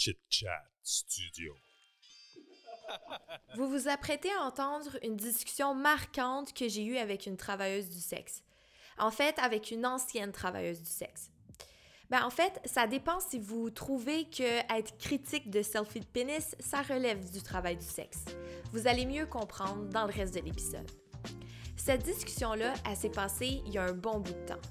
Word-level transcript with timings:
Chit 0.00 0.16
Chat 0.30 0.64
Studio. 0.82 1.54
Vous 3.54 3.68
vous 3.68 3.86
apprêtez 3.86 4.30
à 4.32 4.44
entendre 4.44 4.96
une 5.02 5.14
discussion 5.14 5.74
marquante 5.74 6.54
que 6.54 6.70
j'ai 6.70 6.84
eue 6.84 6.96
avec 6.96 7.26
une 7.26 7.36
travailleuse 7.36 7.90
du 7.90 8.00
sexe. 8.00 8.42
En 8.96 9.10
fait, 9.10 9.38
avec 9.38 9.70
une 9.70 9.84
ancienne 9.84 10.32
travailleuse 10.32 10.80
du 10.80 10.88
sexe. 10.88 11.30
Ben, 12.08 12.24
en 12.24 12.30
fait, 12.30 12.62
ça 12.64 12.86
dépend 12.86 13.20
si 13.20 13.38
vous 13.38 13.68
trouvez 13.68 14.24
que 14.24 14.60
être 14.74 14.96
critique 14.96 15.50
de 15.50 15.60
selfie 15.60 16.00
de 16.00 16.06
pénis, 16.06 16.56
ça 16.60 16.80
relève 16.80 17.30
du 17.30 17.42
travail 17.42 17.76
du 17.76 17.84
sexe. 17.84 18.24
Vous 18.72 18.86
allez 18.86 19.04
mieux 19.04 19.26
comprendre 19.26 19.86
dans 19.90 20.06
le 20.06 20.14
reste 20.14 20.32
de 20.32 20.40
l'épisode. 20.40 20.90
Cette 21.76 22.04
discussion-là, 22.04 22.72
elle 22.88 22.96
s'est 22.96 23.10
passée 23.10 23.62
il 23.66 23.74
y 23.74 23.76
a 23.76 23.82
un 23.82 23.92
bon 23.92 24.20
bout 24.20 24.32
de 24.32 24.46
temps. 24.46 24.62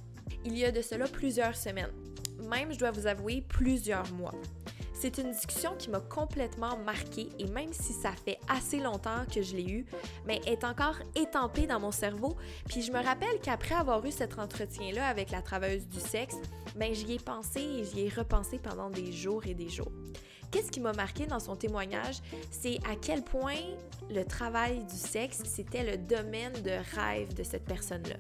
Il 0.44 0.58
y 0.58 0.66
a 0.66 0.72
de 0.72 0.82
cela 0.82 1.08
plusieurs 1.08 1.56
semaines. 1.56 1.94
Même, 2.40 2.74
je 2.74 2.80
dois 2.80 2.90
vous 2.90 3.06
avouer, 3.06 3.42
plusieurs 3.42 4.12
mois. 4.14 4.34
C'est 5.02 5.18
une 5.18 5.32
discussion 5.32 5.76
qui 5.80 5.90
m'a 5.90 6.02
complètement 6.02 6.78
marquée 6.80 7.30
et 7.40 7.46
même 7.46 7.72
si 7.72 7.94
ça 7.94 8.12
fait 8.12 8.38
assez 8.50 8.82
longtemps 8.82 9.24
que 9.34 9.42
je 9.42 9.56
l'ai 9.56 9.64
eue, 9.64 9.86
mais 10.28 10.42
est 10.46 10.66
encore 10.66 10.98
étampée 11.16 11.68
dans 11.68 11.80
mon 11.80 11.94
cerveau. 11.94 12.36
Puis 12.68 12.82
je 12.82 12.92
me 12.92 13.02
rappelle 13.02 13.40
qu'après 13.42 13.76
avoir 13.76 14.06
eu 14.06 14.12
cet 14.12 14.38
entretien-là 14.38 15.08
avec 15.08 15.32
la 15.32 15.42
travailleuse 15.42 15.88
du 15.88 16.02
sexe, 16.02 16.36
ben 16.76 16.94
j'y 16.94 17.14
ai 17.14 17.18
pensé 17.18 17.62
et 17.62 17.86
j'y 17.86 18.08
ai 18.08 18.10
repensé 18.10 18.60
pendant 18.60 18.90
des 18.90 19.14
jours 19.14 19.46
et 19.46 19.54
des 19.54 19.70
jours. 19.70 19.92
Qu'est-ce 20.52 20.70
qui 20.70 20.82
m'a 20.82 20.92
marqué 20.92 21.28
dans 21.28 21.40
son 21.40 21.56
témoignage, 21.56 22.18
c'est 22.52 22.80
à 22.86 22.98
quel 23.02 23.24
point 23.24 23.56
le 24.10 24.26
travail 24.26 24.84
du 24.84 24.98
sexe, 24.98 25.44
c'était 25.46 25.90
le 25.90 25.98
domaine 25.98 26.52
de 26.62 26.72
rêve 26.98 27.34
de 27.36 27.44
cette 27.44 27.64
personne-là. 27.64 28.18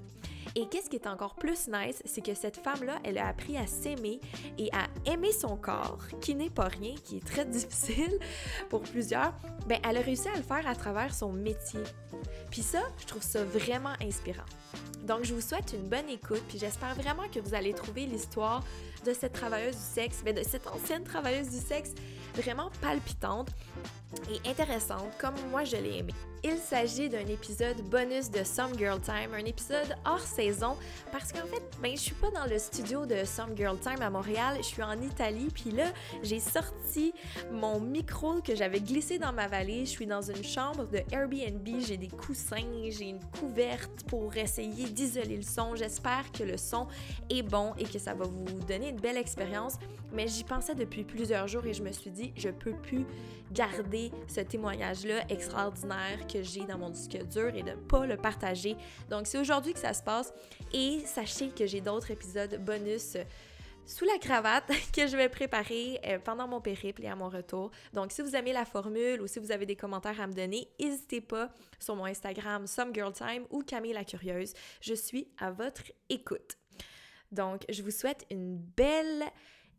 Et 0.55 0.67
qu'est-ce 0.67 0.89
qui 0.89 0.95
est 0.95 1.07
encore 1.07 1.35
plus 1.35 1.67
nice, 1.67 2.01
c'est 2.05 2.21
que 2.21 2.33
cette 2.33 2.57
femme-là, 2.57 2.99
elle 3.03 3.17
a 3.17 3.27
appris 3.27 3.57
à 3.57 3.67
s'aimer 3.67 4.19
et 4.57 4.69
à 4.73 4.87
aimer 5.11 5.31
son 5.31 5.57
corps, 5.57 5.99
qui 6.21 6.35
n'est 6.35 6.49
pas 6.49 6.67
rien, 6.67 6.95
qui 7.03 7.17
est 7.17 7.25
très 7.25 7.45
difficile 7.45 8.19
pour 8.69 8.81
plusieurs. 8.81 9.33
Ben, 9.67 9.79
elle 9.87 9.97
a 9.97 10.01
réussi 10.01 10.27
à 10.27 10.35
le 10.35 10.43
faire 10.43 10.67
à 10.67 10.75
travers 10.75 11.13
son 11.13 11.31
métier. 11.31 11.83
Puis 12.49 12.61
ça, 12.61 12.81
je 12.99 13.05
trouve 13.05 13.23
ça 13.23 13.43
vraiment 13.43 13.93
inspirant. 14.01 14.45
Donc, 15.03 15.23
je 15.23 15.33
vous 15.33 15.41
souhaite 15.41 15.73
une 15.73 15.87
bonne 15.87 16.09
écoute, 16.09 16.43
puis 16.47 16.59
j'espère 16.59 16.95
vraiment 16.95 17.27
que 17.31 17.39
vous 17.39 17.53
allez 17.53 17.73
trouver 17.73 18.05
l'histoire 18.05 18.63
de 19.05 19.13
cette 19.13 19.33
travailleuse 19.33 19.75
du 19.75 19.81
sexe, 19.81 20.21
mais 20.25 20.33
de 20.33 20.43
cette 20.43 20.67
ancienne 20.67 21.03
travailleuse 21.03 21.49
du 21.49 21.57
sexe 21.57 21.93
vraiment 22.35 22.69
palpitante 22.81 23.49
et 24.29 24.49
intéressante, 24.49 25.11
comme 25.19 25.35
moi 25.51 25.63
je 25.63 25.77
l'ai 25.77 25.99
aimée. 25.99 26.13
Il 26.41 26.57
s'agit 26.57 27.09
d'un 27.09 27.25
épisode 27.27 27.81
bonus 27.89 28.31
de 28.31 28.45
Some 28.45 28.77
Girl 28.77 29.01
Time, 29.01 29.33
un 29.33 29.43
épisode 29.43 29.97
hors 30.05 30.21
saison, 30.21 30.77
parce 31.11 31.33
qu'en 31.33 31.45
fait, 31.45 31.61
ben, 31.81 31.91
je 31.91 32.01
suis 32.01 32.15
pas 32.15 32.31
dans 32.31 32.45
le 32.45 32.57
studio 32.57 33.05
de 33.05 33.25
Some 33.25 33.57
Girl 33.57 33.77
Time 33.77 34.01
à 34.01 34.09
Montréal, 34.09 34.55
je 34.59 34.65
suis 34.65 34.81
en 34.81 35.01
Italie, 35.01 35.49
puis 35.53 35.71
là, 35.71 35.91
j'ai 36.23 36.39
sorti 36.39 37.13
mon 37.51 37.81
micro 37.81 38.39
que 38.41 38.55
j'avais 38.55 38.79
glissé 38.79 39.19
dans 39.19 39.33
ma 39.33 39.47
valise, 39.47 39.89
je 39.89 39.93
suis 39.93 40.05
dans 40.07 40.21
une 40.21 40.43
chambre 40.43 40.87
de 40.87 41.01
Airbnb, 41.11 41.67
j'ai 41.85 41.97
des 41.97 42.07
coussins, 42.07 42.87
j'ai 42.89 43.09
une 43.09 43.23
couverte 43.37 44.05
pour 44.07 44.33
essayer 44.37 44.85
d'isoler 44.85 45.35
le 45.35 45.43
son, 45.43 45.75
j'espère 45.75 46.31
que 46.31 46.43
le 46.43 46.55
son 46.55 46.87
est 47.29 47.43
bon 47.43 47.73
et 47.77 47.83
que 47.83 47.99
ça 47.99 48.13
va 48.13 48.23
vous 48.23 48.45
donner 48.65 48.89
une 48.89 48.99
belle 49.01 49.17
expérience, 49.17 49.73
mais 50.13 50.29
j'y 50.29 50.45
pensais 50.45 50.73
depuis 50.75 51.03
plusieurs 51.03 51.49
jours 51.49 51.65
et 51.65 51.73
je 51.73 51.83
me 51.83 51.91
suis 51.91 52.11
dit, 52.11 52.31
je 52.37 52.49
peux 52.49 52.73
plus 52.73 53.05
garder 53.51 54.11
ce 54.27 54.41
témoignage-là 54.41 55.25
extraordinaire 55.29 56.27
que 56.31 56.43
j'ai 56.43 56.65
dans 56.65 56.77
mon 56.77 56.89
disque 56.89 57.17
dur 57.27 57.53
et 57.55 57.63
de 57.63 57.71
ne 57.71 57.75
pas 57.75 58.05
le 58.05 58.17
partager. 58.17 58.75
Donc, 59.09 59.27
c'est 59.27 59.39
aujourd'hui 59.39 59.73
que 59.73 59.79
ça 59.79 59.93
se 59.93 60.03
passe 60.03 60.33
et 60.73 60.99
sachez 61.05 61.49
que 61.49 61.65
j'ai 61.65 61.81
d'autres 61.81 62.11
épisodes 62.11 62.63
bonus 62.63 63.17
sous 63.85 64.05
la 64.05 64.19
cravate 64.19 64.71
que 64.93 65.07
je 65.07 65.17
vais 65.17 65.29
préparer 65.29 65.99
euh, 66.05 66.19
pendant 66.19 66.47
mon 66.47 66.61
périple 66.61 67.03
et 67.03 67.07
à 67.07 67.15
mon 67.15 67.27
retour. 67.27 67.71
Donc, 67.93 68.11
si 68.11 68.21
vous 68.21 68.35
aimez 68.35 68.53
la 68.53 68.65
formule 68.65 69.21
ou 69.21 69.27
si 69.27 69.39
vous 69.39 69.51
avez 69.51 69.65
des 69.65 69.75
commentaires 69.75 70.21
à 70.21 70.27
me 70.27 70.33
donner, 70.33 70.67
n'hésitez 70.79 71.21
pas 71.21 71.49
sur 71.79 71.95
mon 71.95 72.05
Instagram 72.05 72.67
SomeGirlTime 72.67 73.45
ou 73.49 73.63
Camille 73.63 73.93
la 73.93 74.03
Curieuse. 74.03 74.53
Je 74.81 74.93
suis 74.93 75.27
à 75.39 75.51
votre 75.51 75.83
écoute. 76.09 76.57
Donc, 77.31 77.65
je 77.69 77.81
vous 77.81 77.91
souhaite 77.91 78.25
une 78.29 78.57
belle 78.57 79.23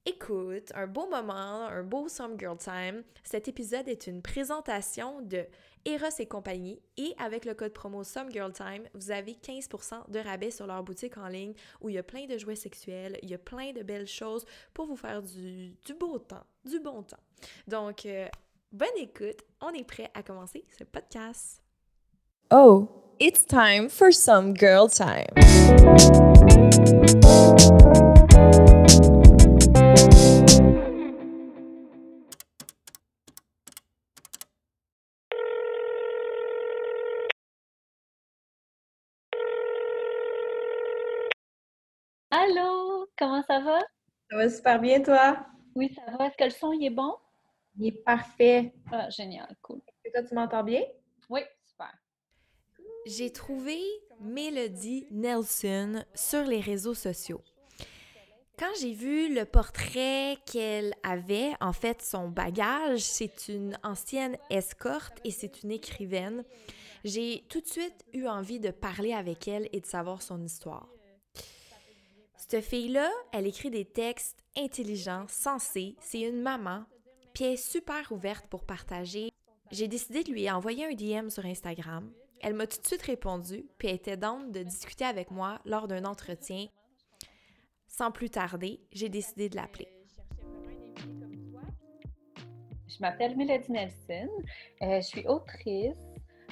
écoute, 0.07 0.73
un 0.75 0.87
beau 0.87 1.09
moment, 1.09 1.67
un 1.67 1.83
beau 1.83 2.09
Some 2.09 2.39
Girl 2.39 2.57
Time. 2.57 3.03
Cet 3.23 3.49
épisode 3.49 3.87
est 3.89 4.07
une 4.07 4.23
présentation 4.23 5.21
de 5.21 5.47
Eros 5.85 6.19
et 6.19 6.27
compagnie 6.27 6.81
et 6.97 7.15
avec 7.19 7.45
le 7.45 7.55
code 7.55 7.73
promo 7.73 8.05
Some 8.05 8.31
Girl 8.31 8.53
Time, 8.53 8.85
vous 8.95 9.11
avez 9.11 9.33
15% 9.33 10.11
de 10.11 10.19
rabais 10.19 10.51
sur 10.51 10.67
leur 10.67 10.83
boutique 10.83 11.17
en 11.17 11.29
ligne 11.29 11.55
où 11.81 11.89
il 11.89 11.95
y 11.95 11.99
a 11.99 12.03
plein 12.03 12.27
de 12.27 12.37
jouets 12.37 12.57
sexuels, 12.57 13.19
il 13.23 13.31
y 13.31 13.35
a 13.35 13.39
plein 13.39 13.73
de 13.73 13.83
belles 13.83 14.07
choses 14.07 14.45
pour 14.75 14.87
vous 14.87 14.97
faire 14.97 15.23
du, 15.23 15.75
beau 15.99 16.19
temps, 16.19 16.45
du 16.65 16.81
bon 16.81 17.03
temps. 17.03 17.17
Donc, 17.67 18.05
euh, 18.07 18.29
bonne 18.73 18.89
écoute, 18.99 19.43
on 19.61 19.71
est 19.71 19.85
prêt 19.85 20.11
à 20.15 20.23
commencer 20.23 20.65
ce 20.79 20.85
podcast. 20.85 21.63
Oh, 22.51 22.89
it's 23.19 23.47
time 23.47 23.89
for 23.89 24.13
Some 24.13 24.57
Girl 24.57 24.89
Time. 24.89 25.27
Va 44.41 44.51
super 44.51 44.81
bien, 44.81 45.03
toi? 45.03 45.47
Oui, 45.75 45.93
ça 45.95 46.17
va. 46.17 46.27
Est-ce 46.27 46.37
que 46.37 46.45
le 46.45 46.51
son 46.51 46.73
il 46.73 46.85
est 46.85 46.91
bon? 46.91 47.15
Il 47.79 47.89
est 47.89 48.05
parfait. 48.05 48.73
Ah, 48.91 49.09
génial, 49.11 49.57
cool. 49.63 49.81
Et 50.05 50.11
toi, 50.11 50.23
tu 50.23 50.35
m'entends 50.35 50.65
bien? 50.65 50.83
Oui, 51.29 51.41
super. 51.65 51.93
J'ai 53.07 53.31
trouvé 53.33 53.79
Mélodie 54.21 55.07
Nelson 55.11 56.05
sur 56.15 56.45
les 56.45 56.61
réseaux 56.61 56.95
sociaux. 56.95 57.43
Quand 58.59 58.73
j'ai 58.79 58.93
vu 58.93 59.35
le 59.35 59.47
portrait 59.47 60.37
qu'elle 60.45 60.95
avait, 61.03 61.53
en 61.61 61.73
fait, 61.73 62.03
son 62.03 62.29
bagage, 62.29 63.01
c'est 63.01 63.49
une 63.49 63.79
ancienne 63.83 64.37
escorte 64.51 65.19
et 65.25 65.31
c'est 65.31 65.63
une 65.63 65.71
écrivaine, 65.71 66.45
j'ai 67.05 67.45
tout 67.49 67.63
de 67.63 67.67
suite 67.67 68.05
eu 68.13 68.27
envie 68.27 68.61
de 68.61 68.71
parler 68.71 69.15
avec 69.15 69.49
elle 69.49 69.69
et 69.73 69.81
de 69.81 69.87
savoir 69.87 70.21
son 70.21 70.43
histoire. 70.43 70.89
Cette 72.51 72.65
fille-là, 72.65 73.09
elle 73.33 73.47
écrit 73.47 73.71
des 73.71 73.85
textes 73.85 74.43
intelligents, 74.59 75.25
sensés, 75.29 75.95
c'est 76.01 76.23
une 76.23 76.43
maman, 76.43 76.83
puis 77.33 77.45
elle 77.45 77.53
est 77.53 77.57
super 77.57 78.11
ouverte 78.11 78.49
pour 78.49 78.65
partager. 78.65 79.31
J'ai 79.71 79.87
décidé 79.87 80.25
de 80.25 80.33
lui 80.33 80.51
envoyer 80.51 80.85
un 80.85 80.95
DM 80.95 81.29
sur 81.29 81.47
Instagram. 81.47 82.13
Elle 82.41 82.55
m'a 82.55 82.67
tout 82.67 82.81
de 82.81 82.87
suite 82.89 83.03
répondu, 83.03 83.67
puis 83.79 83.87
elle 83.87 83.95
était 83.95 84.17
d'âme 84.17 84.51
de 84.51 84.65
discuter 84.65 85.05
avec 85.05 85.31
moi 85.31 85.61
lors 85.65 85.87
d'un 85.87 86.05
entretien. 86.05 86.67
Sans 87.87 88.11
plus 88.11 88.31
tarder, 88.31 88.81
j'ai 88.91 89.09
décidé 89.09 89.49
de 89.49 89.55
l'appeler. 89.55 89.87
Je 92.89 92.97
m'appelle 92.99 93.37
Mélodie 93.37 93.71
Nelson. 93.71 94.29
Euh, 94.83 94.97
je 95.01 95.07
suis 95.07 95.25
autrice, 95.29 95.95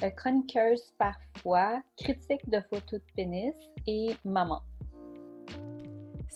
euh, 0.05 0.11
chroniqueuse 0.11 0.95
parfois, 0.97 1.83
critique 1.97 2.49
de 2.49 2.61
photos 2.71 3.01
de 3.01 3.07
pénis 3.17 3.55
et 3.89 4.15
maman. 4.25 4.63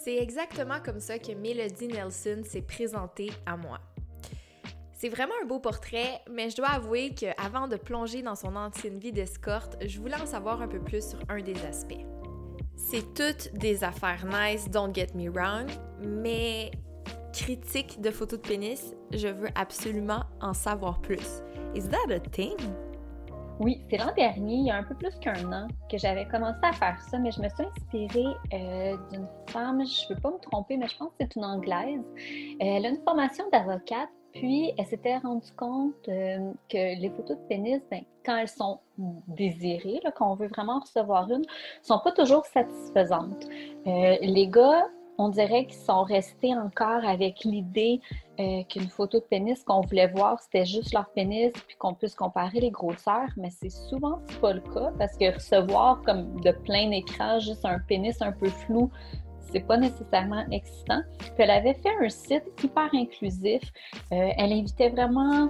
C'est 0.04 0.16
exactement 0.16 0.80
comme 0.84 0.98
ça 0.98 1.20
que 1.20 1.30
Melody 1.30 1.86
Nelson 1.86 2.42
s'est 2.44 2.62
présentée 2.62 3.30
à 3.46 3.56
moi. 3.56 3.78
C'est 4.92 5.08
vraiment 5.08 5.34
un 5.40 5.46
beau 5.46 5.60
portrait, 5.60 6.20
mais 6.28 6.50
je 6.50 6.56
dois 6.56 6.70
avouer 6.70 7.14
qu'avant 7.14 7.68
de 7.68 7.76
plonger 7.76 8.20
dans 8.20 8.34
son 8.34 8.56
ancienne 8.56 8.98
vie 8.98 9.12
d'escorte, 9.12 9.76
je 9.86 10.00
voulais 10.00 10.20
en 10.20 10.26
savoir 10.26 10.60
un 10.60 10.66
peu 10.66 10.80
plus 10.80 11.10
sur 11.10 11.18
un 11.28 11.40
des 11.40 11.56
aspects. 11.64 12.04
C'est 12.74 13.14
toutes 13.14 13.52
des 13.54 13.84
affaires 13.84 14.26
nice, 14.26 14.68
don't 14.68 14.92
get 14.92 15.08
me 15.14 15.30
wrong, 15.30 15.70
mais 16.00 16.72
critique 17.32 18.00
de 18.00 18.10
photos 18.10 18.40
de 18.40 18.48
pénis, 18.48 18.96
je 19.12 19.28
veux 19.28 19.50
absolument 19.54 20.24
en 20.40 20.52
savoir 20.52 21.00
plus. 21.00 21.42
Is 21.76 21.88
that 21.88 22.12
a 22.12 22.18
thing? 22.18 22.56
Oui, 23.62 23.80
c'est 23.88 23.96
l'an 23.96 24.12
dernier, 24.16 24.54
il 24.56 24.66
y 24.66 24.70
a 24.70 24.76
un 24.76 24.82
peu 24.82 24.96
plus 24.96 25.14
qu'un 25.20 25.52
an, 25.52 25.68
que 25.88 25.96
j'avais 25.96 26.26
commencé 26.26 26.58
à 26.62 26.72
faire 26.72 27.00
ça, 27.00 27.16
mais 27.18 27.30
je 27.30 27.40
me 27.40 27.48
suis 27.48 27.62
inspirée 27.62 28.34
euh, 28.52 28.96
d'une 29.12 29.28
femme, 29.46 29.84
je 29.86 30.04
ne 30.08 30.14
veux 30.14 30.20
pas 30.20 30.32
me 30.32 30.38
tromper, 30.38 30.76
mais 30.76 30.88
je 30.88 30.96
pense 30.96 31.10
que 31.10 31.14
c'est 31.20 31.36
une 31.36 31.44
Anglaise. 31.44 32.00
Euh, 32.00 32.54
elle 32.58 32.86
a 32.86 32.88
une 32.88 33.02
formation 33.04 33.44
d'avocate, 33.52 34.08
puis 34.32 34.72
elle 34.76 34.86
s'était 34.86 35.16
rendue 35.18 35.52
compte 35.56 35.94
euh, 36.08 36.52
que 36.68 37.00
les 37.00 37.08
photos 37.16 37.38
de 37.38 37.42
pénis, 37.48 37.80
ben, 37.88 38.02
quand 38.26 38.36
elles 38.36 38.48
sont 38.48 38.80
désirées, 39.28 40.00
quand 40.16 40.32
on 40.32 40.34
veut 40.34 40.48
vraiment 40.48 40.80
recevoir 40.80 41.30
une, 41.30 41.42
ne 41.42 41.44
sont 41.82 42.00
pas 42.00 42.10
toujours 42.10 42.44
satisfaisantes. 42.46 43.46
les 43.86 44.48
gars 44.48 44.88
on 45.22 45.28
dirait 45.28 45.66
qu'ils 45.66 45.80
sont 45.80 46.02
restés 46.02 46.54
encore 46.54 47.04
avec 47.04 47.44
l'idée 47.44 48.00
euh, 48.40 48.64
qu'une 48.64 48.88
photo 48.88 49.20
de 49.20 49.24
pénis 49.24 49.62
qu'on 49.62 49.82
voulait 49.82 50.08
voir, 50.08 50.40
c'était 50.40 50.64
juste 50.64 50.92
leur 50.92 51.08
pénis, 51.10 51.52
puis 51.66 51.76
qu'on 51.76 51.94
puisse 51.94 52.14
comparer 52.14 52.60
les 52.60 52.70
grosseurs, 52.70 53.28
mais 53.36 53.50
c'est 53.50 53.70
souvent 53.70 54.20
pas 54.40 54.52
le 54.52 54.60
cas 54.60 54.90
parce 54.98 55.16
que 55.16 55.32
recevoir 55.32 56.02
comme 56.02 56.40
de 56.40 56.50
plein 56.50 56.90
écran 56.90 57.38
juste 57.38 57.64
un 57.64 57.78
pénis 57.78 58.20
un 58.20 58.32
peu 58.32 58.48
flou, 58.48 58.90
c'est 59.52 59.60
pas 59.60 59.76
nécessairement 59.76 60.44
excitant. 60.50 61.02
Elle 61.38 61.50
avait 61.50 61.74
fait 61.74 61.92
un 62.00 62.08
site 62.08 62.44
hyper 62.62 62.88
inclusif. 62.92 63.62
Euh, 64.12 64.30
elle 64.38 64.52
invitait 64.52 64.88
vraiment 64.88 65.48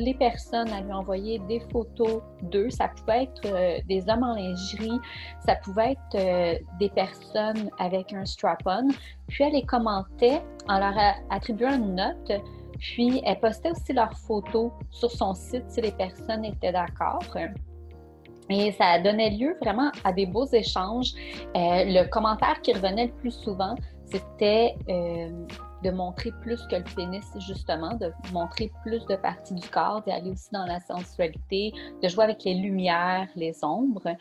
les 0.00 0.14
personnes 0.14 0.72
à 0.72 0.80
lui 0.80 0.92
envoyer 0.92 1.38
des 1.48 1.60
photos 1.72 2.22
d'eux. 2.42 2.70
Ça 2.70 2.88
pouvait 2.88 3.24
être 3.24 3.42
euh, 3.46 3.78
des 3.88 4.08
hommes 4.08 4.22
en 4.22 4.34
lingerie, 4.34 4.98
ça 5.44 5.56
pouvait 5.56 5.92
être 5.92 6.14
euh, 6.14 6.58
des 6.78 6.88
personnes 6.90 7.70
avec 7.78 8.12
un 8.12 8.24
strap-on. 8.24 8.88
Puis 9.28 9.44
elle 9.44 9.52
les 9.52 9.64
commentait 9.64 10.42
en 10.68 10.78
leur 10.78 10.94
attribuant 11.30 11.74
une 11.74 11.94
note. 11.94 12.32
Puis 12.78 13.22
elle 13.24 13.40
postait 13.40 13.70
aussi 13.70 13.92
leurs 13.92 14.16
photos 14.18 14.70
sur 14.90 15.10
son 15.10 15.34
site 15.34 15.64
si 15.68 15.80
les 15.80 15.92
personnes 15.92 16.44
étaient 16.44 16.72
d'accord. 16.72 17.22
Et 18.48 18.72
ça 18.72 18.98
donnait 19.00 19.30
lieu 19.30 19.56
vraiment 19.60 19.90
à 20.04 20.12
des 20.12 20.26
beaux 20.26 20.46
échanges. 20.46 21.12
Euh, 21.56 21.84
le 21.84 22.08
commentaire 22.08 22.60
qui 22.62 22.72
revenait 22.72 23.06
le 23.06 23.12
plus 23.12 23.32
souvent, 23.32 23.74
c'était 24.04 24.76
de 25.82 25.90
montrer 25.90 26.32
plus 26.40 26.60
que 26.66 26.76
le 26.76 26.84
pénis, 26.94 27.24
justement, 27.38 27.94
de 27.94 28.12
montrer 28.32 28.72
plus 28.82 29.04
de 29.06 29.16
parties 29.16 29.54
du 29.54 29.68
corps, 29.68 30.02
d'aller 30.02 30.30
aussi 30.30 30.50
dans 30.52 30.66
la 30.66 30.80
sensualité, 30.80 31.72
de 32.02 32.08
jouer 32.08 32.24
avec 32.24 32.44
les 32.44 32.54
lumières, 32.54 33.28
les 33.36 33.62
ombres. 33.62 34.16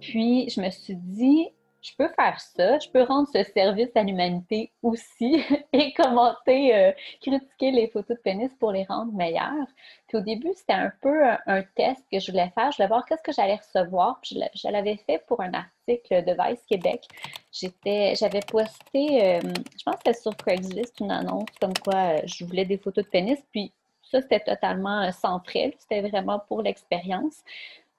Puis, 0.00 0.48
je 0.48 0.60
me 0.60 0.70
suis 0.70 0.96
dit, 0.96 1.48
je 1.82 1.92
peux 1.96 2.08
faire 2.08 2.38
ça, 2.40 2.78
je 2.78 2.88
peux 2.90 3.02
rendre 3.02 3.28
ce 3.32 3.42
service 3.42 3.90
à 3.94 4.02
l'humanité 4.02 4.72
aussi 4.82 5.42
et 5.72 5.92
commenter, 5.94 6.74
euh, 6.74 6.92
critiquer 7.20 7.70
les 7.70 7.88
photos 7.88 8.16
de 8.16 8.22
pénis 8.22 8.52
pour 8.58 8.72
les 8.72 8.84
rendre 8.84 9.12
meilleures. 9.12 9.66
Puis 10.08 10.18
au 10.18 10.20
début, 10.20 10.50
c'était 10.54 10.74
un 10.74 10.92
peu 11.00 11.22
un, 11.46 11.62
test 11.76 12.04
que 12.12 12.18
je 12.18 12.30
voulais 12.30 12.50
faire. 12.54 12.70
Je 12.72 12.76
voulais 12.76 12.88
voir 12.88 13.04
qu'est-ce 13.06 13.22
que 13.22 13.32
j'allais 13.32 13.56
recevoir. 13.56 14.20
Puis 14.22 14.38
je, 14.54 14.68
l'avais 14.68 14.96
fait 15.06 15.24
pour 15.26 15.40
un 15.40 15.52
article 15.54 16.24
de 16.24 16.32
Vice 16.32 16.64
Québec. 16.68 17.06
J'étais, 17.52 18.14
j'avais 18.14 18.40
posté, 18.40 19.24
euh, 19.24 19.40
je 19.40 19.82
pense 19.84 19.94
que 19.96 20.00
c'était 20.04 20.20
sur 20.20 20.36
Craigslist, 20.36 21.00
une 21.00 21.10
annonce 21.10 21.48
comme 21.60 21.74
quoi 21.74 21.94
euh, 21.94 22.20
je 22.24 22.44
voulais 22.44 22.64
des 22.64 22.78
photos 22.78 23.04
de 23.04 23.10
pénis. 23.10 23.38
Puis 23.52 23.72
ça, 24.10 24.20
c'était 24.20 24.40
totalement 24.40 25.08
frais. 25.44 25.74
C'était 25.78 26.02
vraiment 26.02 26.40
pour 26.48 26.62
l'expérience. 26.62 27.42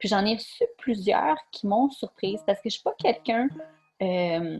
Puis 0.01 0.09
j'en 0.09 0.25
ai 0.25 0.33
reçu 0.33 0.63
plusieurs 0.80 1.38
qui 1.51 1.68
m'ont 1.68 1.92
surprise 1.92 2.42
parce 2.44 2.59
que 2.59 2.69
je 2.69 2.74
suis 2.74 2.83
pas 2.83 2.95
quelqu'un 2.98 3.48
euh, 4.01 4.59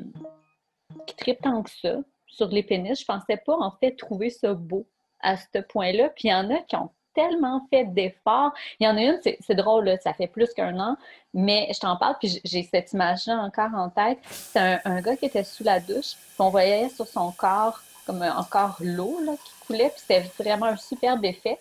qui 1.08 1.16
tripe 1.16 1.42
tant 1.42 1.64
que 1.64 1.72
ça 1.72 1.96
sur 2.28 2.48
les 2.50 2.62
pénis. 2.62 3.00
Je 3.00 3.06
pensais 3.06 3.38
pas 3.38 3.56
en 3.56 3.72
fait 3.72 3.94
trouver 3.94 4.30
ça 4.30 4.54
beau 4.54 4.86
à 5.20 5.38
ce 5.38 5.58
point-là. 5.58 6.10
Puis 6.10 6.28
il 6.28 6.32
y 6.32 6.34
en 6.36 6.48
a 6.52 6.60
qui 6.60 6.76
ont 6.76 6.92
tellement 7.16 7.66
fait 7.72 7.86
d'efforts. 7.86 8.54
Il 8.80 8.86
y 8.86 8.88
en 8.88 8.96
a 8.98 9.02
une, 9.02 9.20
c'est 9.24 9.56
drôle, 9.56 9.98
ça 10.04 10.14
fait 10.14 10.28
plus 10.28 10.54
qu'un 10.54 10.80
an, 10.80 10.96
mais 11.34 11.68
je 11.74 11.80
t'en 11.80 11.98
parle, 11.98 12.18
puis 12.20 12.40
j'ai 12.46 12.62
cette 12.62 12.94
image-là 12.94 13.38
encore 13.40 13.74
en 13.76 13.90
tête. 13.90 14.20
C'est 14.30 14.80
un, 14.86 15.02
gars 15.02 15.18
qui 15.18 15.26
était 15.26 15.44
sous 15.44 15.64
la 15.64 15.80
douche, 15.80 16.14
puis 16.14 16.36
on 16.38 16.50
voyait 16.50 16.88
sur 16.90 17.08
son 17.08 17.32
corps 17.32 17.82
comme 18.06 18.22
encore 18.22 18.78
l'eau 18.80 19.18
qui 19.44 19.66
coulait, 19.66 19.90
puis 19.90 20.04
c'était 20.08 20.26
vraiment 20.40 20.68
un 20.68 20.78
superbe 20.78 21.26
effet. 21.26 21.60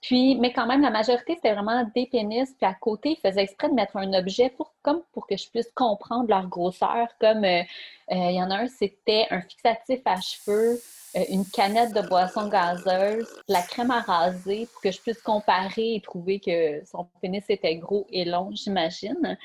Puis, 0.00 0.34
mais 0.36 0.52
quand 0.52 0.66
même, 0.66 0.80
la 0.80 0.90
majorité, 0.90 1.34
c'était 1.34 1.52
vraiment 1.52 1.84
des 1.94 2.06
pénis. 2.06 2.48
Puis 2.56 2.66
à 2.66 2.72
côté, 2.72 3.10
ils 3.10 3.28
faisaient 3.28 3.42
exprès 3.42 3.68
de 3.68 3.74
mettre 3.74 3.96
un 3.98 4.12
objet 4.14 4.48
pour, 4.48 4.72
comme 4.82 5.02
pour 5.12 5.26
que 5.26 5.36
je 5.36 5.48
puisse 5.50 5.70
comprendre 5.74 6.28
leur 6.28 6.48
grosseur. 6.48 7.08
Comme 7.20 7.44
euh, 7.44 7.60
euh, 7.60 8.30
il 8.30 8.36
y 8.36 8.42
en 8.42 8.50
a 8.50 8.60
un, 8.60 8.66
c'était 8.66 9.26
un 9.30 9.42
fixatif 9.42 10.00
à 10.06 10.18
cheveux, 10.20 10.80
euh, 11.16 11.24
une 11.28 11.44
canette 11.44 11.92
de 11.92 12.00
boisson 12.00 12.48
gazeuse, 12.48 13.28
la 13.46 13.60
crème 13.60 13.90
à 13.90 14.00
raser 14.00 14.66
pour 14.72 14.80
que 14.80 14.90
je 14.90 15.00
puisse 15.02 15.20
comparer 15.20 15.96
et 15.96 16.00
trouver 16.00 16.40
que 16.40 16.82
son 16.86 17.06
pénis 17.20 17.44
était 17.50 17.76
gros 17.76 18.06
et 18.10 18.24
long, 18.24 18.50
j'imagine. 18.52 19.36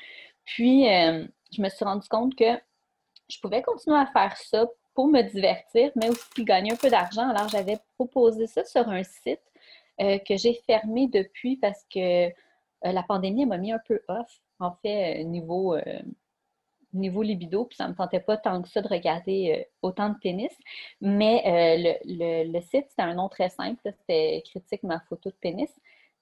Puis, 0.46 0.84
je 0.84 1.60
me 1.60 1.68
suis 1.68 1.84
rendu 1.84 2.08
compte 2.08 2.34
que 2.36 2.58
je 3.28 3.38
pouvais 3.40 3.60
continuer 3.62 3.98
à 3.98 4.06
faire 4.06 4.36
ça 4.36 4.66
pour 4.94 5.08
me 5.08 5.20
divertir, 5.22 5.90
mais 5.96 6.08
aussi 6.08 6.44
gagner 6.44 6.72
un 6.72 6.76
peu 6.76 6.88
d'argent. 6.88 7.28
Alors, 7.28 7.48
j'avais 7.48 7.78
proposé 7.96 8.46
ça 8.46 8.64
sur 8.64 8.88
un 8.88 9.02
site 9.02 9.40
euh, 10.00 10.18
que 10.18 10.36
j'ai 10.36 10.54
fermé 10.66 11.08
depuis 11.08 11.56
parce 11.56 11.82
que 11.92 12.28
euh, 12.28 12.32
la 12.82 13.02
pandémie 13.02 13.46
m'a 13.46 13.56
mis 13.58 13.72
un 13.72 13.80
peu 13.86 14.02
off, 14.08 14.40
en 14.58 14.72
fait, 14.82 15.20
euh, 15.20 15.24
niveau, 15.24 15.76
niveau 16.92 17.22
libido, 17.22 17.64
puis 17.64 17.76
ça 17.76 17.84
ne 17.84 17.90
me 17.90 17.96
tentait 17.96 18.20
pas 18.20 18.36
tant 18.36 18.60
que 18.62 18.68
ça 18.68 18.82
de 18.82 18.88
regarder 18.88 19.66
autant 19.82 20.10
de 20.10 20.18
pénis. 20.18 20.52
Mais 21.00 21.42
le, 22.04 22.52
le, 22.52 22.60
site, 22.60 22.86
c'était 22.90 23.02
un 23.02 23.14
nom 23.14 23.28
très 23.28 23.48
simple, 23.48 23.80
c'était 23.84 24.42
Critique 24.46 24.82
ma 24.82 25.00
photo 25.00 25.30
de 25.30 25.36
pénis. 25.36 25.70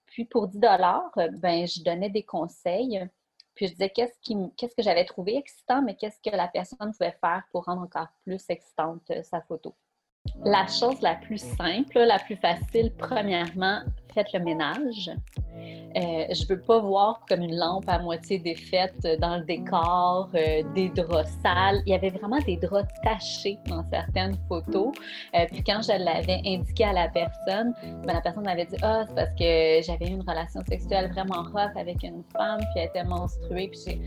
Puis 0.07 0.25
pour 0.25 0.49
10 0.49 0.59
ben, 0.59 1.67
je 1.67 1.83
donnais 1.83 2.11
des 2.11 2.23
conseils. 2.23 3.01
Puis 3.55 3.69
je 3.69 3.73
disais 3.73 3.91
qu'est-ce, 3.91 4.19
qui, 4.21 4.37
qu'est-ce 4.57 4.75
que 4.75 4.83
j'avais 4.83 5.05
trouvé 5.05 5.37
excitant, 5.37 5.83
mais 5.83 5.97
qu'est-ce 5.97 6.21
que 6.21 6.35
la 6.35 6.49
personne 6.49 6.93
pouvait 6.93 7.17
faire 7.21 7.45
pour 7.53 7.65
rendre 7.65 7.83
encore 7.83 8.09
plus 8.25 8.45
excitante 8.49 9.13
sa 9.23 9.41
photo. 9.43 9.75
La 10.45 10.67
chose 10.67 11.01
la 11.01 11.15
plus 11.15 11.39
simple, 11.39 11.99
la 11.99 12.19
plus 12.19 12.37
facile, 12.37 12.93
premièrement, 12.99 13.81
faites 14.13 14.33
le 14.33 14.41
ménage. 14.41 15.11
Euh, 15.97 16.27
je 16.31 16.47
veux 16.49 16.61
pas 16.61 16.81
voir 16.81 17.21
comme 17.29 17.43
une 17.43 17.57
lampe 17.57 17.89
à 17.89 17.99
moitié 17.99 18.39
défaite 18.39 19.07
dans 19.21 19.39
le 19.39 19.45
décor, 19.45 20.29
euh, 20.35 20.63
des 20.75 20.89
draps 20.91 21.31
sales. 21.43 21.83
Il 21.87 21.93
y 21.93 21.95
avait 21.95 22.11
vraiment 22.11 22.39
des 22.41 22.57
draps 22.57 22.93
tachés 23.03 23.59
dans 23.69 23.85
certaines 23.91 24.37
photos. 24.49 24.93
Euh, 25.35 25.47
puis 25.51 25.63
quand 25.63 25.81
je 25.83 25.93
l'avais 26.05 26.41
indiqué 26.45 26.85
à 26.85 26.93
la 26.93 27.09
personne, 27.09 27.73
ben, 28.05 28.15
la 28.15 28.21
personne 28.21 28.45
m'avait 28.45 28.67
dit 28.67 28.77
Ah, 28.83 29.05
c'est 29.07 29.15
parce 29.15 29.31
que 29.31 29.83
j'avais 29.87 30.11
eu 30.11 30.15
une 30.15 30.29
relation 30.29 30.61
sexuelle 30.69 31.11
vraiment 31.13 31.43
rough 31.43 31.77
avec 31.77 32.03
une 32.03 32.25
femme, 32.37 32.59
puis 32.59 32.83
elle 32.83 32.89
était 32.89 33.05
menstruée. 33.05 33.69
Puis 33.69 33.99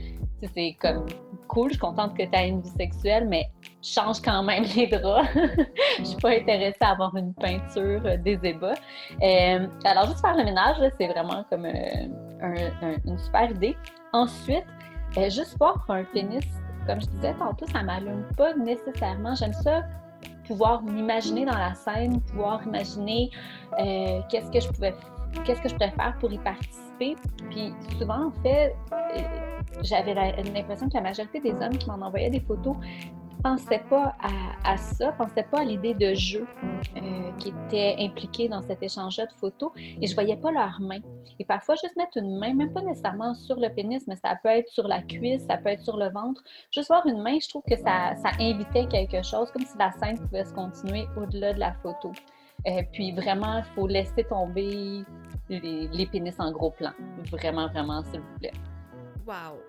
c'est 0.54 0.74
comme 0.80 1.06
cool, 1.48 1.70
je 1.70 1.74
suis 1.74 1.80
contente 1.80 2.18
que 2.18 2.24
tu 2.24 2.30
aies 2.34 2.50
une 2.50 2.62
vie 2.62 2.70
sexuelle, 2.78 3.28
mais 3.28 3.50
change 3.82 4.22
quand 4.22 4.44
même 4.44 4.64
les 4.76 4.88
draps. 4.88 5.30
je 6.00 6.04
suis 6.04 6.18
pas 6.18 6.32
intéressée 6.32 6.78
à 6.82 6.92
avoir 6.92 7.16
une 7.16 7.34
peinture 7.34 8.02
des 8.20 8.40
ébats. 8.44 8.74
alors, 9.86 10.06
juste 10.08 10.22
faire 10.22 10.36
le 10.36 10.44
ménage, 10.44 10.78
c'est 11.00 11.08
vraiment 11.08 11.46
comme 11.50 11.66
une 11.66 13.18
super 13.18 13.52
idée. 13.52 13.76
Ensuite, 14.14 14.66
euh, 15.18 15.30
juste 15.30 15.58
voir 15.58 15.86
un 15.90 16.04
pénis, 16.04 16.44
comme 16.86 17.00
je 17.02 17.08
disais 17.08 17.34
tantôt, 17.36 17.66
ça 17.68 17.82
m'allume 17.82 18.26
pas 18.36 18.54
nécessairement. 18.54 19.36
J'aime 19.36 19.54
ça 19.54 19.84
pouvoir 20.46 20.82
m'imaginer 20.84 21.46
dans 21.46 21.58
la 21.58 21.74
scène, 21.74 22.22
pouvoir 22.22 22.62
imaginer 22.66 23.30
euh, 23.80 24.22
qu'est-ce 24.30 24.52
que 24.52 24.60
je 24.60 24.68
pouvais 24.70 24.96
qu'est-ce 25.44 25.62
que 25.62 25.70
je 25.70 25.76
pourrais 25.76 25.92
faire 25.92 26.16
pour 26.20 26.32
y 26.32 26.38
participer. 26.38 27.16
Puis 27.50 27.74
souvent, 28.00 28.28
en 28.28 28.32
fait, 28.42 28.76
euh, 28.92 29.22
j'avais 29.84 30.14
l'impression 30.14 30.88
que 30.88 30.96
la 30.96 31.02
majorité 31.02 31.40
des 31.42 31.52
hommes 31.52 31.78
qui 31.78 31.88
m'en 31.90 32.06
envoyaient 32.06 32.30
des 32.30 32.40
photos 32.40 32.76
pensaient 33.44 33.84
pas 33.90 34.16
à, 34.22 34.72
à 34.74 34.78
ça, 34.78 35.12
pensaient 35.14 35.48
pas 35.50 35.62
à 35.62 35.64
l'idée 35.64 35.94
de 35.94 36.14
jeu 36.14 36.46
euh, 36.96 37.32
qui 37.38 37.50
était 37.50 37.96
impliquée 38.00 38.50
dans 38.50 38.62
cet 38.62 38.82
échange 38.84 39.18
de 39.18 39.28
photos 39.38 39.72
et 39.78 40.08
je 40.08 40.14
voyais 40.14 40.38
pas 40.38 40.52
leurs 40.52 40.80
mains. 40.80 41.02
Et 41.40 41.46
parfois, 41.46 41.76
juste 41.76 41.96
mettre 41.96 42.18
une 42.18 42.38
main, 42.40 42.54
même 42.54 42.74
pas 42.74 42.82
nécessairement 42.82 43.34
sur 43.36 43.60
le 43.60 43.70
pénis, 43.70 44.06
mais 44.08 44.16
ça 44.16 44.36
peut 44.42 44.50
être 44.50 44.70
sur 44.70 44.88
la 44.88 45.02
cuisse, 45.02 45.46
ça 45.46 45.58
peut 45.58 45.70
être 45.70 45.84
sur 45.84 45.98
le 45.98 46.10
ventre. 46.10 46.42
Juste 46.72 46.88
voir 46.88 47.06
une 47.06 47.22
main, 47.22 47.38
je 47.42 47.48
trouve 47.48 47.64
que 47.70 47.78
ça, 47.78 48.16
ça 48.16 48.32
invitait 48.40 48.88
quelque 48.88 49.24
chose, 49.24 49.52
comme 49.52 49.66
si 49.66 49.78
la 49.78 49.92
scène 49.92 50.18
pouvait 50.18 50.46
se 50.46 50.54
continuer 50.54 51.08
au-delà 51.16 51.54
de 51.54 51.60
la 51.60 51.74
photo. 51.74 52.12
Euh, 52.68 52.82
puis 52.92 53.12
vraiment, 53.12 53.60
il 53.60 53.64
faut 53.76 53.88
laisser 53.88 54.24
tomber 54.24 55.04
les, 55.50 55.88
les 55.88 56.06
pénis 56.08 56.36
en 56.40 56.52
gros 56.52 56.72
plan. 56.72 56.92
Vraiment, 57.32 57.68
vraiment, 57.68 58.04
s'il 58.06 58.20
vous 58.20 58.40
plaît. 58.40 58.54
Wow! 59.26 59.60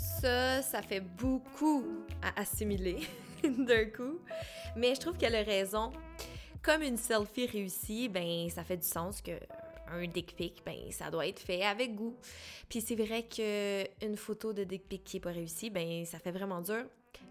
Ça, 0.00 0.62
ça 0.62 0.80
fait 0.80 1.00
beaucoup 1.00 1.84
à 2.22 2.40
assimiler 2.40 3.00
d'un 3.44 3.84
coup. 3.84 4.18
Mais 4.74 4.94
je 4.94 5.00
trouve 5.00 5.18
qu'elle 5.18 5.36
a 5.36 5.42
raison. 5.42 5.92
Comme 6.62 6.82
une 6.82 6.96
selfie 6.96 7.46
réussie, 7.46 8.08
ben 8.08 8.48
ça 8.48 8.64
fait 8.64 8.78
du 8.78 8.86
sens 8.86 9.20
que 9.20 9.32
un 9.88 10.06
dick 10.06 10.36
pic, 10.36 10.62
ben 10.64 10.90
ça 10.90 11.10
doit 11.10 11.26
être 11.26 11.40
fait 11.40 11.62
avec 11.64 11.94
goût. 11.94 12.16
Puis 12.68 12.80
c'est 12.80 12.94
vrai 12.94 13.24
que 13.24 13.84
une 14.04 14.16
photo 14.16 14.52
de 14.52 14.64
dick 14.64 14.88
pic 14.88 15.04
qui 15.04 15.16
est 15.18 15.20
pas 15.20 15.32
réussie, 15.32 15.68
ben 15.68 16.04
ça 16.06 16.18
fait 16.18 16.32
vraiment 16.32 16.62
dur. 16.62 16.84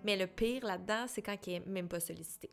Mais 0.04 0.16
le 0.16 0.28
pire 0.28 0.64
là-dedans, 0.66 1.06
c'est 1.08 1.22
quand 1.22 1.38
il 1.48 1.54
est 1.54 1.66
même 1.66 1.88
pas 1.88 2.00
sollicité. 2.00 2.52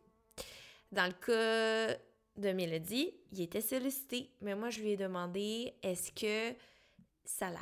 Dans 0.92 1.06
le 1.06 1.12
cas 1.12 1.98
de 2.36 2.52
Mélodie, 2.52 3.12
il 3.32 3.42
était 3.42 3.60
sollicité, 3.60 4.30
mais 4.40 4.54
moi 4.54 4.70
je 4.70 4.80
lui 4.80 4.92
ai 4.92 4.96
demandé 4.96 5.74
est-ce 5.82 6.10
que 6.12 6.56
ça 7.24 7.50
la 7.50 7.60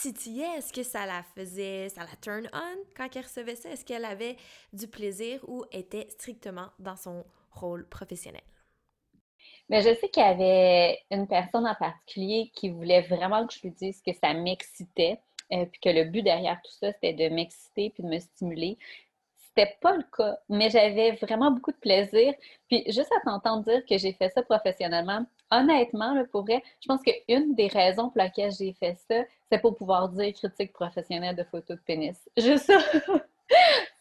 titillait? 0.00 0.58
Est-ce 0.58 0.72
que 0.72 0.82
ça 0.82 1.06
la 1.06 1.22
faisait, 1.34 1.88
ça 1.88 2.02
la 2.02 2.16
turn 2.20 2.48
on 2.52 2.78
quand 2.96 3.08
elle 3.14 3.22
recevait 3.22 3.56
ça? 3.56 3.70
Est-ce 3.70 3.84
qu'elle 3.84 4.04
avait 4.04 4.36
du 4.72 4.86
plaisir 4.86 5.40
ou 5.48 5.64
était 5.72 6.06
strictement 6.10 6.68
dans 6.78 6.96
son 6.96 7.24
rôle 7.50 7.86
professionnel? 7.88 8.42
Mais 9.68 9.82
je 9.82 9.94
sais 9.94 10.08
qu'il 10.08 10.22
y 10.22 10.26
avait 10.26 10.98
une 11.10 11.26
personne 11.26 11.66
en 11.66 11.74
particulier 11.74 12.50
qui 12.54 12.70
voulait 12.70 13.02
vraiment 13.02 13.46
que 13.46 13.52
je 13.54 13.60
lui 13.62 13.70
dise 13.70 14.00
que 14.02 14.12
ça 14.12 14.32
m'excitait, 14.32 15.20
euh, 15.52 15.66
puis 15.66 15.80
que 15.80 15.90
le 15.90 16.04
but 16.04 16.22
derrière 16.22 16.60
tout 16.62 16.72
ça, 16.72 16.92
c'était 16.92 17.12
de 17.12 17.34
m'exciter 17.34 17.90
puis 17.90 18.02
de 18.02 18.08
me 18.08 18.18
stimuler. 18.18 18.78
C'était 19.36 19.76
pas 19.80 19.96
le 19.96 20.04
cas, 20.16 20.38
mais 20.48 20.70
j'avais 20.70 21.12
vraiment 21.12 21.50
beaucoup 21.50 21.72
de 21.72 21.76
plaisir. 21.76 22.32
Puis 22.68 22.84
juste 22.86 23.10
à 23.12 23.20
t'entendre 23.24 23.64
dire 23.64 23.84
que 23.86 23.98
j'ai 23.98 24.12
fait 24.12 24.30
ça 24.30 24.42
professionnellement, 24.42 25.26
honnêtement, 25.50 26.14
pour 26.30 26.42
vrai, 26.42 26.62
je 26.80 26.86
pense 26.86 27.00
qu'une 27.02 27.54
des 27.54 27.66
raisons 27.66 28.08
pour 28.08 28.18
laquelle 28.18 28.52
j'ai 28.52 28.72
fait 28.74 28.96
ça, 29.08 29.24
c'est 29.50 29.60
pour 29.60 29.76
pouvoir 29.76 30.08
dire 30.08 30.32
critique 30.34 30.72
professionnelle 30.72 31.36
de 31.36 31.44
photos 31.44 31.76
de 31.76 31.82
pénis. 31.82 32.28
Juste 32.36 32.66
ça. 32.66 32.78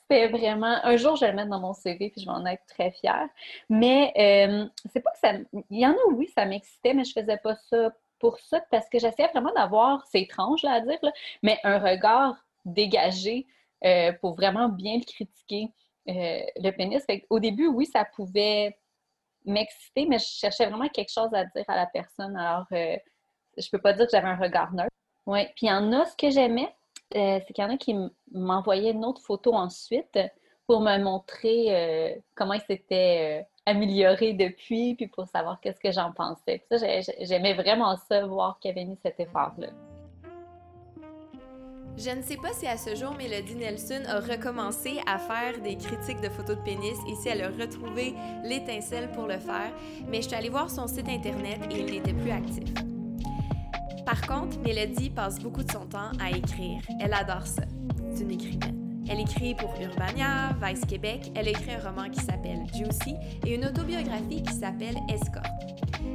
c'était 0.02 0.28
vraiment. 0.28 0.80
Un 0.84 0.98
jour, 0.98 1.16
je 1.16 1.22
vais 1.22 1.32
le 1.32 1.36
mettre 1.36 1.50
dans 1.50 1.60
mon 1.60 1.74
CV 1.74 2.10
puis 2.10 2.22
je 2.22 2.26
vais 2.26 2.32
en 2.32 2.46
être 2.46 2.66
très 2.68 2.92
fière. 2.92 3.28
Mais 3.70 4.14
euh, 4.18 4.68
c'est 4.92 5.02
pas 5.02 5.12
que 5.12 5.20
ça. 5.20 5.34
Il 5.70 5.80
y 5.80 5.86
en 5.86 5.92
a, 5.92 6.14
oui, 6.14 6.28
ça 6.34 6.46
m'excitait, 6.46 6.94
mais 6.94 7.04
je 7.04 7.14
faisais 7.14 7.38
pas 7.38 7.56
ça 7.56 7.92
pour 8.20 8.40
ça 8.40 8.62
parce 8.72 8.90
que 8.90 9.00
j'essayais 9.00 9.30
vraiment 9.30 9.54
d'avoir, 9.54 10.06
c'est 10.08 10.22
étrange 10.22 10.64
là, 10.64 10.74
à 10.74 10.82
dire, 10.82 10.98
là, 11.04 11.12
mais 11.44 11.60
un 11.64 11.78
regard 11.78 12.36
dégagé 12.66 13.46
euh, 13.86 14.12
pour 14.22 14.36
vraiment 14.36 14.70
bien 14.70 14.98
le 14.98 15.04
critiquer, 15.04 15.72
euh, 16.10 16.40
le 16.56 16.72
pénis. 16.72 17.04
Au 17.30 17.40
début, 17.40 17.68
oui, 17.68 17.86
ça 17.86 18.06
pouvait 18.06 18.78
m'exciter, 19.46 20.06
mais 20.08 20.20
je 20.20 20.26
cherchais 20.26 20.66
vraiment 20.66 20.90
quelque 20.90 21.12
chose 21.12 21.34
à 21.34 21.46
dire 21.46 21.66
à 21.68 21.76
la 21.76 21.86
personne. 21.86 22.36
Alors, 22.36 22.66
je 22.72 23.70
peux 23.72 23.80
pas 23.80 23.94
dire 23.94 24.06
que 24.06 24.12
j'avais 24.12 24.28
un 24.28 24.36
regard 24.36 24.74
neutre. 24.74 24.97
Oui, 25.28 25.44
puis 25.56 25.68
il 25.68 25.70
y 25.70 25.72
en 25.72 25.92
a, 25.92 26.06
ce 26.06 26.16
que 26.16 26.30
j'aimais, 26.30 26.74
euh, 27.16 27.40
c'est 27.46 27.54
qu'il 27.54 27.64
y 27.64 27.68
en 27.68 27.70
a 27.70 27.78
qui 27.78 27.94
m'envoyaient 28.32 28.92
une 28.92 29.04
autre 29.04 29.22
photo 29.22 29.54
ensuite 29.54 30.18
pour 30.66 30.80
me 30.80 30.98
montrer 31.04 31.68
euh, 31.70 32.16
comment 32.34 32.54
il 32.54 32.62
s'était 32.62 33.42
euh, 33.42 33.44
amélioré 33.66 34.34
depuis, 34.34 34.96
puis 34.96 35.08
pour 35.08 35.28
savoir 35.28 35.60
qu'est-ce 35.60 35.82
que 35.82 35.92
j'en 35.92 36.14
pensais. 36.14 36.64
ça, 36.72 36.78
j'aimais 37.22 37.54
vraiment 37.54 37.98
ça, 37.98 38.26
voir 38.26 38.58
qu'il 38.60 38.72
avait 38.72 38.86
mis 38.86 38.98
cet 39.04 39.20
effort-là. 39.20 39.68
Je 41.98 42.12
ne 42.12 42.22
sais 42.22 42.38
pas 42.38 42.54
si 42.54 42.68
à 42.68 42.78
ce 42.78 42.96
jour 42.96 43.14
Mélodie 43.16 43.56
Nelson 43.56 44.04
a 44.08 44.20
recommencé 44.20 45.02
à 45.08 45.18
faire 45.18 45.60
des 45.62 45.76
critiques 45.76 46.22
de 46.22 46.30
photos 46.30 46.56
de 46.58 46.62
pénis 46.62 46.98
et 47.10 47.16
si 47.16 47.28
elle 47.28 47.42
a 47.42 47.50
retrouvé 47.50 48.14
l'étincelle 48.44 49.12
pour 49.12 49.26
le 49.26 49.40
faire, 49.40 49.74
mais 50.08 50.22
je 50.22 50.28
suis 50.28 50.38
allée 50.38 50.50
voir 50.50 50.70
son 50.70 50.88
site 50.88 51.10
internet 51.10 51.60
et 51.72 51.80
il 51.80 51.92
n'était 51.92 52.14
plus 52.14 52.32
actif. 52.32 52.72
Par 54.08 54.22
contre, 54.22 54.58
Mélodie 54.60 55.10
passe 55.10 55.38
beaucoup 55.38 55.64
de 55.64 55.70
son 55.70 55.86
temps 55.86 56.12
à 56.18 56.30
écrire. 56.30 56.82
Elle 57.02 57.14
adore 57.14 57.46
ça. 57.46 57.64
C'est 58.14 58.24
une 58.24 58.32
écrivaine. 58.32 59.04
Elle 59.10 59.20
écrit 59.20 59.54
pour 59.54 59.70
Urbania, 59.82 60.56
Vice 60.64 60.86
Québec. 60.86 61.30
Elle 61.36 61.50
a 61.50 61.50
écrit 61.50 61.74
un 61.74 61.90
roman 61.90 62.10
qui 62.10 62.22
s'appelle 62.22 62.62
Juicy 62.74 63.16
et 63.46 63.56
une 63.56 63.66
autobiographie 63.66 64.42
qui 64.44 64.54
s'appelle 64.54 64.96
Escort. 65.10 65.44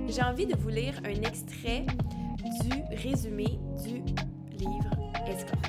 J'ai 0.08 0.22
envie 0.22 0.46
de 0.46 0.56
vous 0.56 0.70
lire 0.70 0.94
un 1.04 1.20
extrait 1.20 1.84
du 2.62 2.96
résumé 2.96 3.58
du 3.84 3.96
livre 4.56 4.90
Escort. 5.26 5.60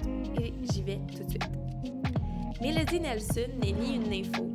Et 0.41 0.53
j'y 0.71 0.81
vais 0.81 1.01
tout 1.11 1.25
de 1.25 1.29
suite. 1.29 1.49
Mélodie 2.61 3.01
Nelson 3.01 3.49
n'est 3.61 3.73
ni 3.73 3.95
une 3.95 4.09
nympho, 4.09 4.45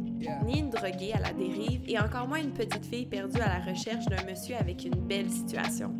ni 0.46 0.57
une 0.57 0.57
droguée 0.80 1.12
à 1.12 1.20
la 1.20 1.32
dérive 1.32 1.82
et 1.86 1.98
encore 1.98 2.28
moins 2.28 2.40
une 2.40 2.52
petite 2.52 2.86
fille 2.86 3.06
perdue 3.06 3.40
à 3.40 3.58
la 3.58 3.72
recherche 3.72 4.06
d'un 4.06 4.24
monsieur 4.24 4.56
avec 4.56 4.84
une 4.84 4.94
belle 4.94 5.30
situation 5.30 5.94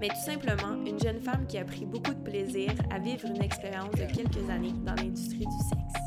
mais 0.00 0.08
tout 0.08 0.24
simplement 0.24 0.74
une 0.84 0.98
jeune 0.98 1.20
femme 1.20 1.46
qui 1.46 1.58
a 1.58 1.64
pris 1.64 1.84
beaucoup 1.84 2.12
de 2.12 2.22
plaisir 2.22 2.70
à 2.90 2.98
vivre 2.98 3.26
une 3.26 3.42
expérience 3.42 3.92
de 3.92 4.04
quelques 4.04 4.48
années 4.50 4.74
dans 4.84 4.94
l'industrie 4.94 5.46
du 5.46 5.58
sexe. 5.68 6.06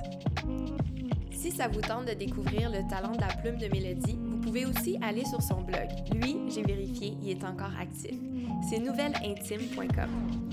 Si 1.31 1.51
ça 1.51 1.67
vous 1.67 1.81
tente 1.81 2.05
de 2.05 2.13
découvrir 2.13 2.69
le 2.69 2.87
talent 2.89 3.13
de 3.13 3.21
la 3.21 3.27
plume 3.27 3.57
de 3.57 3.67
Mélodie, 3.67 4.19
vous 4.21 4.37
pouvez 4.37 4.65
aussi 4.65 4.99
aller 5.01 5.25
sur 5.25 5.41
son 5.41 5.61
blog. 5.61 5.87
Lui, 6.13 6.37
j'ai 6.49 6.63
vérifié, 6.63 7.13
il 7.21 7.29
est 7.29 7.43
encore 7.43 7.71
actif. 7.79 8.11
C'est 8.69 8.79
nouvelleintime.com. 8.79 10.48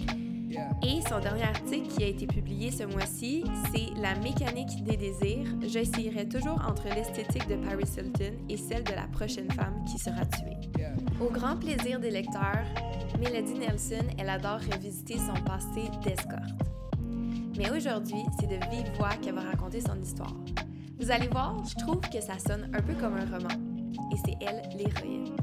Et 0.82 1.00
son 1.08 1.20
dernier 1.20 1.42
article 1.42 1.88
qui 1.88 2.04
a 2.04 2.06
été 2.08 2.26
publié 2.26 2.70
ce 2.70 2.84
mois-ci, 2.84 3.44
c'est 3.72 4.00
La 4.00 4.14
mécanique 4.16 4.84
des 4.84 4.96
désirs. 4.96 5.46
J'essayerai 5.62 6.28
toujours 6.28 6.60
entre 6.66 6.84
l'esthétique 6.94 7.48
de 7.48 7.56
Paris 7.56 7.88
Hilton 7.96 8.34
et 8.48 8.56
celle 8.56 8.84
de 8.84 8.92
la 8.92 9.06
prochaine 9.08 9.50
femme 9.52 9.84
qui 9.84 9.98
sera 9.98 10.24
tuée. 10.26 10.56
Au 11.20 11.30
grand 11.30 11.56
plaisir 11.56 11.98
des 11.98 12.10
lecteurs, 12.10 12.64
Mélodie 13.18 13.54
Nelson, 13.54 14.04
elle 14.18 14.28
adore 14.28 14.60
revisiter 14.72 15.16
son 15.18 15.42
passé 15.44 15.90
d'escorte. 16.04 16.66
Mais 17.56 17.70
aujourd'hui, 17.70 18.22
c'est 18.38 18.46
de 18.46 18.56
vive 18.70 18.92
voix 18.98 19.14
qu'elle 19.22 19.34
va 19.34 19.42
raconter 19.42 19.80
son 19.80 19.98
histoire. 20.00 20.34
Vous 20.98 21.10
allez 21.10 21.28
voir, 21.28 21.56
je 21.64 21.74
trouve 21.76 22.00
que 22.00 22.20
ça 22.20 22.38
sonne 22.38 22.70
un 22.74 22.82
peu 22.82 22.94
comme 22.94 23.16
un 23.16 23.24
roman. 23.24 23.48
Et 24.12 24.16
c'est 24.24 24.36
elle 24.40 24.62
l'héroïne. 24.76 25.34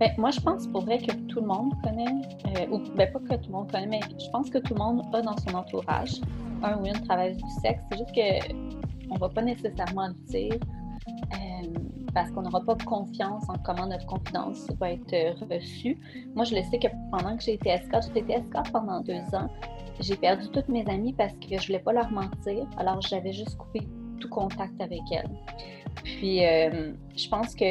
Ben, 0.00 0.10
moi, 0.16 0.30
je 0.30 0.40
pense 0.40 0.66
pour 0.66 0.86
vrai 0.86 0.96
que 0.96 1.12
tout 1.28 1.40
le 1.40 1.46
monde 1.46 1.74
connaît, 1.82 2.06
euh, 2.46 2.66
ou 2.70 2.78
ben, 2.96 3.12
pas 3.12 3.18
que 3.18 3.34
tout 3.34 3.48
le 3.48 3.52
monde 3.52 3.70
connaît, 3.70 3.86
mais 3.86 4.00
je 4.18 4.30
pense 4.30 4.48
que 4.48 4.56
tout 4.56 4.72
le 4.72 4.78
monde 4.78 5.02
a 5.12 5.20
dans 5.20 5.36
son 5.36 5.54
entourage 5.54 6.22
un 6.62 6.78
ou 6.78 6.86
une 6.86 6.98
travailleuse 7.02 7.36
du 7.36 7.50
sexe. 7.60 7.82
C'est 7.92 7.98
juste 7.98 8.14
qu'on 8.14 9.14
ne 9.14 9.20
va 9.20 9.28
pas 9.28 9.42
nécessairement 9.42 10.08
le 10.08 10.14
dire. 10.28 10.54
Euh, 11.34 11.68
parce 12.14 12.30
qu'on 12.30 12.42
n'aura 12.42 12.60
pas 12.62 12.76
confiance 12.76 13.44
en 13.48 13.54
comment 13.62 13.86
notre 13.86 14.06
confidence 14.06 14.66
va 14.80 14.92
être 14.92 15.12
euh, 15.12 15.34
reçue. 15.54 15.98
Moi, 16.34 16.44
je 16.44 16.56
le 16.56 16.62
sais 16.62 16.78
que 16.78 16.88
pendant 17.10 17.36
que 17.36 17.42
j'ai 17.42 17.54
été 17.54 17.68
escorte, 17.68 18.10
j'ai 18.14 18.20
été 18.20 18.32
escorte 18.32 18.72
pendant 18.72 19.00
deux 19.02 19.22
ans. 19.34 19.50
J'ai 20.00 20.16
perdu 20.16 20.48
toutes 20.48 20.68
mes 20.68 20.84
amies 20.88 21.12
parce 21.12 21.34
que 21.34 21.48
je 21.50 21.54
ne 21.54 21.66
voulais 21.66 21.78
pas 21.78 21.92
leur 21.92 22.10
mentir. 22.10 22.66
Alors, 22.78 23.02
j'avais 23.02 23.32
juste 23.32 23.56
coupé 23.58 23.80
tout 24.18 24.30
contact 24.30 24.80
avec 24.80 25.02
elles. 25.12 25.30
Puis, 26.04 26.38
je 26.38 27.28
pense 27.28 27.54
que 27.54 27.64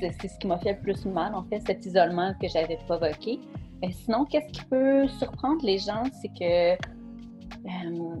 c'est 0.00 0.28
ce 0.28 0.38
qui 0.38 0.46
m'a 0.46 0.58
fait 0.58 0.72
le 0.72 0.80
plus 0.80 1.04
mal, 1.06 1.34
en 1.34 1.44
fait, 1.44 1.60
cet 1.60 1.84
isolement 1.86 2.34
que 2.40 2.48
j'avais 2.48 2.76
provoqué. 2.76 3.40
Mais 3.80 3.92
sinon, 3.92 4.24
qu'est-ce 4.24 4.52
qui 4.52 4.64
peut 4.64 5.08
surprendre 5.08 5.64
les 5.64 5.78
gens, 5.78 6.04
c'est 6.20 6.28
que 6.28 6.72
euh, 7.66 8.16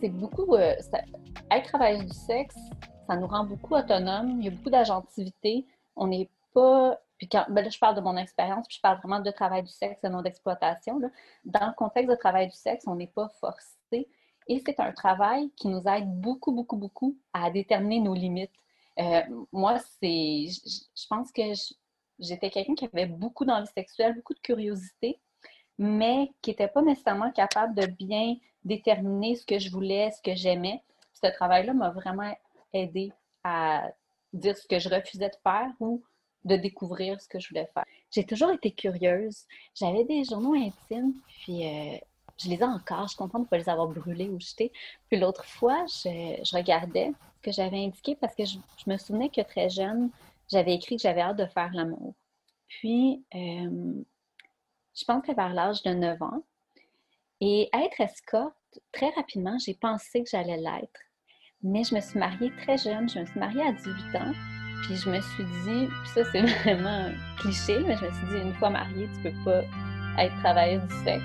c'est 0.00 0.08
beaucoup. 0.08 0.56
Ça, 0.80 1.00
être 1.50 1.68
travailleuse 1.68 2.06
du 2.06 2.16
sexe, 2.16 2.56
ça 3.06 3.16
nous 3.16 3.26
rend 3.26 3.44
beaucoup 3.44 3.74
autonomes. 3.74 4.40
Il 4.40 4.44
y 4.44 4.48
a 4.48 4.50
beaucoup 4.50 4.70
d'agentivité. 4.70 5.66
On 5.96 6.06
n'est 6.06 6.30
pas. 6.54 6.98
Puis 7.18 7.28
quand, 7.28 7.44
ben 7.48 7.62
là, 7.62 7.70
je 7.70 7.78
parle 7.78 7.94
de 7.94 8.00
mon 8.00 8.16
expérience, 8.16 8.66
puis 8.66 8.76
je 8.76 8.80
parle 8.80 8.98
vraiment 8.98 9.20
de 9.20 9.30
travail 9.30 9.62
du 9.62 9.70
sexe 9.70 10.02
et 10.02 10.08
non 10.08 10.22
d'exploitation. 10.22 11.00
Dans 11.44 11.66
le 11.66 11.74
contexte 11.76 12.10
de 12.10 12.16
travail 12.16 12.48
du 12.48 12.56
sexe, 12.56 12.84
on 12.86 12.96
n'est 12.96 13.06
pas 13.06 13.28
forcé. 13.40 14.08
Et 14.48 14.60
c'est 14.66 14.80
un 14.80 14.92
travail 14.92 15.50
qui 15.56 15.68
nous 15.68 15.82
aide 15.86 16.08
beaucoup, 16.20 16.52
beaucoup, 16.52 16.76
beaucoup 16.76 17.16
à 17.32 17.50
déterminer 17.50 18.00
nos 18.00 18.14
limites. 18.14 18.50
Euh, 18.98 19.22
moi, 19.52 19.78
c'est. 19.78 20.46
Je 20.48 21.06
pense 21.08 21.32
que 21.32 21.42
j'étais 22.18 22.50
quelqu'un 22.50 22.74
qui 22.74 22.88
avait 22.92 23.06
beaucoup 23.06 23.44
d'envie 23.44 23.70
sexuelle, 23.74 24.14
beaucoup 24.14 24.34
de 24.34 24.40
curiosité, 24.40 25.18
mais 25.78 26.30
qui 26.42 26.50
n'était 26.50 26.68
pas 26.68 26.82
nécessairement 26.82 27.30
capable 27.32 27.74
de 27.74 27.86
bien 27.86 28.36
déterminer 28.64 29.34
ce 29.36 29.44
que 29.44 29.58
je 29.58 29.70
voulais, 29.70 30.10
ce 30.10 30.22
que 30.22 30.36
j'aimais. 30.36 30.82
Ce 31.12 31.30
travail-là 31.32 31.74
m'a 31.74 31.90
vraiment 31.90 32.34
aider 32.72 33.12
à 33.44 33.90
dire 34.32 34.56
ce 34.56 34.66
que 34.66 34.78
je 34.78 34.88
refusais 34.88 35.28
de 35.28 35.36
faire 35.42 35.70
ou 35.80 36.02
de 36.44 36.56
découvrir 36.56 37.20
ce 37.20 37.28
que 37.28 37.38
je 37.38 37.48
voulais 37.48 37.68
faire. 37.72 37.84
J'ai 38.10 38.24
toujours 38.24 38.50
été 38.50 38.72
curieuse. 38.72 39.44
J'avais 39.74 40.04
des 40.04 40.24
journaux 40.24 40.54
intimes, 40.54 41.14
puis 41.26 41.66
euh, 41.66 41.96
je 42.42 42.48
les 42.48 42.60
ai 42.60 42.64
encore. 42.64 43.08
Je 43.08 43.22
ne 43.22 43.44
pas 43.44 43.58
les 43.58 43.68
avoir 43.68 43.88
brûlés 43.88 44.28
ou 44.28 44.40
jetés. 44.40 44.72
Puis 45.08 45.18
l'autre 45.18 45.44
fois, 45.44 45.84
je, 45.86 46.56
regardais 46.56 47.12
ce 47.36 47.42
que 47.42 47.52
j'avais 47.52 47.84
indiqué 47.84 48.16
parce 48.16 48.34
que 48.34 48.44
je, 48.44 48.58
me 48.86 48.96
souvenais 48.96 49.28
que 49.28 49.40
très 49.40 49.68
jeune, 49.68 50.10
j'avais 50.50 50.74
écrit 50.74 50.96
que 50.96 51.02
j'avais 51.02 51.20
hâte 51.20 51.38
de 51.38 51.46
faire 51.46 51.72
l'amour. 51.72 52.14
Puis, 52.68 53.24
euh, 53.34 54.02
je 54.94 55.04
pense 55.04 55.24
que 55.26 55.34
vers 55.34 55.52
l'âge 55.52 55.82
de 55.82 55.90
9 55.90 56.22
ans, 56.22 56.42
et 57.40 57.68
être 57.72 58.00
escorte, 58.00 58.54
très 58.92 59.10
rapidement, 59.10 59.58
j'ai 59.58 59.74
pensé 59.74 60.22
que 60.22 60.30
j'allais 60.30 60.58
l'être. 60.58 61.00
Mais 61.62 61.84
je 61.84 61.94
me 61.94 62.00
suis 62.00 62.18
mariée 62.18 62.52
très 62.58 62.78
jeune, 62.78 63.08
je 63.08 63.18
me 63.18 63.26
suis 63.26 63.38
mariée 63.38 63.62
à 63.62 63.72
18 63.72 63.90
ans. 64.16 64.32
Puis 64.84 64.96
je 64.96 65.10
me 65.10 65.20
suis 65.20 65.44
dit, 65.44 65.86
puis 65.86 66.08
ça 66.14 66.24
c'est 66.30 66.42
vraiment 66.62 67.10
cliché, 67.38 67.80
mais 67.80 67.96
je 67.96 68.04
me 68.04 68.12
suis 68.12 68.26
dit, 68.28 68.46
une 68.46 68.54
fois 68.54 68.70
mariée, 68.70 69.08
tu 69.14 69.22
peux 69.22 69.44
pas 69.44 69.62
être 70.18 70.34
travailleuse 70.40 70.82
du 70.82 70.94
sexe. 71.04 71.24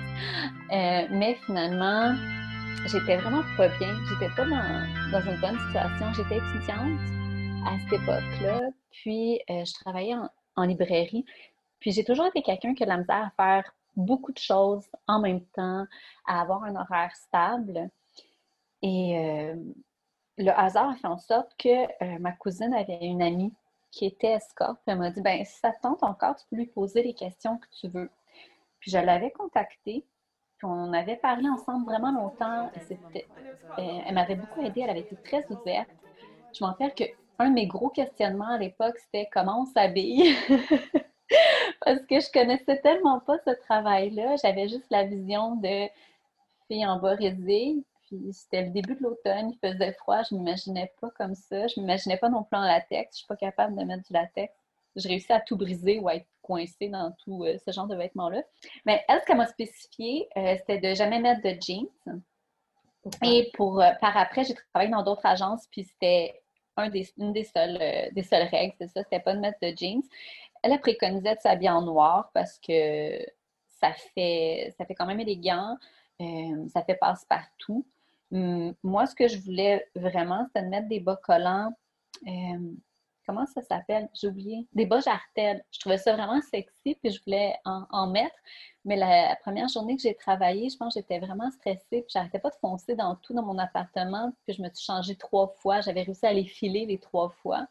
Euh, 0.72 1.06
mais 1.10 1.34
finalement, 1.46 2.14
j'étais 2.86 3.16
vraiment 3.16 3.42
pas 3.56 3.68
bien. 3.78 3.94
J'étais 4.08 4.32
pas 4.34 4.44
dans, 4.44 5.10
dans, 5.12 5.20
une 5.20 5.40
bonne 5.40 5.58
situation. 5.58 6.12
J'étais 6.14 6.38
étudiante 6.38 6.98
à 7.66 7.78
cette 7.80 8.00
époque-là. 8.00 8.70
Puis 8.90 9.40
euh, 9.50 9.64
je 9.64 9.74
travaillais 9.74 10.16
en, 10.56 10.62
librairie. 10.64 11.24
Puis 11.80 11.92
j'ai 11.92 12.04
toujours 12.04 12.26
été 12.26 12.42
quelqu'un 12.42 12.74
qui 12.74 12.82
a 12.82 12.86
de 12.86 12.90
la 12.90 12.98
misère 12.98 13.26
à 13.26 13.30
faire 13.36 13.72
beaucoup 13.94 14.32
de 14.32 14.38
choses 14.38 14.86
en 15.06 15.20
même 15.20 15.44
temps, 15.54 15.86
à 16.26 16.40
avoir 16.40 16.64
un 16.64 16.74
horaire 16.74 17.14
stable. 17.14 17.90
Et 18.82 19.18
euh, 19.18 19.56
le 20.38 20.50
hasard 20.50 20.90
a 20.90 20.96
fait 20.96 21.06
en 21.06 21.18
sorte 21.18 21.52
que 21.58 22.18
ma 22.18 22.32
cousine 22.32 22.74
avait 22.74 22.98
une 23.02 23.22
amie 23.22 23.52
qui 23.90 24.06
était 24.06 24.32
escorte. 24.32 24.80
Elle 24.86 24.98
m'a 24.98 25.10
dit 25.10 25.20
ben 25.20 25.44
si 25.44 25.58
ça 25.58 25.72
te 25.72 25.80
tente 25.80 26.02
encore, 26.02 26.36
tu 26.36 26.46
peux 26.50 26.56
lui 26.56 26.66
poser 26.66 27.02
les 27.02 27.14
questions 27.14 27.58
que 27.58 27.66
tu 27.80 27.88
veux. 27.88 28.10
Puis 28.80 28.90
je 28.90 28.98
l'avais 28.98 29.30
contactée. 29.30 30.04
Puis 30.56 30.66
on 30.66 30.92
avait 30.92 31.16
parlé 31.16 31.48
ensemble 31.48 31.84
vraiment 31.84 32.12
longtemps. 32.12 32.70
Euh, 32.90 33.20
elle 33.78 34.14
m'avait 34.14 34.34
beaucoup 34.34 34.60
aidée. 34.62 34.80
Elle 34.82 34.90
avait 34.90 35.00
été 35.00 35.16
très 35.16 35.46
ouverte. 35.50 35.88
Je 36.52 36.64
m'en 36.64 36.70
rappelle 36.70 36.94
qu'un 36.94 37.48
de 37.48 37.54
mes 37.54 37.66
gros 37.66 37.90
questionnements 37.90 38.54
à 38.54 38.58
l'époque, 38.58 38.96
c'était 38.98 39.28
comment 39.32 39.62
on 39.62 39.66
s'habille. 39.66 40.34
Parce 41.84 42.00
que 42.06 42.20
je 42.20 42.32
connaissais 42.32 42.80
tellement 42.80 43.20
pas 43.20 43.38
ce 43.46 43.50
travail-là. 43.50 44.36
J'avais 44.42 44.68
juste 44.68 44.90
la 44.90 45.04
vision 45.04 45.56
de 45.56 45.88
fille 46.66 46.86
en 46.86 46.98
bas 46.98 47.16
puis 48.08 48.32
c'était 48.32 48.62
le 48.62 48.70
début 48.70 48.94
de 48.94 49.02
l'automne, 49.02 49.50
il 49.50 49.58
faisait 49.58 49.92
froid, 49.92 50.22
je 50.22 50.34
ne 50.34 50.40
m'imaginais 50.40 50.92
pas 50.98 51.10
comme 51.10 51.34
ça. 51.34 51.66
Je 51.66 51.78
ne 51.78 51.84
m'imaginais 51.84 52.16
pas 52.16 52.30
non 52.30 52.42
plus 52.42 52.56
en 52.56 52.62
latex. 52.62 53.10
Je 53.10 53.16
ne 53.16 53.18
suis 53.18 53.26
pas 53.26 53.36
capable 53.36 53.76
de 53.76 53.84
mettre 53.84 54.04
du 54.04 54.14
latex. 54.14 54.54
Je 54.96 55.06
réussis 55.06 55.32
à 55.32 55.40
tout 55.40 55.56
briser 55.56 55.98
ou 55.98 56.08
à 56.08 56.14
être 56.16 56.26
coincée 56.48 56.88
dans 56.88 57.12
tout 57.24 57.44
euh, 57.44 57.58
ce 57.64 57.70
genre 57.70 57.86
de 57.86 57.94
vêtements-là. 57.94 58.42
Mais 58.86 59.04
elle, 59.06 59.20
ce 59.20 59.26
qu'elle 59.26 59.36
m'a 59.36 59.46
spécifié, 59.46 60.28
euh, 60.36 60.56
c'était 60.56 60.78
de 60.78 60.94
jamais 60.94 61.20
mettre 61.20 61.42
de 61.42 61.54
jeans. 61.60 61.86
Et 63.22 63.50
pour, 63.54 63.80
euh, 63.80 63.90
par 64.00 64.16
après, 64.16 64.44
j'ai 64.44 64.54
travaillé 64.72 64.90
dans 64.90 65.02
d'autres 65.02 65.26
agences, 65.26 65.66
puis 65.70 65.84
c'était 65.84 66.42
un 66.76 66.88
des, 66.88 67.08
une 67.18 67.32
des 67.32 67.44
seules, 67.44 67.78
des 68.12 68.22
seules 68.22 68.48
règles, 68.48 68.74
c'est 68.78 68.88
ça, 68.88 69.02
c'était 69.02 69.20
pas 69.20 69.34
de 69.34 69.40
mettre 69.40 69.58
de 69.60 69.74
jeans. 69.76 70.02
Elle 70.62 70.72
a 70.72 70.78
préconisé 70.78 71.34
de 71.34 71.40
s'habiller 71.40 71.70
en 71.70 71.82
noir 71.82 72.30
parce 72.32 72.58
que 72.58 73.18
ça 73.80 73.92
fait, 73.92 74.74
ça 74.76 74.84
fait 74.84 74.94
quand 74.94 75.06
même 75.06 75.20
élégant, 75.20 75.76
ça 76.68 76.82
fait 76.84 76.96
passe-partout. 76.96 77.86
Hum, 78.32 78.74
moi, 78.82 79.06
ce 79.06 79.14
que 79.14 79.28
je 79.28 79.38
voulais 79.38 79.86
vraiment, 79.94 80.44
c'était 80.46 80.62
de 80.62 80.70
mettre 80.70 80.88
des 80.88 81.00
bas 81.00 81.16
collants 81.16 81.72
comment 83.28 83.44
ça 83.46 83.60
s'appelle? 83.60 84.08
J'ai 84.14 84.28
oublié. 84.28 84.66
Des 84.72 84.86
bas 84.86 85.00
jartelles. 85.00 85.62
Je 85.70 85.80
trouvais 85.80 85.98
ça 85.98 86.14
vraiment 86.14 86.40
sexy, 86.40 86.94
puis 86.94 87.10
je 87.10 87.22
voulais 87.24 87.54
en, 87.66 88.06
mettre. 88.06 88.34
Mais 88.86 88.96
la, 88.96 89.36
première 89.36 89.68
journée 89.68 89.96
que 89.96 90.02
j'ai 90.02 90.14
travaillé, 90.14 90.70
je 90.70 90.78
pense 90.78 90.94
que 90.94 91.00
j'étais 91.00 91.18
vraiment 91.18 91.50
stressée, 91.50 91.84
puis 91.90 92.06
j'arrêtais 92.08 92.38
pas 92.38 92.48
de 92.48 92.56
foncer 92.56 92.96
dans 92.96 93.16
tout 93.16 93.34
dans 93.34 93.42
mon 93.42 93.58
appartement, 93.58 94.32
puis 94.46 94.56
je 94.56 94.62
me 94.62 94.68
suis 94.72 94.84
changée 94.86 95.14
trois 95.14 95.48
fois. 95.60 95.82
J'avais 95.82 96.02
réussi 96.02 96.24
à 96.24 96.32
les 96.32 96.46
filer 96.46 96.86
les 96.86 96.98
trois 96.98 97.28
fois. 97.42 97.66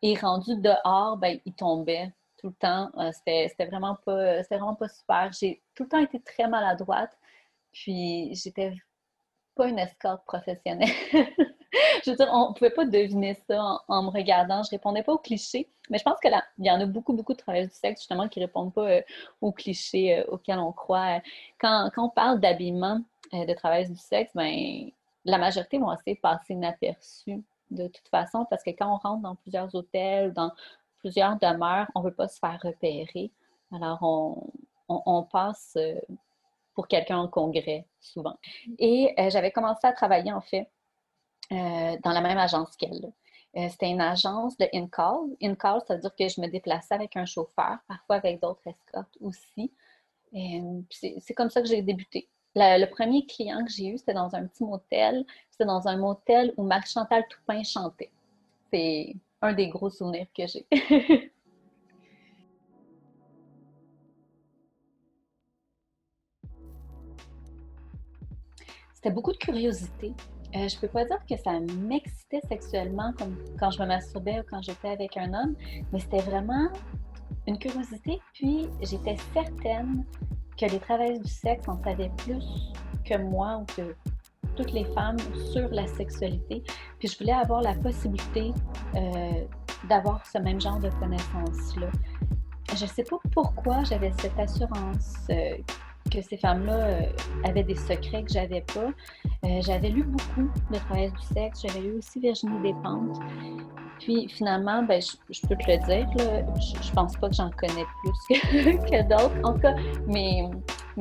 Et 0.00 0.16
rendu 0.16 0.56
dehors, 0.56 1.18
ben, 1.18 1.38
ils 1.44 1.54
tombaient 1.54 2.10
tout 2.38 2.48
le 2.48 2.54
temps. 2.54 2.90
Euh, 2.96 3.12
c'était 3.12 3.66
vraiment 3.66 3.96
pas, 4.06 4.40
vraiment 4.50 4.74
pas 4.74 4.88
super. 4.88 5.30
J'ai 5.38 5.62
tout 5.74 5.82
le 5.82 5.90
temps 5.90 5.98
été 6.00 6.20
très 6.20 6.48
maladroite, 6.48 7.16
puis 7.72 8.34
j'étais 8.34 8.72
pas 9.54 9.68
une 9.68 9.78
escorte 9.78 10.24
professionnelle. 10.24 10.88
je 12.04 12.10
veux 12.10 12.16
dire, 12.16 12.28
on 12.32 12.50
ne 12.50 12.54
pouvait 12.54 12.70
pas 12.70 12.84
deviner 12.84 13.34
ça 13.48 13.80
en, 13.88 14.02
me 14.02 14.10
regardant. 14.10 14.62
Je 14.62 14.70
répondais 14.70 15.02
pas 15.02 15.12
aux 15.12 15.18
clichés, 15.18 15.68
mais 15.90 15.98
je 15.98 16.04
pense 16.04 16.18
qu'il 16.20 16.32
y 16.58 16.70
en 16.70 16.80
a 16.80 16.86
beaucoup, 16.86 17.12
beaucoup 17.12 17.32
de 17.32 17.38
travailleurs 17.38 17.68
du 17.68 17.74
sexe, 17.74 18.00
justement, 18.00 18.28
qui 18.28 18.40
répondent 18.40 18.72
pas 18.72 18.88
euh, 18.88 19.02
aux 19.40 19.52
clichés 19.52 20.18
euh, 20.18 20.24
auxquels 20.28 20.58
on 20.58 20.72
croit. 20.72 21.20
Quand, 21.58 21.90
on 21.96 22.08
parle 22.08 22.40
d'habillement 22.40 23.00
euh, 23.34 23.46
de 23.46 23.54
travailleurs 23.54 23.88
du 23.88 23.96
sexe, 23.96 24.32
ben, 24.34 24.90
la 25.24 25.38
majorité 25.38 25.78
vont 25.78 25.92
essayer 25.92 26.16
de 26.16 26.20
passer 26.20 26.52
inaperçus 26.54 27.42
de 27.70 27.86
toute 27.86 28.08
façon, 28.08 28.46
parce 28.50 28.62
que 28.62 28.70
quand 28.70 28.92
on 28.92 28.96
rentre 28.96 29.22
dans 29.22 29.34
plusieurs 29.36 29.74
hôtels, 29.74 30.34
dans 30.34 30.52
plusieurs 30.98 31.38
demeures, 31.38 31.86
on 31.94 32.00
ne 32.00 32.06
veut 32.06 32.14
pas 32.14 32.28
se 32.28 32.38
faire 32.38 32.58
repérer. 32.62 33.30
Alors, 33.72 33.98
on, 34.88 35.22
passe 35.22 35.78
pour 36.74 36.86
quelqu'un 36.86 37.16
en 37.16 37.28
congrès, 37.28 37.86
souvent. 37.98 38.36
Et 38.78 39.14
j'avais 39.30 39.50
commencé 39.50 39.86
à 39.86 39.92
travailler, 39.92 40.34
en 40.34 40.42
fait, 40.42 40.68
euh, 41.52 41.96
dans 42.02 42.12
la 42.12 42.20
même 42.22 42.38
agence 42.38 42.74
qu'elle. 42.76 43.12
Euh, 43.56 43.68
c'était 43.68 43.90
une 43.90 44.00
agence 44.00 44.56
de 44.56 44.66
in-call. 44.72 45.36
In-call, 45.42 45.82
ça 45.86 45.94
veut 45.96 46.00
dire 46.00 46.14
que 46.18 46.26
je 46.28 46.40
me 46.40 46.46
déplaçais 46.48 46.94
avec 46.94 47.14
un 47.16 47.26
chauffeur, 47.26 47.76
parfois 47.86 48.16
avec 48.16 48.40
d'autres 48.40 48.66
escortes 48.66 49.18
aussi. 49.20 49.70
Euh, 50.34 50.80
c'est 50.90 51.34
comme 51.34 51.50
ça 51.50 51.60
que 51.60 51.68
j'ai 51.68 51.82
débuté. 51.82 52.28
le 52.54 52.86
premier 52.86 53.26
client 53.26 53.62
que 53.64 53.70
j'ai 53.70 53.88
eu, 53.88 53.98
c'était 53.98 54.14
dans 54.14 54.34
un 54.34 54.46
petit 54.46 54.64
motel. 54.64 55.26
C'était 55.50 55.66
dans 55.66 55.86
un 55.86 55.98
motel 55.98 56.54
où 56.56 56.62
Marc-Chantal 56.62 57.26
Toupin 57.28 57.62
chantait. 57.62 58.10
C'est 58.72 59.14
un 59.42 59.52
des 59.52 59.68
gros 59.68 59.90
souvenirs 59.90 60.28
que 60.34 60.46
j'ai. 60.46 60.66
c'était 68.94 69.10
beaucoup 69.10 69.32
de 69.32 69.38
curiosité. 69.38 70.14
Euh, 70.54 70.68
je 70.68 70.78
peux 70.78 70.88
pas 70.88 71.04
dire 71.04 71.18
que 71.28 71.36
ça 71.36 71.58
m'excitait 71.60 72.40
sexuellement 72.48 73.12
comme 73.18 73.36
quand 73.58 73.70
je 73.70 73.80
me 73.80 73.86
masturbais 73.86 74.40
ou 74.40 74.42
quand 74.50 74.62
j'étais 74.62 74.88
avec 74.88 75.16
un 75.16 75.32
homme, 75.32 75.54
mais 75.92 75.98
c'était 75.98 76.20
vraiment 76.20 76.68
une 77.46 77.58
curiosité. 77.58 78.20
Puis 78.34 78.68
j'étais 78.82 79.16
certaine 79.32 80.04
que 80.58 80.66
les 80.66 80.78
travailleuses 80.78 81.20
du 81.20 81.30
sexe 81.30 81.68
en 81.68 81.82
savaient 81.82 82.12
plus 82.18 82.72
que 83.04 83.16
moi 83.18 83.62
ou 83.62 83.64
que 83.64 83.94
toutes 84.56 84.72
les 84.72 84.84
femmes 84.84 85.18
sur 85.52 85.68
la 85.70 85.86
sexualité. 85.86 86.62
Puis 86.98 87.08
je 87.08 87.18
voulais 87.18 87.32
avoir 87.32 87.62
la 87.62 87.74
possibilité 87.74 88.52
euh, 88.94 89.44
d'avoir 89.88 90.24
ce 90.26 90.38
même 90.38 90.60
genre 90.60 90.78
de 90.78 90.90
connaissances-là. 90.90 91.88
Je 92.76 92.84
ne 92.84 92.88
sais 92.88 93.04
pas 93.04 93.16
pourquoi 93.32 93.84
j'avais 93.84 94.12
cette 94.18 94.38
assurance 94.38 95.26
euh, 95.30 95.56
que 96.12 96.22
ces 96.22 96.36
femmes-là 96.36 96.72
euh, 96.72 97.02
avaient 97.44 97.62
des 97.62 97.76
secrets 97.76 98.22
que 98.22 98.32
j'avais 98.32 98.62
pas. 98.62 98.88
Euh, 99.44 99.60
j'avais 99.62 99.88
lu 99.88 100.04
beaucoup 100.04 100.50
de 100.70 100.78
travail 100.78 101.10
du 101.10 101.34
sexe. 101.34 101.62
J'avais 101.66 101.80
lu 101.80 101.92
aussi 101.98 102.20
Virginie 102.20 102.60
Despentes. 102.62 103.18
Puis 103.98 104.28
finalement, 104.28 104.82
ben, 104.82 105.00
je, 105.00 105.40
peux 105.46 105.56
te 105.56 105.70
le 105.70 105.78
dire, 105.86 106.06
je, 106.16 106.82
je 106.82 106.92
pense 106.92 107.16
pas 107.16 107.28
que 107.28 107.34
j'en 107.34 107.50
connais 107.50 107.84
plus 108.02 108.38
que, 108.90 109.02
d'autres. 109.08 109.36
En 109.44 109.54
tout 109.54 109.60
cas, 109.60 109.74
mes, 110.06 110.50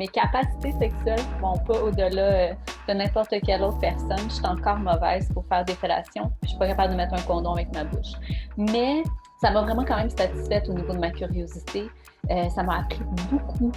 capacités 0.08 0.72
sexuelles 0.74 1.20
vont 1.42 1.58
pas 1.58 1.82
au-delà 1.82 2.22
euh, 2.22 2.54
de 2.88 2.94
n'importe 2.94 3.34
quelle 3.46 3.64
autre 3.64 3.80
personne. 3.80 4.30
Je 4.30 4.36
suis 4.36 4.46
encore 4.46 4.78
mauvaise 4.78 5.30
pour 5.34 5.46
faire 5.48 5.66
des 5.66 5.74
fellations. 5.74 6.32
Je 6.44 6.50
suis 6.50 6.58
pas 6.58 6.68
capable 6.68 6.94
de 6.94 6.98
mettre 6.98 7.14
un 7.14 7.22
condom 7.22 7.54
avec 7.54 7.74
ma 7.74 7.84
bouche. 7.84 8.14
Mais 8.58 9.04
ça 9.42 9.52
m'a 9.52 9.62
vraiment 9.62 9.84
quand 9.84 9.98
même 9.98 10.10
satisfaite 10.10 10.70
au 10.70 10.74
niveau 10.74 10.94
de 10.94 11.00
ma 11.00 11.10
curiosité. 11.10 11.90
ça 12.30 12.64
m'a 12.64 12.80
appris 12.80 13.02
beaucoup 13.32 13.72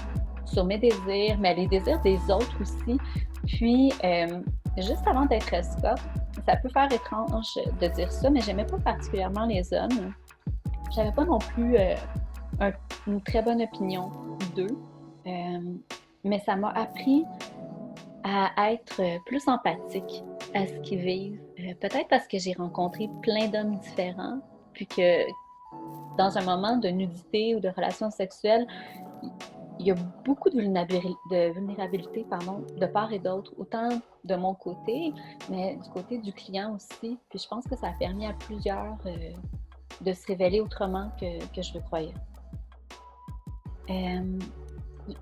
sur 0.46 0.64
mes 0.64 0.78
désirs, 0.78 1.36
mais 1.38 1.54
les 1.54 1.66
désirs 1.66 2.00
des 2.02 2.18
autres 2.30 2.60
aussi. 2.60 2.98
Puis, 3.46 3.92
euh, 4.02 4.40
juste 4.76 5.06
avant 5.06 5.26
d'être 5.26 5.52
escorte, 5.52 6.02
ça 6.46 6.56
peut 6.56 6.68
faire 6.68 6.90
étrange 6.92 7.58
de 7.80 7.86
dire 7.88 8.10
ça, 8.10 8.30
mais 8.30 8.40
j'aimais 8.40 8.66
pas 8.66 8.78
particulièrement 8.78 9.46
les 9.46 9.72
hommes. 9.72 10.12
J'avais 10.94 11.12
pas 11.12 11.24
non 11.24 11.38
plus 11.38 11.76
euh, 11.76 11.94
une 13.06 13.20
très 13.22 13.42
bonne 13.42 13.62
opinion 13.62 14.10
d'eux, 14.54 14.78
euh, 15.26 15.74
mais 16.24 16.38
ça 16.40 16.56
m'a 16.56 16.70
appris 16.70 17.24
à 18.26 18.72
être 18.72 19.02
plus 19.26 19.46
empathique 19.48 20.24
à 20.54 20.66
ce 20.66 20.72
qu'ils 20.80 21.00
vivent. 21.00 21.40
Peut-être 21.80 22.08
parce 22.08 22.26
que 22.26 22.38
j'ai 22.38 22.54
rencontré 22.54 23.10
plein 23.20 23.48
d'hommes 23.48 23.76
différents, 23.80 24.38
puis 24.72 24.86
que 24.86 25.26
dans 26.16 26.38
un 26.38 26.42
moment 26.42 26.76
de 26.76 26.88
nudité 26.88 27.54
ou 27.54 27.60
de 27.60 27.68
relation 27.68 28.10
sexuelle, 28.10 28.66
il 29.78 29.86
y 29.86 29.90
a 29.90 29.94
beaucoup 30.24 30.50
de 30.50 30.56
vulnérabilité, 30.56 32.24
de 32.24 32.86
part 32.86 33.12
et 33.12 33.18
d'autre, 33.18 33.52
autant 33.58 33.88
de 34.24 34.34
mon 34.36 34.54
côté, 34.54 35.12
mais 35.50 35.76
du 35.76 35.88
côté 35.90 36.18
du 36.18 36.32
client 36.32 36.74
aussi. 36.74 37.18
Puis 37.28 37.38
je 37.38 37.48
pense 37.48 37.64
que 37.64 37.76
ça 37.76 37.88
a 37.88 37.92
permis 37.92 38.26
à 38.26 38.32
plusieurs 38.34 38.96
euh, 39.06 39.32
de 40.00 40.12
se 40.12 40.26
révéler 40.26 40.60
autrement 40.60 41.10
que, 41.20 41.44
que 41.54 41.62
je 41.62 41.74
le 41.74 41.80
croyais. 41.80 42.14
Euh, 43.90 44.38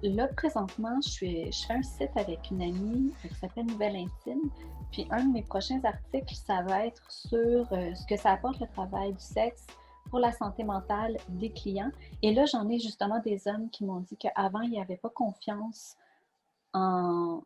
là, 0.02 0.28
présentement, 0.28 0.98
je, 1.04 1.10
suis, 1.10 1.52
je 1.52 1.66
fais 1.66 1.74
un 1.74 1.82
site 1.82 2.10
avec 2.16 2.50
une 2.50 2.62
amie 2.62 3.12
qui 3.22 3.34
s'appelle 3.34 3.66
Nouvelle 3.66 3.96
Intime. 3.96 4.50
Puis 4.92 5.06
un 5.10 5.24
de 5.24 5.32
mes 5.32 5.42
prochains 5.42 5.80
articles, 5.84 6.34
ça 6.34 6.62
va 6.62 6.86
être 6.86 7.02
sur 7.10 7.66
euh, 7.72 7.94
ce 7.94 8.06
que 8.06 8.16
ça 8.16 8.32
apporte 8.32 8.60
le 8.60 8.66
travail 8.68 9.12
du 9.12 9.20
sexe 9.20 9.66
pour 10.12 10.20
la 10.20 10.33
santé 10.33 10.62
mentale 10.62 11.16
des 11.31 11.51
clients. 11.51 11.90
Et 12.20 12.35
là, 12.35 12.44
j'en 12.44 12.68
ai 12.68 12.79
justement 12.79 13.18
des 13.20 13.48
hommes 13.48 13.70
qui 13.70 13.83
m'ont 13.83 14.01
dit 14.01 14.18
qu'avant, 14.18 14.61
ils 14.61 14.72
n'avaient 14.72 14.98
pas 14.98 15.09
confiance 15.09 15.96
en, 16.75 17.42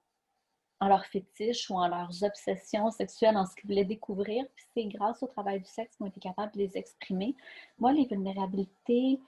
en 0.80 0.88
leurs 0.88 1.06
fétiches 1.06 1.70
ou 1.70 1.74
en 1.74 1.86
leurs 1.86 2.24
obsessions 2.24 2.90
sexuelles, 2.90 3.36
en 3.36 3.46
ce 3.46 3.54
qu'ils 3.54 3.68
voulaient 3.68 3.84
découvrir. 3.84 4.44
Puis 4.56 4.64
c'est 4.74 4.84
grâce 4.86 5.22
au 5.22 5.28
travail 5.28 5.60
du 5.60 5.68
sexe 5.68 5.96
qu'ils 5.96 6.06
ont 6.06 6.08
été 6.08 6.18
capables 6.18 6.52
de 6.54 6.58
les 6.58 6.76
exprimer. 6.76 7.36
Moi, 7.78 7.92
les 7.92 8.04
vulnérabilités 8.04 9.20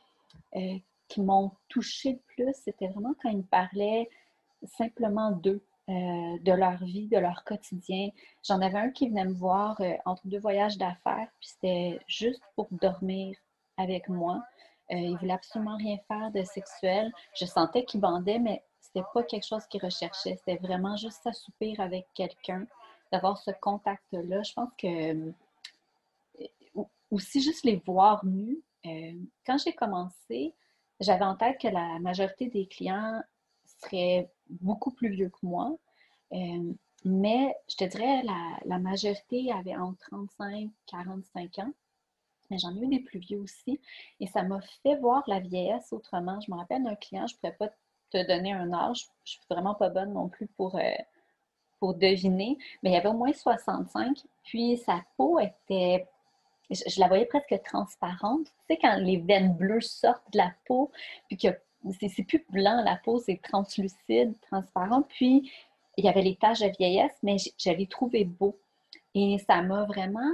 euh, 0.56 0.76
qui 1.06 1.20
m'ont 1.20 1.52
touchée 1.68 2.14
le 2.14 2.34
plus, 2.34 2.54
c'était 2.54 2.88
vraiment 2.88 3.14
quand 3.22 3.28
ils 3.28 3.38
me 3.38 3.42
parlaient 3.44 4.10
simplement 4.64 5.30
d'eux. 5.30 5.62
Euh, 5.88 6.38
de 6.42 6.52
leur 6.52 6.84
vie, 6.84 7.08
de 7.08 7.16
leur 7.16 7.44
quotidien. 7.44 8.10
J'en 8.46 8.60
avais 8.60 8.78
un 8.78 8.90
qui 8.90 9.08
venait 9.08 9.24
me 9.24 9.32
voir 9.32 9.80
euh, 9.80 9.94
entre 10.04 10.20
deux 10.26 10.38
voyages 10.38 10.76
d'affaires, 10.76 11.28
puis 11.40 11.48
c'était 11.48 11.98
juste 12.06 12.42
pour 12.56 12.68
dormir 12.72 13.34
avec 13.78 14.10
moi. 14.10 14.42
Euh, 14.90 14.96
il 14.96 15.16
voulait 15.16 15.32
absolument 15.32 15.78
rien 15.78 15.96
faire 16.06 16.30
de 16.30 16.42
sexuel. 16.42 17.10
Je 17.40 17.46
sentais 17.46 17.86
qu'il 17.86 18.00
bandait, 18.00 18.38
mais 18.38 18.62
c'était 18.82 19.06
pas 19.14 19.22
quelque 19.22 19.46
chose 19.46 19.64
qu'il 19.70 19.82
recherchait. 19.82 20.36
C'était 20.36 20.58
vraiment 20.58 20.94
juste 20.98 21.22
s'assoupir 21.22 21.80
avec 21.80 22.06
quelqu'un, 22.12 22.66
d'avoir 23.10 23.38
ce 23.38 23.50
contact-là. 23.52 24.42
Je 24.42 24.52
pense 24.52 24.70
que 24.76 25.32
aussi 27.10 27.40
juste 27.40 27.64
les 27.64 27.76
voir 27.76 28.26
nus. 28.26 28.62
quand 29.46 29.56
j'ai 29.56 29.72
commencé, 29.72 30.54
j'avais 31.00 31.24
en 31.24 31.34
tête 31.34 31.58
que 31.58 31.68
la 31.68 31.98
majorité 31.98 32.48
des 32.48 32.66
clients 32.66 33.22
seraient 33.64 34.30
beaucoup 34.50 34.90
plus 34.90 35.10
vieux 35.10 35.30
que 35.30 35.46
moi. 35.46 35.76
Euh, 36.32 36.72
mais 37.04 37.54
je 37.68 37.76
te 37.76 37.84
dirais, 37.84 38.22
la, 38.64 38.78
majorité 38.78 39.52
avait 39.52 39.76
entre 39.76 39.98
35 40.10 40.54
et 40.54 40.70
45 40.86 41.58
ans. 41.60 41.72
Mais 42.50 42.58
j'en 42.58 42.74
ai 42.76 42.80
eu 42.80 42.88
des 42.88 43.00
plus 43.00 43.18
vieux 43.18 43.38
aussi. 43.38 43.80
Et 44.20 44.26
ça 44.26 44.42
m'a 44.42 44.60
fait 44.82 44.96
voir 44.96 45.22
la 45.26 45.38
vieillesse 45.38 45.92
autrement. 45.92 46.40
Je 46.40 46.50
me 46.50 46.56
rappelle 46.56 46.82
d'un 46.82 46.96
client, 46.96 47.26
je 47.26 47.34
ne 47.34 47.38
pourrais 47.38 47.56
pas 47.56 47.68
te 48.10 48.26
donner 48.26 48.52
un 48.52 48.72
âge. 48.72 49.06
Je 49.24 49.34
ne 49.34 49.38
suis 49.38 49.40
vraiment 49.50 49.74
pas 49.74 49.90
bonne 49.90 50.12
non 50.14 50.28
plus 50.28 50.46
pour, 50.48 50.76
euh, 50.76 50.94
pour 51.78 51.94
deviner. 51.94 52.56
Mais 52.82 52.90
il 52.90 52.94
y 52.94 52.96
avait 52.96 53.10
au 53.10 53.14
moins 53.14 53.32
65. 53.32 54.18
Puis 54.44 54.78
sa 54.78 55.02
peau 55.16 55.38
était 55.38 56.06
je, 56.70 57.00
la 57.00 57.08
voyais 57.08 57.26
presque 57.26 57.60
transparente. 57.64 58.46
Tu 58.46 58.74
sais, 58.74 58.78
quand 58.80 58.96
les 58.96 59.18
veines 59.18 59.54
bleues 59.54 59.80
sortent 59.80 60.30
de 60.32 60.38
la 60.38 60.52
peau, 60.66 60.90
puis 61.28 61.36
que 61.36 61.48
c'est 62.00 62.24
plus 62.24 62.44
blanc, 62.50 62.82
la 62.84 62.96
peau, 62.96 63.18
c'est 63.18 63.40
translucide, 63.42 64.34
transparent. 64.42 65.02
Puis, 65.02 65.50
il 65.96 66.04
y 66.04 66.08
avait 66.08 66.22
les 66.22 66.36
tâches 66.36 66.60
de 66.60 66.70
vieillesse, 66.78 67.16
mais 67.22 67.36
je 67.38 67.70
l'ai 67.70 67.86
trouvé 67.86 68.24
beau. 68.24 68.58
Et 69.14 69.38
ça 69.46 69.62
m'a 69.62 69.84
vraiment, 69.84 70.32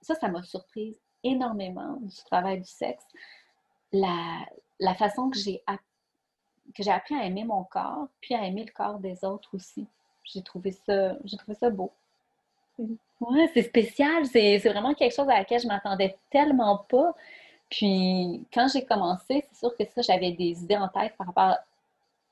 ça, 0.00 0.14
ça 0.14 0.28
m'a 0.28 0.42
surprise 0.42 0.98
énormément 1.22 1.98
du 2.00 2.16
travail 2.24 2.60
du 2.60 2.68
sexe. 2.68 3.04
La, 3.92 4.44
la 4.80 4.94
façon 4.94 5.30
que 5.30 5.38
j'ai 5.38 5.62
que 6.74 6.82
j'ai 6.82 6.90
appris 6.90 7.14
à 7.14 7.24
aimer 7.24 7.44
mon 7.44 7.64
corps, 7.64 8.08
puis 8.20 8.34
à 8.34 8.44
aimer 8.44 8.64
le 8.64 8.72
corps 8.72 8.98
des 8.98 9.24
autres 9.24 9.54
aussi. 9.54 9.86
J'ai 10.24 10.42
trouvé 10.42 10.72
ça, 10.72 11.16
j'ai 11.24 11.36
trouvé 11.36 11.54
ça 11.54 11.70
beau. 11.70 11.92
Mm-hmm. 12.78 12.96
Ouais, 13.20 13.50
c'est 13.54 13.62
spécial. 13.62 14.26
C'est 14.26 14.58
vraiment 14.58 14.94
quelque 14.94 15.14
chose 15.14 15.28
à 15.28 15.38
laquelle 15.38 15.60
je 15.60 15.66
m'attendais 15.66 16.16
tellement 16.30 16.78
pas. 16.88 17.14
Puis 17.70 18.46
quand 18.52 18.68
j'ai 18.72 18.84
commencé, 18.84 19.44
c'est 19.48 19.58
sûr 19.58 19.76
que 19.76 19.84
ça, 19.84 20.02
j'avais 20.02 20.32
des 20.32 20.62
idées 20.62 20.76
en 20.76 20.88
tête 20.88 21.16
par 21.16 21.26
rapport 21.28 21.56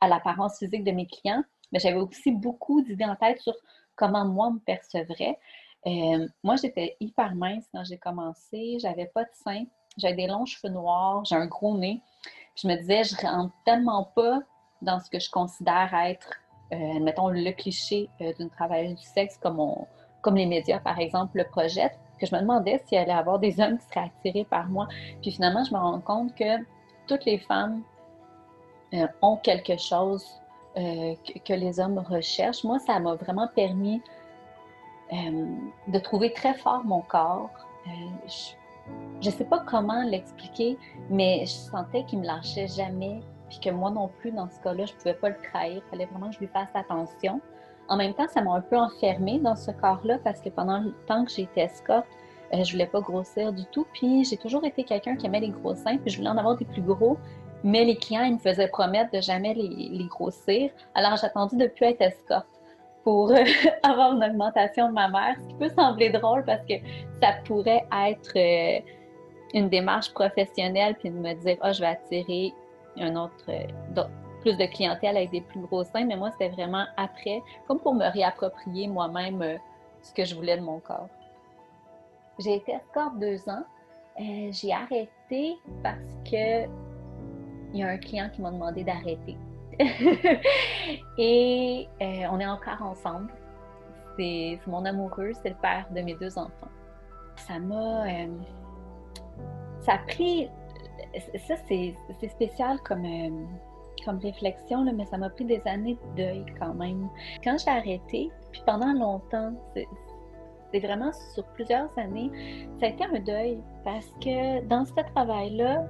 à 0.01 0.09
l'apparence 0.09 0.59
physique 0.59 0.85
de 0.85 0.93
mes 0.93 1.07
clients, 1.07 1.43
mais 1.73 1.79
j'avais 1.79 1.99
aussi 1.99 2.31
beaucoup 2.31 2.83
d'idées 2.83 3.05
en 3.05 3.17
tête 3.17 3.41
sur 3.41 3.55
comment 3.97 4.25
moi 4.25 4.51
me 4.51 4.59
percevrais. 4.59 5.39
Euh, 5.87 6.27
moi, 6.43 6.57
j'étais 6.57 6.97
hyper 7.01 7.35
mince 7.35 7.65
quand 7.73 7.85
j'ai 7.85 7.99
commencé. 7.99 8.79
J'avais 8.81 9.07
pas 9.07 9.25
de 9.25 9.31
seins. 9.33 9.65
J'avais 9.97 10.15
des 10.15 10.27
longs 10.27 10.47
cheveux 10.47 10.73
noirs. 10.73 11.25
J'ai 11.25 11.37
un 11.37 11.47
gros 11.47 11.77
nez. 11.77 12.01
je 12.57 12.69
me 12.69 12.77
disais, 12.77 13.05
je 13.05 13.17
rentre 13.17 13.55
tellement 13.65 14.05
pas 14.05 14.41
dans 14.83 15.01
ce 15.01 15.11
que 15.11 15.19
je 15.19 15.31
considère 15.31 15.93
être, 15.95 16.31
euh, 16.73 17.01
mettons, 17.01 17.29
le 17.29 17.51
cliché 17.53 18.11
euh, 18.21 18.33
d'une 18.35 18.51
travailleuse 18.51 18.97
du 18.97 19.07
sexe 19.07 19.39
comme, 19.39 19.61
comme 20.23 20.37
les 20.37 20.47
médias, 20.47 20.81
par 20.81 20.99
exemple, 20.99 21.39
le 21.39 21.45
projettent, 21.45 21.99
que 22.19 22.27
je 22.27 22.35
me 22.35 22.41
demandais 22.41 22.83
s'il 22.87 22.99
allait 22.99 23.11
y 23.11 23.15
avoir 23.15 23.39
des 23.39 23.61
hommes 23.61 23.79
qui 23.79 23.87
seraient 23.87 24.11
attirés 24.17 24.45
par 24.45 24.69
moi. 24.69 24.89
Puis 25.23 25.33
finalement, 25.33 25.65
je 25.65 25.73
me 25.73 25.79
rends 25.79 26.01
compte 26.01 26.35
que 26.35 26.63
toutes 27.07 27.25
les 27.25 27.39
femmes 27.39 27.83
ont 29.21 29.37
quelque 29.37 29.77
chose 29.77 30.27
que, 30.75 31.39
que, 31.39 31.53
les 31.53 31.81
hommes 31.81 31.99
recherchent. 31.99 32.65
Moi, 32.65 32.79
ça 32.79 32.99
m'a 32.99 33.15
vraiment 33.15 33.49
permis 33.55 34.01
euh, 35.13 35.47
de 35.87 35.99
trouver 36.01 36.33
très 36.33 36.55
fort 36.55 36.85
mon 36.85 37.01
corps. 37.01 37.51
Euh, 37.87 38.29
je 39.21 39.31
ne 39.31 39.35
sais 39.35 39.45
pas 39.45 39.61
comment 39.61 40.03
l'expliquer, 40.03 40.77
mais 41.11 41.47
je 41.47 41.53
sentais 41.53 42.05
qu'il 42.05 42.21
me 42.21 42.27
lâchait 42.27 42.67
jamais, 42.67 43.21
puis 43.49 43.61
que 43.61 43.71
moi 43.71 43.91
non 43.91 44.09
plus, 44.09 44.33
dans 44.33 44.49
ce 44.51 44.59
cas-là, 44.61 44.85
je 44.85 44.93
ne 44.93 44.99
pouvais 44.99 45.15
pas 45.15 45.29
le 45.29 45.37
trahir. 45.37 45.83
Il 45.85 45.91
fallait 45.91 46.07
vraiment 46.07 46.29
que 46.29 46.35
je 46.35 46.41
lui 46.41 46.49
fasse 46.49 46.71
attention. 46.75 47.41
En 47.89 47.97
même 47.97 48.15
temps, 48.15 48.27
ça 48.29 48.43
m'a 48.43 48.55
un 48.55 48.61
peu 48.61 48.77
enfermée 48.77 49.39
dans 49.39 49.57
ce 49.57 49.71
corps-là 49.71 50.19
parce 50.25 50.41
que 50.41 50.49
pendant 50.49 50.81
le 50.81 50.93
temps 51.07 51.25
que 51.25 51.31
j'étais 51.31 51.63
escorte, 51.63 52.07
euh, 52.55 52.63
je 52.65 52.73
voulais 52.73 52.87
pas 52.87 53.01
grossir 53.01 53.53
du 53.53 53.65
tout. 53.67 53.87
Puis 53.93 54.25
j'ai 54.25 54.37
toujours 54.37 54.65
été 54.65 54.85
quelqu'un 54.85 55.17
qui 55.17 55.27
aimait 55.27 55.41
les 55.41 55.51
gros 55.51 55.75
seins, 55.75 55.97
puis 55.99 56.11
je 56.11 56.19
voulais 56.19 56.31
en 56.31 56.37
avoir 56.37 56.57
des 56.57 56.65
plus 56.65 56.83
gros. 56.83 57.17
Mais 57.65 57.85
les 57.85 57.97
clients, 57.97 58.25
ils 58.25 58.35
me 58.35 58.39
faisaient 58.39 58.69
promettre 58.69 59.11
de 59.13 59.21
jamais 59.21 59.55
les, 59.55 60.05
grossir. 60.09 60.71
Alors 60.95 61.17
j'ai 61.17 61.27
attendu 61.27 61.57
de 61.57 61.67
plus 61.67 61.87
être 61.87 62.01
escorte 62.01 62.47
pour 63.03 63.33
avoir 63.83 64.13
une 64.13 64.25
augmentation 64.25 64.89
de 64.89 64.93
ma 64.93 65.09
mère, 65.09 65.37
ce 65.41 65.49
qui 65.49 65.55
peut 65.55 65.71
sembler 65.77 66.11
drôle 66.11 66.45
parce 66.45 66.65
que 66.67 66.75
ça 67.23 67.35
pourrait 67.45 67.85
être 68.09 68.37
euh, 68.37 68.81
une 69.55 69.69
démarche 69.69 70.13
professionnelle 70.13 70.97
puis 70.97 71.11
de 71.11 71.17
me 71.17 71.35
dire 71.35 71.57
oh, 71.65 71.73
je 71.73 71.81
vais 71.81 71.87
attirer 71.87 72.53
un 72.99 73.15
autre 73.17 73.45
euh, 73.49 73.63
plus 74.47 74.57
de 74.57 74.67
clientèle 74.67 75.17
avec 75.17 75.31
des 75.31 75.41
plus 75.41 75.61
gros 75.61 75.83
seins, 75.83 76.05
mais 76.05 76.17
moi 76.17 76.31
c'était 76.31 76.51
vraiment 76.51 76.85
après, 76.97 77.43
comme 77.67 77.81
pour 77.81 77.95
me 77.95 78.09
réapproprier 78.09 78.87
moi-même 78.87 79.43
euh, 79.43 79.57
ce 80.03 80.15
que 80.15 80.25
je 80.25 80.37
voulais 80.37 80.57
de 80.57 80.63
mon 80.63 80.79
corps. 80.79 81.09
J'ai 82.39 82.55
été 82.55 82.73
escorte 82.73 83.19
deux 83.19 83.49
ans. 83.49 83.65
j'ai 84.19 84.73
arrêté 84.73 85.57
parce 85.83 86.15
que 86.31 86.65
il 87.73 87.81
y 87.81 87.83
a 87.83 87.89
un 87.89 87.99
client 87.99 88.31
qui 88.33 88.41
m'a 88.41 88.53
demandé 88.53 88.85
d'arrêter. 88.85 89.37
et 91.19 91.89
euh, 92.01 92.27
on 92.31 92.39
est 92.39 92.47
encore 92.47 92.81
ensemble. 92.83 93.33
C'est 94.17 94.61
mon 94.67 94.85
amoureux, 94.85 95.33
c'est 95.43 95.51
le 95.51 95.57
père 95.57 95.87
de 95.91 96.01
mes 96.03 96.15
deux 96.15 96.39
enfants. 96.39 96.71
Ça 97.37 97.59
m'a. 97.59 98.07
Euh, 98.07 98.29
ça 99.81 99.95
a 99.95 99.99
pris. 99.99 100.49
Ça, 101.47 101.55
c'est 101.67 102.29
spécial 102.29 102.79
comme, 102.81 103.05
euh, 103.05 103.45
comme 104.07 104.19
réflexion, 104.19 104.85
là, 104.85 104.93
mais 104.93 105.05
ça 105.05 105.19
m'a 105.19 105.29
pris 105.29 105.45
des 105.45 105.61
années 105.67 105.99
de 106.17 106.23
deuil 106.23 106.45
quand 106.59 106.73
même. 106.75 107.09
Quand 107.45 107.57
j'ai 107.59 107.71
arrêté, 107.71 108.31
puis 108.53 108.63
pendant 108.65 108.93
longtemps, 108.95 109.53
c'est 109.75 110.81
vraiment 110.81 111.11
sur 111.35 111.45
plusieurs 111.55 111.91
années, 111.99 112.31
ça 112.81 112.87
a 112.87 112.89
été 112.91 113.05
un 113.05 113.19
deuil 113.21 113.59
parce 113.85 114.07
que 114.21 114.65
dans 114.67 114.85
ce 114.85 114.95
travail-là, 115.15 115.87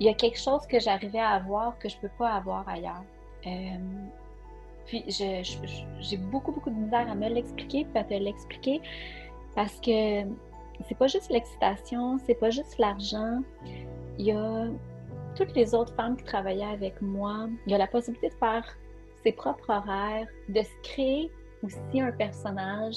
il 0.00 0.06
y 0.06 0.10
a 0.10 0.14
quelque 0.14 0.38
chose 0.38 0.66
que 0.66 0.78
j'arrivais 0.78 1.20
à 1.20 1.30
avoir 1.30 1.78
que 1.78 1.88
je 1.88 1.96
ne 1.96 2.02
peux 2.02 2.10
pas 2.18 2.30
avoir 2.30 2.68
ailleurs. 2.68 3.04
Euh, 3.46 3.50
puis 4.86 5.04
j'ai 5.08 6.16
beaucoup, 6.16 6.52
beaucoup 6.52 6.70
de 6.70 6.76
misère 6.76 7.10
à 7.10 7.14
me 7.14 7.28
l'expliquer, 7.28 7.84
puis 7.84 7.98
à 7.98 8.04
te 8.04 8.14
l'expliquer, 8.14 8.82
parce 9.54 9.80
que 9.80 10.22
c'est 10.88 10.98
pas 10.98 11.06
juste 11.06 11.30
l'excitation, 11.30 12.18
c'est 12.26 12.34
pas 12.34 12.50
juste 12.50 12.78
l'argent. 12.78 13.40
Il 14.18 14.26
y 14.26 14.32
a 14.32 14.66
toutes 15.36 15.54
les 15.54 15.74
autres 15.74 15.94
femmes 15.94 16.16
qui 16.16 16.24
travaillaient 16.24 16.64
avec 16.64 17.00
moi. 17.02 17.48
Il 17.66 17.72
y 17.72 17.74
a 17.74 17.78
la 17.78 17.86
possibilité 17.86 18.28
de 18.28 18.34
faire 18.34 18.64
ses 19.22 19.32
propres 19.32 19.70
horaires, 19.70 20.28
de 20.48 20.62
se 20.62 20.82
créer 20.82 21.30
aussi 21.62 22.00
un 22.00 22.12
personnage. 22.12 22.96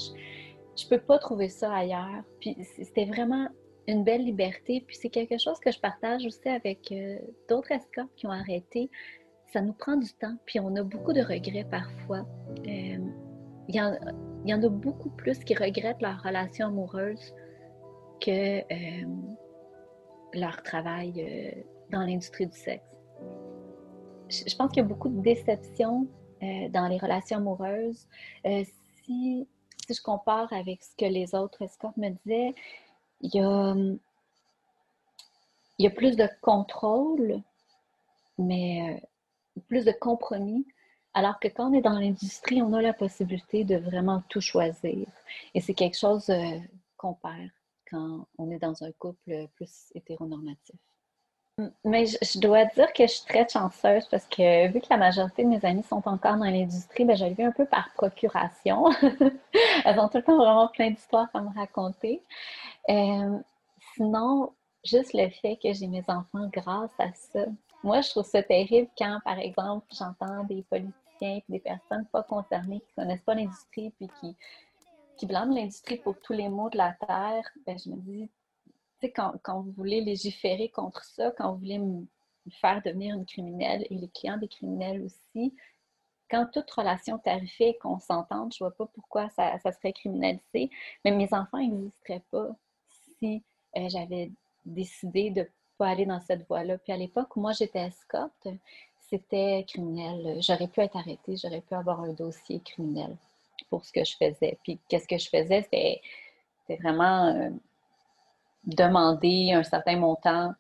Je 0.75 0.87
peux 0.87 0.99
pas 0.99 1.17
trouver 1.17 1.49
ça 1.49 1.73
ailleurs. 1.73 2.23
Puis 2.39 2.55
c'était 2.75 3.05
vraiment 3.05 3.47
une 3.87 4.03
belle 4.03 4.23
liberté. 4.23 4.83
Puis 4.85 4.97
c'est 4.97 5.09
quelque 5.09 5.37
chose 5.37 5.59
que 5.59 5.71
je 5.71 5.79
partage 5.79 6.25
aussi 6.25 6.47
avec 6.49 6.91
euh, 6.91 7.17
d'autres 7.49 7.71
escorts 7.71 8.13
qui 8.15 8.27
ont 8.27 8.31
arrêté. 8.31 8.89
Ça 9.53 9.61
nous 9.61 9.73
prend 9.73 9.95
du 9.95 10.11
temps, 10.13 10.35
puis 10.45 10.59
on 10.59 10.75
a 10.75 10.83
beaucoup 10.83 11.13
de 11.13 11.21
regrets 11.21 11.65
parfois. 11.71 12.27
Euh, 12.67 12.97
il 13.69 13.75
y, 13.75 13.81
en, 13.81 14.63
a 14.63 14.69
beaucoup 14.69 15.09
plus 15.09 15.39
qui 15.39 15.53
regrettent 15.53 16.01
leur 16.01 16.21
relation 16.21 16.67
amoureuse 16.67 17.33
que 18.21 18.59
euh, 18.59 19.05
leur 20.33 20.63
travail 20.63 21.65
dans 21.91 22.01
l'industrie 22.01 22.47
du 22.47 22.57
sexe. 22.57 22.83
Je, 24.29 24.55
pense 24.55 24.69
qu'il 24.71 24.77
y 24.77 24.85
a 24.85 24.87
beaucoup 24.87 25.09
de 25.09 25.21
déceptions 25.21 26.07
dans 26.41 26.87
les 26.87 26.97
relations 26.97 27.37
amoureuses. 27.37 28.07
si, 29.03 29.47
si 29.87 29.93
je 29.93 30.01
compare 30.01 30.51
avec 30.51 30.83
ce 30.83 30.95
que 30.97 31.05
les 31.05 31.33
autres 31.33 31.61
escorts 31.61 31.97
me 31.97 32.09
disaient, 32.09 32.53
il 33.21 33.31
y 35.79 35.87
a, 35.87 35.89
plus 35.89 36.15
de 36.15 36.27
contrôle, 36.41 37.41
mais 38.37 38.99
euh, 39.55 39.61
plus 39.67 39.85
de 39.85 39.91
compromis. 39.91 40.67
Alors 41.13 41.39
que 41.39 41.47
quand 41.47 41.71
on 41.71 41.73
est 41.73 41.81
dans 41.81 41.97
l'industrie, 41.97 42.61
on 42.61 42.73
a 42.73 42.81
la 42.81 42.93
possibilité 42.93 43.63
de 43.63 43.77
vraiment 43.77 44.21
tout 44.29 44.41
choisir. 44.41 45.07
Et 45.55 45.61
c'est 45.61 45.73
quelque 45.73 45.97
chose 45.97 46.29
euh, 46.29 46.59
qu'on 46.95 47.15
perd 47.15 47.49
quand 47.89 48.27
on 48.37 48.51
est 48.51 48.59
dans 48.59 48.83
un 48.83 48.91
couple 48.93 49.47
plus 49.55 49.91
hétéronormatif. 49.95 50.75
Mais 51.83 52.05
je, 52.05 52.39
dois 52.39 52.65
dire 52.65 52.93
que 52.93 53.07
je 53.07 53.13
suis 53.13 53.25
très 53.25 53.47
chanceuse 53.49 54.05
parce 54.11 54.27
que 54.27 54.67
vu 54.67 54.79
que 54.79 54.85
la 54.91 54.97
majorité 54.97 55.43
de 55.43 55.49
mes 55.49 55.65
amis 55.65 55.81
sont 55.81 56.07
encore 56.07 56.37
dans 56.37 56.45
l'industrie, 56.45 57.03
ben, 57.03 57.17
je 57.17 57.25
l'ai 57.25 57.33
vu 57.33 57.43
un 57.43 57.51
peu 57.51 57.65
par 57.65 57.89
procuration. 57.95 58.91
Elles 59.85 59.99
ont 59.99 60.07
tout 60.07 60.17
le 60.17 60.23
temps 60.23 60.37
vraiment 60.37 60.67
plein 60.67 60.91
d'histoires 60.91 61.29
à 61.33 61.41
me 61.41 61.51
raconter. 61.55 62.21
Euh, 62.89 63.39
sinon, 63.95 64.53
juste 64.85 65.13
le 65.15 65.29
fait 65.29 65.57
que 65.57 65.73
j'ai 65.73 65.87
mes 65.87 66.03
enfants 66.07 66.47
grâce 66.53 66.91
à 66.99 67.11
ça. 67.13 67.45
Moi, 67.83 68.01
je 68.01 68.09
trouve 68.11 68.25
ça 68.25 68.43
terrible 68.43 68.89
quand, 68.95 69.19
par 69.25 69.39
exemple, 69.39 69.87
j'entends 69.97 70.43
des 70.43 70.61
politiciens 70.69 71.37
et 71.37 71.43
des 71.49 71.59
personnes 71.59 72.05
pas 72.11 72.21
concernées 72.21 72.81
qui 72.81 72.93
connaissent 72.93 73.23
pas 73.23 73.33
l'industrie 73.33 73.91
puis 73.97 74.09
qui, 74.19 74.35
qui 75.17 75.25
blâment 75.25 75.55
l'industrie 75.55 75.97
pour 75.97 76.19
tous 76.21 76.33
les 76.33 76.49
maux 76.49 76.69
de 76.69 76.77
la 76.77 76.93
terre. 76.93 77.49
Ben, 77.65 77.79
je 77.83 77.89
me 77.89 77.95
dis, 77.95 78.29
quand, 79.03 79.33
quand, 79.43 79.61
vous 79.61 79.71
voulez 79.71 80.01
légiférer 80.01 80.69
contre 80.69 81.03
ça, 81.03 81.31
quand 81.37 81.53
vous 81.53 81.59
voulez 81.59 81.79
me 81.79 82.05
faire 82.61 82.81
devenir 82.83 83.15
une 83.15 83.25
criminelle 83.25 83.85
et 83.89 83.95
les 83.95 84.09
clients 84.09 84.37
des 84.37 84.47
criminels 84.47 85.01
aussi, 85.01 85.53
quand 86.29 86.47
toute 86.51 86.69
relation 86.71 87.17
tarifée 87.17 87.69
est 87.69 87.77
consentante, 87.77 88.53
je 88.53 88.59
vois 88.59 88.75
pas 88.75 88.85
pourquoi 88.87 89.29
ça, 89.29 89.57
serait 89.59 89.93
criminalisé. 89.93 90.69
Mais 91.05 91.11
mes 91.11 91.33
enfants 91.33 91.59
n'existeraient 91.59 92.23
pas 92.31 92.49
si 93.17 93.43
euh, 93.77 93.87
j'avais 93.89 94.31
décidé 94.65 95.29
de 95.29 95.49
pas 95.77 95.89
aller 95.89 96.05
dans 96.05 96.19
cette 96.19 96.45
voie-là. 96.47 96.77
Puis 96.79 96.91
à 96.91 96.97
l'époque 96.97 97.35
où 97.35 97.41
moi 97.41 97.53
j'étais 97.53 97.79
escorte, 97.79 98.47
c'était 99.09 99.63
criminel. 99.67 100.41
J'aurais 100.41 100.67
pu 100.67 100.81
être 100.81 100.97
arrêtée, 100.97 101.37
j'aurais 101.37 101.61
pu 101.61 101.73
avoir 101.73 102.01
un 102.01 102.13
dossier 102.13 102.59
criminel 102.59 103.15
pour 103.69 103.85
ce 103.85 103.93
que 103.93 104.03
je 104.03 104.15
faisais. 104.17 104.57
Puis 104.63 104.79
qu'est-ce 104.89 105.07
que 105.07 105.17
je 105.17 105.29
faisais, 105.29 105.61
c'était 105.61 106.01
vraiment 106.81 107.27
euh, 107.27 107.49
demander 108.67 109.53
un 109.53 109.63
certain 109.63 109.97
montant 109.97 110.53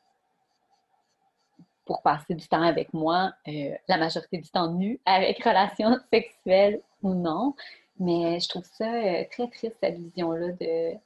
pour 1.85 2.01
passer 2.01 2.35
du 2.35 2.47
temps 2.47 2.63
avec 2.63 2.93
moi, 2.93 3.33
euh, 3.47 3.75
la 3.87 3.97
majorité 3.97 4.39
du 4.39 4.49
temps 4.49 4.71
nu, 4.71 4.99
avec 5.05 5.43
relations 5.43 5.97
sexuelles 6.11 6.81
ou 7.03 7.13
non. 7.13 7.55
Mais 7.99 8.39
je 8.39 8.49
trouve 8.49 8.65
ça 8.65 8.91
très 9.31 9.47
triste, 9.49 9.77
cette 9.81 9.97
vision-là 9.97 10.51
de 10.51 10.97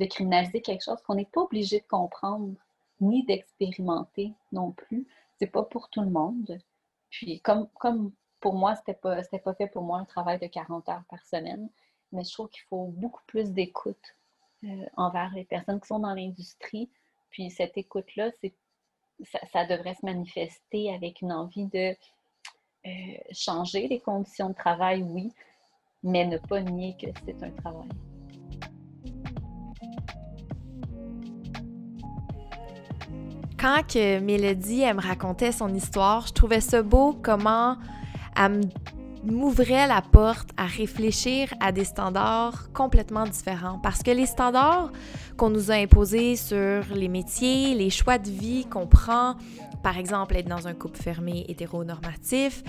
de 0.00 0.06
criminaliser 0.06 0.62
quelque 0.62 0.82
chose 0.82 1.00
qu'on 1.02 1.14
n'est 1.14 1.26
pas 1.26 1.42
obligé 1.42 1.80
de 1.80 1.86
comprendre 1.86 2.54
ni 3.00 3.24
d'expérimenter 3.24 4.32
non 4.52 4.72
plus. 4.72 5.06
C'est 5.38 5.46
pas 5.46 5.62
pour 5.62 5.88
tout 5.90 6.00
le 6.00 6.10
monde. 6.10 6.58
Puis 7.10 7.40
comme, 7.40 7.68
comme 7.78 8.12
pour 8.40 8.54
moi, 8.54 8.74
c'était 8.76 8.94
pas, 8.94 9.22
pas 9.22 9.54
fait 9.54 9.66
pour 9.66 9.82
moi 9.82 9.98
un 9.98 10.04
travail 10.04 10.38
de 10.38 10.46
40 10.46 10.88
heures 10.88 11.04
par 11.08 11.24
semaine, 11.24 11.68
mais 12.12 12.24
je 12.24 12.32
trouve 12.32 12.48
qu'il 12.48 12.62
faut 12.64 12.86
beaucoup 12.86 13.22
plus 13.26 13.52
d'écoute 13.52 14.16
euh, 14.64 14.86
envers 14.96 15.32
les 15.34 15.44
personnes 15.44 15.80
qui 15.80 15.86
sont 15.86 16.00
dans 16.00 16.14
l'industrie. 16.14 16.90
Puis 17.30 17.50
cette 17.50 17.76
écoute-là, 17.78 18.30
ça, 19.52 19.64
devrait 19.64 19.94
se 19.94 20.04
manifester 20.04 20.92
avec 20.94 21.22
une 21.22 21.32
envie 21.32 21.66
de 21.66 21.94
euh, 22.86 22.90
changer 23.32 23.88
les 23.88 24.00
conditions 24.00 24.50
de 24.50 24.54
travail, 24.54 25.02
oui, 25.02 25.32
mais 26.02 26.26
ne 26.26 26.38
pas 26.38 26.60
nier 26.60 26.96
que 27.00 27.06
c'est 27.24 27.42
un 27.42 27.50
travail. 27.50 27.88
Quand 33.58 33.82
que 33.86 34.20
Mélodie 34.20 34.80
elle 34.80 34.96
me 34.96 35.02
racontait 35.02 35.52
son 35.52 35.74
histoire, 35.74 36.26
je 36.26 36.32
trouvais 36.32 36.62
ça 36.62 36.82
beau 36.82 37.12
comment 37.22 37.76
elle 38.34 38.60
m'ouvrait 39.24 39.86
la 39.86 40.02
porte 40.02 40.50
à 40.56 40.66
réfléchir 40.66 41.52
à 41.60 41.72
des 41.72 41.84
standards 41.84 42.72
complètement 42.72 43.24
différents. 43.24 43.78
Parce 43.82 44.02
que 44.02 44.10
les 44.10 44.26
standards 44.26 44.90
qu'on 45.36 45.50
nous 45.50 45.70
a 45.70 45.74
imposés 45.74 46.36
sur 46.36 46.84
les 46.94 47.08
métiers, 47.08 47.74
les 47.74 47.90
choix 47.90 48.18
de 48.18 48.30
vie 48.30 48.66
qu'on 48.66 48.86
prend, 48.86 49.34
par 49.82 49.98
exemple 49.98 50.36
être 50.36 50.48
dans 50.48 50.66
un 50.68 50.74
couple 50.74 51.00
fermé 51.00 51.44
hétéronormatif, 51.48 52.62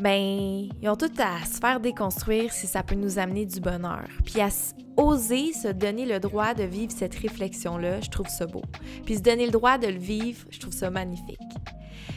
ben, 0.00 0.68
ils 0.82 0.88
ont 0.88 0.96
tout 0.96 1.12
à 1.18 1.44
se 1.46 1.58
faire 1.58 1.80
déconstruire 1.80 2.52
si 2.52 2.66
ça 2.66 2.82
peut 2.82 2.94
nous 2.94 3.18
amener 3.18 3.46
du 3.46 3.60
bonheur. 3.60 4.06
Puis 4.24 4.40
à 4.40 4.48
oser 4.96 5.52
se 5.52 5.68
donner 5.68 6.06
le 6.06 6.20
droit 6.20 6.54
de 6.54 6.64
vivre 6.64 6.92
cette 6.92 7.14
réflexion-là, 7.14 8.00
je 8.00 8.10
trouve 8.10 8.28
ça 8.28 8.46
beau. 8.46 8.62
Puis 9.04 9.16
se 9.16 9.20
donner 9.20 9.46
le 9.46 9.52
droit 9.52 9.78
de 9.78 9.86
le 9.86 9.98
vivre, 9.98 10.46
je 10.50 10.58
trouve 10.60 10.74
ça 10.74 10.90
magnifique. 10.90 11.38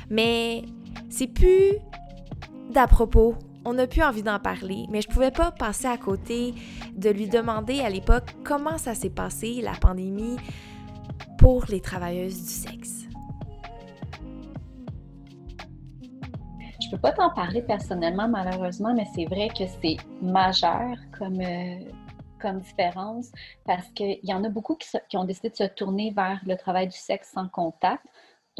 Mais 0.10 0.64
c'est 1.10 1.28
plus 1.28 1.78
d'à 2.70 2.88
propos. 2.88 3.36
On 3.66 3.74
n'a 3.74 3.88
plus 3.88 4.02
envie 4.02 4.24
d'en 4.24 4.40
parler, 4.40 4.86
mais 4.90 5.02
je 5.02 5.10
pouvais 5.10 5.32
pas 5.32 5.52
passer 5.52 5.88
à 5.88 5.98
côté 5.98 6.54
de 6.96 7.10
lui 7.10 7.28
demander 7.28 7.82
à 7.82 7.90
l'époque 7.90 8.36
comment 8.44 8.78
ça 8.78 8.96
s'est 8.96 9.10
passé, 9.10 9.60
la 9.62 9.74
pandémie, 9.74 10.38
pour 11.38 11.66
les 11.70 11.82
travailleuses 11.82 12.42
du 12.42 12.50
sexe. 12.50 13.00
Je 16.82 16.90
peux 16.96 17.02
pas 17.02 17.12
t'en 17.12 17.30
parler 17.30 17.62
personnellement, 17.62 18.28
malheureusement, 18.28 18.94
mais 18.96 19.06
c'est 19.14 19.26
vrai 19.26 19.50
que 19.50 19.66
c'est 19.82 19.98
majeur 20.22 20.96
comme, 21.18 21.40
euh, 21.42 21.80
comme 22.40 22.60
différence 22.62 23.32
parce 23.66 23.88
qu'il 23.90 24.20
y 24.24 24.34
en 24.34 24.44
a 24.44 24.50
beaucoup 24.50 24.76
qui, 24.76 25.18
ont 25.18 25.26
décidé 25.26 25.50
de 25.50 25.56
se 25.56 25.66
tourner 25.66 26.12
vers 26.16 26.40
le 26.46 26.56
travail 26.56 26.88
du 26.88 26.98
sexe 26.98 27.32
sans 27.34 27.48
contact. 27.50 28.04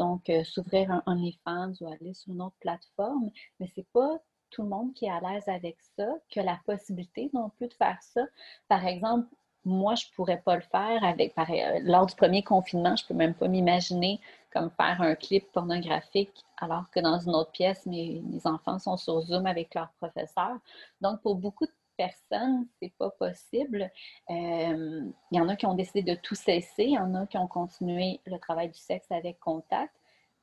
Donc, 0.00 0.30
euh, 0.30 0.42
s'ouvrir 0.44 0.90
un 0.90 1.02
OnlyFans 1.04 1.74
ou 1.82 1.86
aller 1.86 2.14
sur 2.14 2.32
une 2.32 2.40
autre 2.40 2.56
plateforme, 2.58 3.30
mais 3.60 3.70
c'est 3.74 3.86
pas 3.92 4.18
tout 4.48 4.62
le 4.62 4.68
monde 4.68 4.94
qui 4.94 5.04
est 5.04 5.10
à 5.10 5.20
l'aise 5.20 5.46
avec 5.46 5.76
ça, 5.94 6.08
qui 6.30 6.40
a 6.40 6.42
la 6.42 6.58
possibilité 6.64 7.28
non 7.34 7.50
plus 7.50 7.68
de 7.68 7.74
faire 7.74 7.98
ça. 8.00 8.22
Par 8.66 8.86
exemple, 8.86 9.28
moi, 9.66 9.94
je 9.96 10.06
pourrais 10.16 10.40
pas 10.40 10.56
le 10.56 10.62
faire 10.62 11.04
avec, 11.04 11.36
euh, 11.36 11.80
lors 11.82 12.06
du 12.06 12.14
premier 12.14 12.42
confinement, 12.42 12.96
je 12.96 13.04
peux 13.06 13.12
même 13.12 13.34
pas 13.34 13.46
m'imaginer 13.46 14.22
comme 14.50 14.70
faire 14.70 15.02
un 15.02 15.14
clip 15.16 15.52
pornographique 15.52 16.46
alors 16.56 16.90
que 16.90 17.00
dans 17.00 17.18
une 17.18 17.34
autre 17.34 17.52
pièce, 17.52 17.84
mes, 17.84 18.22
enfants 18.46 18.78
sont 18.78 18.96
sur 18.96 19.20
Zoom 19.20 19.44
avec 19.44 19.74
leur 19.74 19.90
professeur. 20.00 20.56
Donc, 21.02 21.20
pour 21.20 21.34
beaucoup 21.34 21.66
de 21.66 21.72
personnes, 22.00 22.66
c'est 22.78 22.92
pas 22.98 23.10
possible. 23.10 23.90
Euh, 24.30 25.02
il 25.30 25.38
y 25.38 25.40
en 25.40 25.48
a 25.48 25.56
qui 25.56 25.66
ont 25.66 25.74
décidé 25.74 26.02
de 26.02 26.18
tout 26.20 26.34
cesser, 26.34 26.84
il 26.84 26.94
y 26.94 26.98
en 26.98 27.14
a 27.14 27.26
qui 27.26 27.36
ont 27.36 27.48
continué 27.48 28.20
le 28.26 28.38
travail 28.38 28.68
du 28.70 28.78
sexe 28.78 29.10
avec 29.10 29.38
contact, 29.38 29.92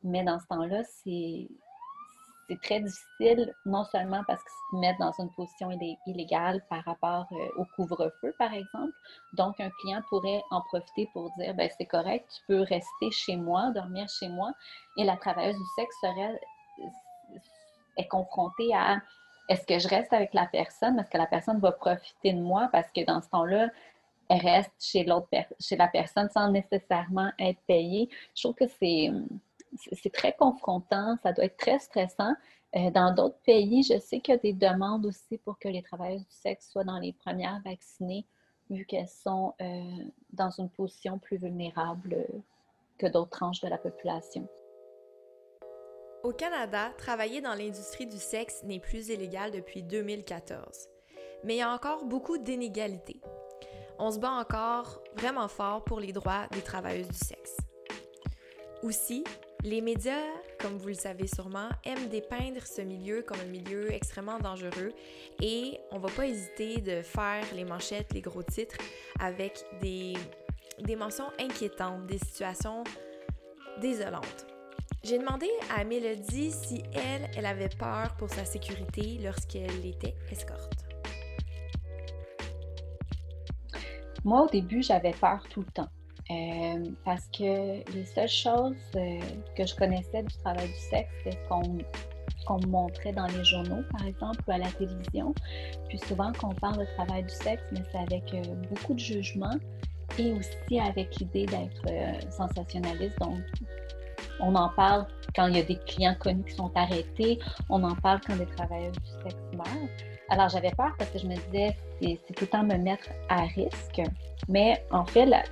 mais 0.04 0.24
dans 0.24 0.40
ce 0.40 0.48
temps-là, 0.48 0.84
c'est 0.84 1.48
c'est 2.48 2.62
très 2.62 2.80
difficile, 2.80 3.54
non 3.66 3.84
seulement 3.84 4.24
parce 4.26 4.42
qu'ils 4.42 4.72
se 4.72 4.76
mettent 4.78 5.00
dans 5.00 5.12
une 5.20 5.30
position 5.32 5.70
illégale 6.06 6.64
par 6.70 6.82
rapport 6.86 7.26
euh, 7.34 7.62
au 7.62 7.66
couvre-feu, 7.76 8.34
par 8.40 8.54
exemple. 8.54 8.94
Donc, 9.34 9.60
un 9.60 9.70
client 9.82 10.02
pourrait 10.08 10.42
en 10.50 10.62
profiter 10.62 11.10
pour 11.12 11.30
dire, 11.38 11.54
ben 11.56 11.70
c'est 11.78 11.86
correct, 11.86 12.26
tu 12.34 12.42
peux 12.48 12.62
rester 12.62 13.12
chez 13.12 13.36
moi, 13.36 13.72
dormir 13.72 14.08
chez 14.08 14.30
moi. 14.30 14.54
Et 14.96 15.04
la 15.04 15.18
travailleuse 15.18 15.58
du 15.58 15.66
sexe 15.76 15.96
serait, 16.02 16.40
est 17.98 18.08
confrontée 18.08 18.74
à, 18.74 19.02
est-ce 19.48 19.66
que 19.66 19.80
je 19.80 19.88
reste 19.88 20.12
avec 20.14 20.34
la 20.34 20.46
personne? 20.46 21.00
Est-ce 21.00 21.10
que 21.10 21.18
la 21.18 21.28
personne 21.28 21.60
va 21.60 21.72
profiter 21.72 22.34
de 22.34 22.42
moi? 22.42 22.70
Parce 22.72 22.92
que 22.92 23.06
dans 23.06 23.22
ce 23.22 23.30
temps-là, 23.30 23.70
elle 24.30 24.42
reste 24.42 24.74
chez 24.80 25.04
l'autre, 25.04 25.30
chez 25.60 25.78
la 25.78 25.88
personne 25.88 26.30
sans 26.30 26.52
nécessairement 26.52 27.32
être 27.40 27.60
payée. 27.68 28.10
Je 28.36 28.44
trouve 28.44 28.56
que 28.56 28.68
c'est 28.68 30.12
très 30.12 30.34
confrontant, 30.34 31.18
ça 31.24 31.32
doit 31.32 31.46
être 31.46 31.58
très 31.58 31.80
stressant. 31.80 32.34
Euh, 32.76 32.92
dans 32.92 33.14
d'autres 33.14 33.40
pays, 33.46 33.84
je 33.84 33.98
sais 33.98 34.20
qu'il 34.20 34.34
y 34.34 34.38
a 34.38 34.42
des 34.42 34.54
demandes 34.54 35.06
aussi 35.06 35.38
pour 35.38 35.58
que 35.58 35.70
les 35.70 35.82
travailleuses 35.82 36.28
du 36.28 36.36
sexe 36.36 36.70
soient 36.70 36.84
dans 36.84 37.00
les 37.00 37.14
premières 37.14 37.62
vaccinées, 37.64 38.26
vu 38.70 38.86
qu'elles 38.86 39.08
sont 39.08 39.54
euh, 39.62 39.82
dans 40.34 40.50
une 40.50 40.70
position 40.70 41.18
plus 41.18 41.38
vulnérable 41.38 42.28
que 42.98 43.08
d'autres 43.08 43.30
tranches 43.30 43.62
de 43.62 43.70
la 43.70 43.78
population. 43.78 44.48
Au 46.24 46.32
Canada, 46.32 46.92
travailler 46.98 47.42
dans 47.42 47.54
l'industrie 47.54 48.08
du 48.08 48.18
sexe 48.18 48.64
n'est 48.64 48.80
plus 48.80 49.10
illégal 49.10 49.52
depuis 49.52 49.84
2014. 49.84 50.90
Mais 51.44 51.56
il 51.56 51.60
y 51.60 51.62
a 51.62 51.72
encore 51.72 52.06
beaucoup 52.06 52.40
d'inégalités. 52.40 53.22
On 54.00 54.12
se 54.12 54.20
bat 54.20 54.32
encore 54.32 55.02
vraiment 55.16 55.48
fort 55.48 55.84
pour 55.84 56.00
les 56.00 56.12
droits 56.12 56.48
des 56.52 56.62
travailleuses 56.62 57.08
du 57.08 57.18
sexe. 57.18 57.58
Aussi, 58.82 59.24
les 59.64 59.80
médias, 59.82 60.24
comme 60.60 60.78
vous 60.78 60.90
le 60.90 60.94
savez 60.96 61.28
sûrement, 61.28 61.70
aiment 61.84 62.10
dépeindre 62.10 62.66
ce 62.66 62.82
milieu 62.82 63.22
comme 63.22 63.40
un 63.40 63.46
milieu 63.46 63.92
extrêmement 63.92 64.40
dangereux 64.40 64.94
et 65.42 65.80
on 65.92 66.00
va 66.00 66.10
pas 66.10 66.28
hésiter 66.28 66.82
de 66.82 67.02
faire 67.04 67.44
les 67.54 67.64
manchettes, 67.64 68.14
les 68.14 68.22
gros 68.22 68.44
titres 68.44 68.78
avec 69.20 69.64
des, 69.82 70.14
des 70.80 70.96
mentions 70.96 71.32
inquiétantes, 71.40 72.08
des 72.08 72.20
situations 72.20 72.84
désolantes. 73.82 74.57
J'ai 75.04 75.20
demandé 75.20 75.48
à 75.76 75.84
Mélodie 75.84 76.52
si 76.52 76.84
elle, 76.94 77.30
elle 77.36 77.46
avait 77.46 77.70
peur 77.70 78.16
pour 78.18 78.30
sa 78.30 78.44
sécurité 78.46 79.20
lorsqu'elle 79.24 79.86
était 79.86 80.16
escorte. 80.32 80.86
Moi, 84.26 84.44
au 84.44 84.50
début, 84.50 84.82
j'avais 84.82 85.12
peur 85.12 85.44
tout 85.50 85.62
le 85.62 85.72
temps. 85.72 85.88
Euh, 86.30 86.84
parce 87.06 87.26
que 87.28 87.90
les 87.94 88.06
seules 88.06 88.28
choses 88.28 88.76
euh, 88.98 89.20
que 89.56 89.66
je 89.66 89.74
connaissais 89.76 90.24
du 90.24 90.36
travail 90.38 90.68
du 90.68 90.74
sexe, 90.74 91.10
c'est 91.24 91.32
ce 91.32 91.48
qu'on 92.46 92.60
me 92.60 92.68
montrait 92.68 93.14
dans 93.14 93.28
les 93.28 93.46
journaux, 93.46 93.84
par 93.92 94.06
exemple, 94.06 94.40
ou 94.46 94.52
à 94.52 94.58
la 94.58 94.70
télévision. 94.72 95.34
Puis 95.88 96.00
souvent, 96.00 96.34
quand 96.34 96.50
on 96.50 96.56
parle 96.56 96.80
de 96.80 96.86
travail 96.96 97.24
du 97.24 97.34
sexe, 97.34 97.64
mais 97.72 97.82
c'est 97.92 98.00
avec 98.00 98.34
euh, 98.34 98.56
beaucoup 98.70 98.96
de 98.96 99.00
jugement 99.00 99.56
et 100.18 100.34
aussi 100.34 100.80
avec 100.80 101.16
l'idée 101.18 101.46
d'être 101.46 101.86
sensationnaliste. 102.32 103.18
Donc, 103.20 103.40
on 104.40 104.56
en 104.56 104.70
parle 104.70 105.06
quand 105.36 105.48
il 105.48 105.58
y 105.58 105.60
a 105.60 105.64
des 105.64 105.78
clients 105.78 106.16
connus 106.20 106.44
qui 106.46 106.56
sont 106.56 106.72
arrêtés, 106.76 107.40
on 107.70 107.84
en 107.84 107.96
parle 107.96 108.20
quand 108.26 108.36
des 108.36 108.46
travailleurs 108.46 108.92
du 108.92 109.10
sexe 109.24 109.36
meurent. 109.54 109.90
Alors, 110.30 110.50
j'avais 110.50 110.72
peur 110.72 110.94
parce 110.98 111.10
que 111.10 111.20
je 111.20 111.28
me 111.28 111.36
disais, 111.36 111.76
c'est 112.02 112.34
tout 112.34 112.46
le 112.46 112.48
temps 112.48 112.64
me 112.64 112.76
mettre 112.76 113.10
à 113.30 113.44
risque. 113.44 114.02
Mais 114.50 114.84
en 114.92 115.06
fait, 115.06 115.26
la, 115.26 115.44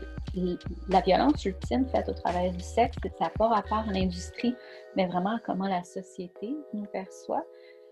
violence 1.02 1.46
ultime 1.46 1.88
faite 1.88 2.10
au 2.10 2.14
travail 2.14 2.52
du 2.52 2.60
sexe, 2.60 2.98
ça 3.04 3.26
n'a 3.26 3.30
pas 3.30 3.48
rapport 3.48 3.86
à 3.88 3.92
l'industrie, 3.92 4.54
mais 4.96 5.06
vraiment 5.06 5.38
à 5.38 5.40
comment 5.46 5.68
la 5.68 5.84
société 5.84 6.56
nous 6.74 6.86
perçoit. 6.86 7.46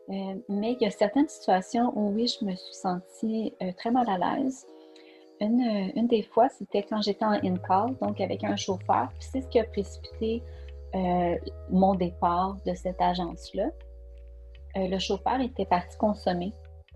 Euh, 0.09 0.35
mais 0.49 0.73
il 0.73 0.83
y 0.83 0.85
a 0.85 0.91
certaines 0.91 1.29
situations 1.29 1.93
où 1.95 2.11
oui, 2.13 2.27
je 2.27 2.43
me 2.43 2.53
suis 2.53 2.73
sentie 2.73 3.53
euh, 3.61 3.71
très 3.77 3.89
mal 3.89 4.05
à 4.09 4.17
l'aise. 4.17 4.65
Une, 5.39 5.91
une, 5.95 6.07
des 6.07 6.23
fois, 6.23 6.49
c'était 6.49 6.83
quand 6.83 7.01
j'étais 7.01 7.23
en 7.23 7.31
in-call, 7.31 7.95
donc 8.01 8.19
avec 8.19 8.43
un 8.43 8.57
chauffeur, 8.57 9.09
puis 9.17 9.27
c'est 9.31 9.41
ce 9.41 9.47
qui 9.47 9.59
a 9.59 9.63
précipité 9.63 10.43
mon 11.69 11.95
départ 11.95 12.57
de 12.65 12.73
cette 12.73 13.01
agence-là. 13.01 13.69
le 14.75 14.99
chauffeur 14.99 15.39
était 15.41 15.65
parti 15.65 15.97
consommer 15.97 16.53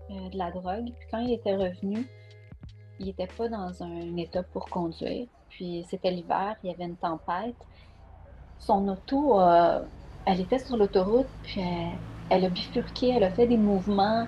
de 0.08 0.38
la 0.38 0.50
drogue, 0.50 0.92
puis 0.98 1.08
quand 1.10 1.18
il 1.18 1.32
était 1.32 1.56
revenu, 1.56 2.06
il 3.00 3.06
n'était 3.06 3.26
pas 3.26 3.48
dans 3.48 3.82
un 3.82 4.16
état 4.16 4.42
pour 4.42 4.66
conduire. 4.66 5.26
Puis 5.50 5.84
c'était 5.88 6.10
l'hiver, 6.10 6.56
il 6.62 6.70
y 6.70 6.74
avait 6.74 6.84
une 6.84 6.96
tempête. 6.96 7.56
Son 8.58 8.88
auto, 8.88 9.40
euh, 9.40 9.80
elle 10.26 10.40
était 10.40 10.58
sur 10.58 10.76
l'autoroute, 10.76 11.28
puis 11.42 11.62
elle, 12.30 12.44
a 12.44 12.48
bifurqué, 12.48 13.10
elle 13.10 13.24
a 13.24 13.30
fait 13.30 13.46
des 13.46 13.56
mouvements. 13.56 14.26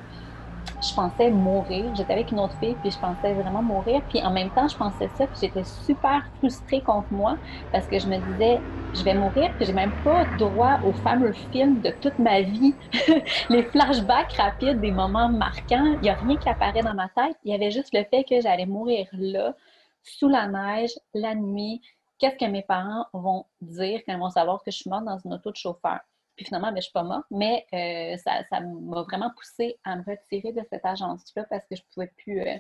Je 0.83 0.93
pensais 0.95 1.31
mourir. 1.31 1.95
J'étais 1.95 2.13
avec 2.13 2.31
une 2.33 2.41
autre 2.41 2.57
fille, 2.59 2.77
puis 2.77 2.91
je 2.91 2.99
pensais 2.99 3.35
vraiment 3.35 3.63
mourir. 3.63 4.03
Puis 4.09 4.23
en 4.25 4.31
même 4.31 4.51
temps, 4.51 4.69
je 4.69 4.77
pensais 4.77 5.09
ça, 5.09 5.27
puis 5.27 5.39
j'étais 5.41 5.65
super 5.65 6.23
frustrée 6.37 6.83
contre 6.83 7.13
moi 7.13 7.39
parce 7.71 7.87
que 7.89 7.99
je 7.99 8.09
me 8.09 8.19
disais, 8.19 8.65
je 8.95 9.05
vais 9.05 9.15
mourir, 9.15 9.51
puis 9.57 9.67
j'ai 9.67 9.73
même 9.73 9.93
pas 10.03 10.27
droit 10.27 10.81
au 10.83 10.93
fameux 10.93 11.33
film 11.33 11.81
de 11.81 11.91
toute 12.01 12.19
ma 12.19 12.41
vie, 12.43 12.77
les 13.49 13.63
flashbacks 13.63 14.33
rapides 14.33 14.81
des 14.81 14.91
moments 14.91 15.29
marquants. 15.29 15.95
Il 15.97 16.01
n'y 16.03 16.11
a 16.11 16.15
rien 16.15 16.37
qui 16.39 16.49
apparaît 16.49 16.83
dans 16.83 16.95
ma 16.95 17.09
tête. 17.09 17.37
Il 17.45 17.53
y 17.53 17.55
avait 17.55 17.71
juste 17.71 17.95
le 17.95 18.05
fait 18.05 18.25
que 18.25 18.41
j'allais 18.41 18.67
mourir 18.67 19.07
là 19.13 19.55
sous 20.03 20.29
la 20.29 20.49
neige, 20.49 20.93
la 21.15 21.35
nuit, 21.35 21.83
qu'est-ce 22.19 22.37
que 22.37 22.51
mes 22.51 22.63
parents 22.63 23.07
vont 23.13 23.47
dire 23.61 24.01
quand 24.07 24.15
ils 24.15 24.19
vont 24.19 24.31
savoir 24.31 24.63
que 24.63 24.71
je 24.71 24.77
suis 24.79 24.91
morte 24.91 25.05
dans 25.05 25.19
une 25.19 25.35
auto 25.35 25.51
de 25.51 25.57
chauffeur? 25.57 26.01
Puis 26.41 26.47
finalement, 26.47 26.69
mais 26.69 26.77
ben, 26.77 26.81
je 26.81 26.85
suis 26.85 26.93
pas 26.95 27.03
morte, 27.03 27.27
mais 27.31 27.67
euh, 27.75 28.17
ça, 28.17 28.61
m'a 28.63 29.03
vraiment 29.03 29.31
poussé 29.37 29.79
à 29.85 29.95
me 29.95 30.03
retirer 30.03 30.55
de 30.55 30.63
cette 30.71 30.87
agence-là 30.87 31.45
parce 31.51 31.67
que 31.67 31.77
je 31.77 31.83
pouvais 31.93 32.11
plus, 32.17 32.41
euh, 32.41 32.57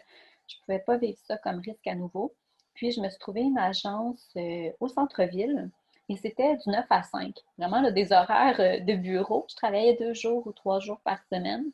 je 0.46 0.56
pouvais 0.66 0.80
pas 0.80 0.98
vivre 0.98 1.16
ça 1.24 1.38
comme 1.38 1.60
risque 1.60 1.86
à 1.86 1.94
nouveau. 1.94 2.34
Puis 2.74 2.92
je 2.92 3.00
me 3.00 3.08
suis 3.08 3.18
trouvé 3.18 3.40
une 3.40 3.56
agence 3.56 4.28
euh, 4.36 4.70
au 4.80 4.88
centre-ville 4.88 5.70
et 6.10 6.16
c'était 6.18 6.58
du 6.58 6.68
9 6.68 6.84
à 6.90 7.02
5. 7.04 7.34
Vraiment 7.56 7.90
des 7.90 8.12
horaires 8.12 8.84
de 8.84 8.94
bureau. 8.96 9.46
Je 9.48 9.56
travaillais 9.56 9.96
deux 9.96 10.12
jours 10.12 10.46
ou 10.46 10.52
trois 10.52 10.80
jours 10.80 11.00
par 11.00 11.24
semaine. 11.32 11.64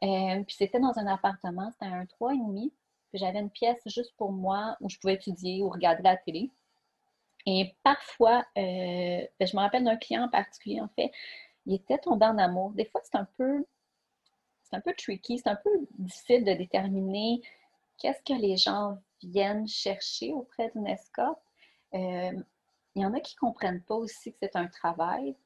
puis 0.00 0.56
c'était 0.58 0.80
dans 0.80 0.98
un 0.98 1.06
appartement, 1.06 1.70
c'était 1.70 1.92
un 1.92 2.02
3,5. 2.02 2.72
Puis 3.10 3.20
j'avais 3.20 3.38
une 3.38 3.50
pièce 3.50 3.80
juste 3.86 4.12
pour 4.16 4.32
moi 4.32 4.76
où 4.80 4.90
je 4.90 4.98
pouvais 4.98 5.14
étudier 5.14 5.62
ou 5.62 5.68
regarder 5.68 6.02
la 6.02 6.16
télé. 6.16 6.50
Et 7.46 7.74
parfois, 7.82 8.44
ben, 8.56 9.28
je 9.40 9.56
me 9.56 9.60
rappelle 9.60 9.84
d'un 9.84 9.96
client 9.96 10.24
en 10.24 10.28
particulier, 10.28 10.80
en 10.80 10.88
fait, 10.88 11.12
il 11.66 11.74
était 11.74 11.98
tombé 11.98 12.26
en 12.26 12.38
amour. 12.38 12.72
Des 12.72 12.84
fois, 12.86 13.00
c'est 13.04 13.16
un 13.16 13.28
peu, 13.36 13.64
c'est 14.62 14.76
un 14.76 14.80
peu 14.80 14.94
tricky, 14.94 15.38
c'est 15.38 15.48
un 15.48 15.56
peu 15.56 15.70
difficile 15.98 16.44
de 16.44 16.52
déterminer 16.52 17.42
qu'est-ce 17.98 18.22
que 18.22 18.38
les 18.38 18.56
gens 18.56 18.98
viennent 19.22 19.66
chercher 19.66 20.32
auprès 20.32 20.70
d'une 20.74 20.86
escorte. 20.86 21.40
Euh, 21.94 22.32
il 22.94 23.02
y 23.02 23.06
en 23.06 23.14
a 23.14 23.20
qui 23.20 23.34
ne 23.36 23.40
comprennent 23.40 23.82
pas 23.82 23.94
aussi 23.94 24.32
que 24.32 24.38
c'est 24.40 24.56
un 24.56 24.66
travail, 24.66 25.36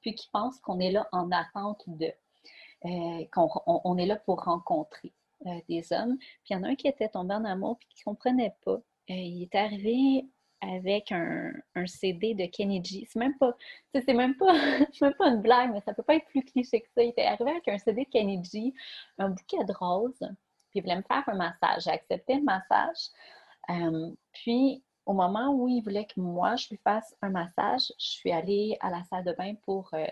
puis 0.00 0.14
qui 0.14 0.28
pensent 0.30 0.58
qu'on 0.60 0.80
est 0.80 0.90
là 0.90 1.08
en 1.12 1.30
attente 1.30 1.82
de, 1.86 2.12
euh, 2.84 3.24
qu'on 3.32 3.98
est 3.98 4.06
là 4.06 4.16
pour 4.16 4.42
rencontrer 4.42 5.12
euh, 5.46 5.60
des 5.68 5.92
hommes. 5.92 6.16
Puis 6.18 6.50
il 6.50 6.54
y 6.54 6.56
en 6.56 6.62
a 6.62 6.68
un 6.68 6.74
qui 6.74 6.88
était 6.88 7.08
tombé 7.08 7.34
en 7.34 7.44
amour, 7.44 7.78
puis 7.78 7.88
qui 7.88 8.02
ne 8.06 8.12
comprenait 8.12 8.56
pas. 8.64 8.78
il 9.08 9.42
est 9.42 9.54
arrivé 9.54 10.26
avec 10.62 11.10
un, 11.12 11.52
CD 11.86 12.34
de 12.34 12.46
Kennedy. 12.46 13.06
C'est 13.10 13.18
même 13.18 13.36
pas, 13.36 13.54
c'est 13.92 14.14
même 14.14 14.36
pas, 14.36 14.52
même 15.02 15.14
pas 15.14 15.28
une 15.28 15.42
blague, 15.42 15.72
mais 15.72 15.80
ça 15.80 15.92
peut 15.92 16.04
pas 16.04 16.14
être 16.14 16.26
plus 16.26 16.44
cliché 16.44 16.80
que 16.80 16.88
ça. 16.94 17.02
Il 17.02 17.10
était 17.10 17.24
arrivé 17.24 17.50
avec 17.50 17.68
un 17.68 17.78
CD 17.78 18.04
de 18.04 18.10
Kennedy, 18.10 18.72
un 19.18 19.30
bouquet 19.30 19.64
de 19.64 19.72
roses, 19.72 20.18
puis 20.70 20.78
il 20.78 20.82
voulait 20.82 20.96
me 20.96 21.02
faire 21.02 21.24
un 21.26 21.34
massage. 21.34 21.84
J'ai 21.84 21.90
accepté 21.90 22.36
le 22.36 22.42
massage. 22.42 23.10
Euh, 23.70 24.10
puis, 24.32 24.82
au 25.04 25.14
moment 25.14 25.52
où 25.52 25.66
il 25.66 25.82
voulait 25.82 26.06
que 26.06 26.20
moi, 26.20 26.54
je 26.54 26.68
lui 26.70 26.76
fasse 26.76 27.16
un 27.22 27.30
massage, 27.30 27.92
je 27.98 28.06
suis 28.06 28.30
allée 28.30 28.76
à 28.80 28.88
la 28.88 29.02
salle 29.02 29.24
de 29.24 29.32
bain 29.32 29.54
pour 29.62 29.90
euh, 29.94 30.06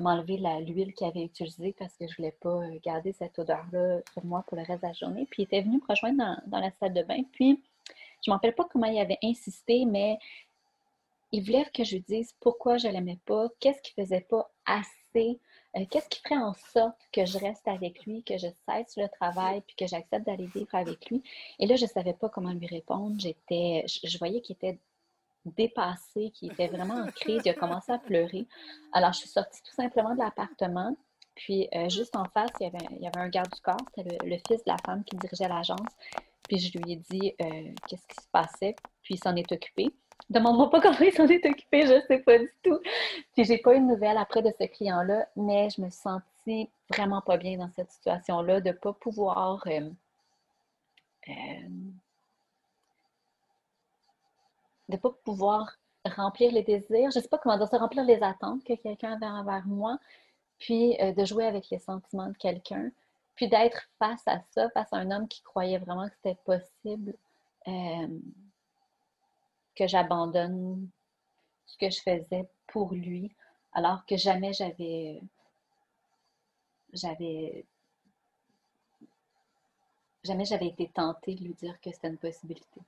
m'enlever 0.00 0.38
l'huile 0.66 0.92
qu'il 0.92 1.06
avait 1.06 1.24
utilisée 1.24 1.72
parce 1.78 1.96
que 1.96 2.08
je 2.08 2.16
voulais 2.16 2.36
pas 2.40 2.62
garder 2.82 3.12
cette 3.12 3.38
odeur-là 3.38 4.00
sur 4.12 4.24
moi 4.24 4.44
pour 4.48 4.58
le 4.58 4.64
reste 4.64 4.82
de 4.82 4.88
la 4.88 4.92
journée. 4.92 5.28
Puis, 5.30 5.42
il 5.42 5.44
était 5.44 5.62
venu 5.62 5.76
me 5.76 5.86
rejoindre 5.88 6.18
dans, 6.18 6.36
dans 6.46 6.58
la 6.58 6.72
salle 6.72 6.94
de 6.94 7.02
bain. 7.04 7.22
Puis, 7.32 7.62
je 8.22 8.30
ne 8.30 8.34
rappelle 8.34 8.54
pas 8.54 8.66
comment 8.70 8.86
il 8.86 8.98
avait 9.00 9.18
insisté, 9.22 9.84
mais 9.84 10.18
il 11.32 11.44
voulait 11.44 11.66
que 11.74 11.84
je 11.84 11.96
lui 11.96 12.02
dise 12.02 12.34
pourquoi 12.40 12.76
je 12.76 12.86
ne 12.86 12.92
l'aimais 12.92 13.18
pas, 13.26 13.48
qu'est-ce 13.58 13.80
qui 13.82 13.94
ne 13.98 14.04
faisait 14.04 14.20
pas 14.20 14.50
assez, 14.66 15.40
euh, 15.76 15.84
qu'est-ce 15.90 16.08
qui 16.08 16.20
ferait 16.20 16.36
en 16.36 16.54
sorte 16.72 16.98
que 17.12 17.24
je 17.24 17.38
reste 17.38 17.66
avec 17.66 18.04
lui, 18.04 18.22
que 18.22 18.36
je 18.36 18.48
cesse 18.68 18.96
le 18.96 19.08
travail, 19.08 19.62
puis 19.66 19.74
que 19.74 19.86
j'accepte 19.86 20.26
d'aller 20.26 20.46
vivre 20.46 20.74
avec 20.74 21.10
lui. 21.10 21.22
Et 21.58 21.66
là, 21.66 21.76
je 21.76 21.84
ne 21.84 21.88
savais 21.90 22.12
pas 22.12 22.28
comment 22.28 22.52
lui 22.52 22.66
répondre. 22.66 23.16
J'étais, 23.18 23.84
je, 23.86 24.18
voyais 24.18 24.42
qu'il 24.42 24.56
était 24.56 24.78
dépassé, 25.46 26.30
qu'il 26.30 26.52
était 26.52 26.68
vraiment 26.68 27.02
en 27.02 27.06
crise. 27.06 27.40
Il 27.44 27.48
a 27.50 27.54
commencé 27.54 27.90
à 27.90 27.98
pleurer. 27.98 28.46
Alors, 28.92 29.14
je 29.14 29.20
suis 29.20 29.28
sortie 29.28 29.62
tout 29.62 29.74
simplement 29.74 30.14
de 30.14 30.20
l'appartement. 30.20 30.94
Puis, 31.34 31.68
euh, 31.74 31.88
juste 31.88 32.14
en 32.16 32.24
face, 32.26 32.50
il 32.60 32.70
y 33.00 33.06
avait, 33.06 33.18
un 33.18 33.28
garde 33.28 33.50
du 33.52 33.60
corps, 33.60 33.76
c'était 33.94 34.18
le, 34.24 34.36
fils 34.46 34.64
de 34.64 34.70
la 34.70 34.76
femme 34.84 35.02
qui 35.04 35.16
dirigeait 35.16 35.48
l'agence. 35.48 35.80
Puis 36.48 36.58
je 36.58 36.78
lui 36.78 36.92
ai 36.92 36.96
dit 36.96 37.34
euh, 37.40 37.72
qu'est-ce 37.88 38.06
qui 38.06 38.22
se 38.22 38.28
passait, 38.30 38.76
puis 39.02 39.14
il 39.14 39.18
s'en 39.18 39.34
est 39.36 39.50
occupé. 39.50 39.90
Demande-moi 40.28 40.70
pas 40.70 40.80
comment 40.82 41.00
il 41.00 41.12
s'en 41.12 41.26
est 41.26 41.44
occupé, 41.46 41.82
je 41.82 42.04
sais 42.06 42.18
pas 42.18 42.38
du 42.38 42.52
tout. 42.62 42.78
Puis 43.34 43.44
j'ai 43.44 43.58
pas 43.58 43.74
eu 43.74 43.80
de 43.80 43.86
nouvelles 43.86 44.18
après 44.18 44.42
de 44.42 44.52
ce 44.58 44.66
client-là, 44.66 45.28
mais 45.36 45.70
je 45.70 45.80
me 45.80 45.88
suis 45.90 46.70
vraiment 46.90 47.22
pas 47.22 47.36
bien 47.36 47.56
dans 47.56 47.70
cette 47.76 47.90
situation-là, 47.90 48.60
de 48.60 48.72
pas 48.72 48.92
pouvoir 48.92 49.64
euh, 49.68 49.90
de 54.88 54.96
pas 54.96 55.10
pouvoir 55.24 55.72
remplir 56.04 56.52
les 56.52 56.62
désirs, 56.62 57.10
je 57.10 57.20
sais 57.20 57.28
pas 57.28 57.38
comment 57.38 57.56
dire 57.56 57.68
ça, 57.68 57.78
remplir 57.78 58.04
les 58.04 58.22
attentes 58.22 58.64
que 58.64 58.74
quelqu'un 58.74 59.12
avait 59.12 59.26
envers 59.26 59.66
moi, 59.66 59.98
puis 60.62 60.96
de 60.96 61.24
jouer 61.24 61.44
avec 61.44 61.70
les 61.70 61.80
sentiments 61.80 62.28
de 62.28 62.36
quelqu'un. 62.36 62.92
Puis 63.34 63.48
d'être 63.48 63.82
face 63.98 64.22
à 64.26 64.40
ça, 64.54 64.70
face 64.70 64.92
à 64.92 64.98
un 64.98 65.10
homme 65.10 65.26
qui 65.26 65.42
croyait 65.42 65.78
vraiment 65.78 66.06
que 66.08 66.14
c'était 66.14 66.38
possible 66.44 67.14
euh, 67.66 68.20
que 69.74 69.88
j'abandonne 69.88 70.88
ce 71.66 71.76
que 71.78 71.90
je 71.90 72.00
faisais 72.00 72.48
pour 72.68 72.92
lui, 72.94 73.34
alors 73.72 74.06
que 74.06 74.16
jamais 74.16 74.52
j'avais 74.52 75.20
j'avais 76.92 77.64
jamais 80.22 80.44
j'avais 80.44 80.68
été 80.68 80.88
tentée 80.94 81.34
de 81.34 81.42
lui 81.42 81.54
dire 81.54 81.80
que 81.80 81.90
c'était 81.90 82.08
une 82.08 82.18
possibilité. 82.18 82.80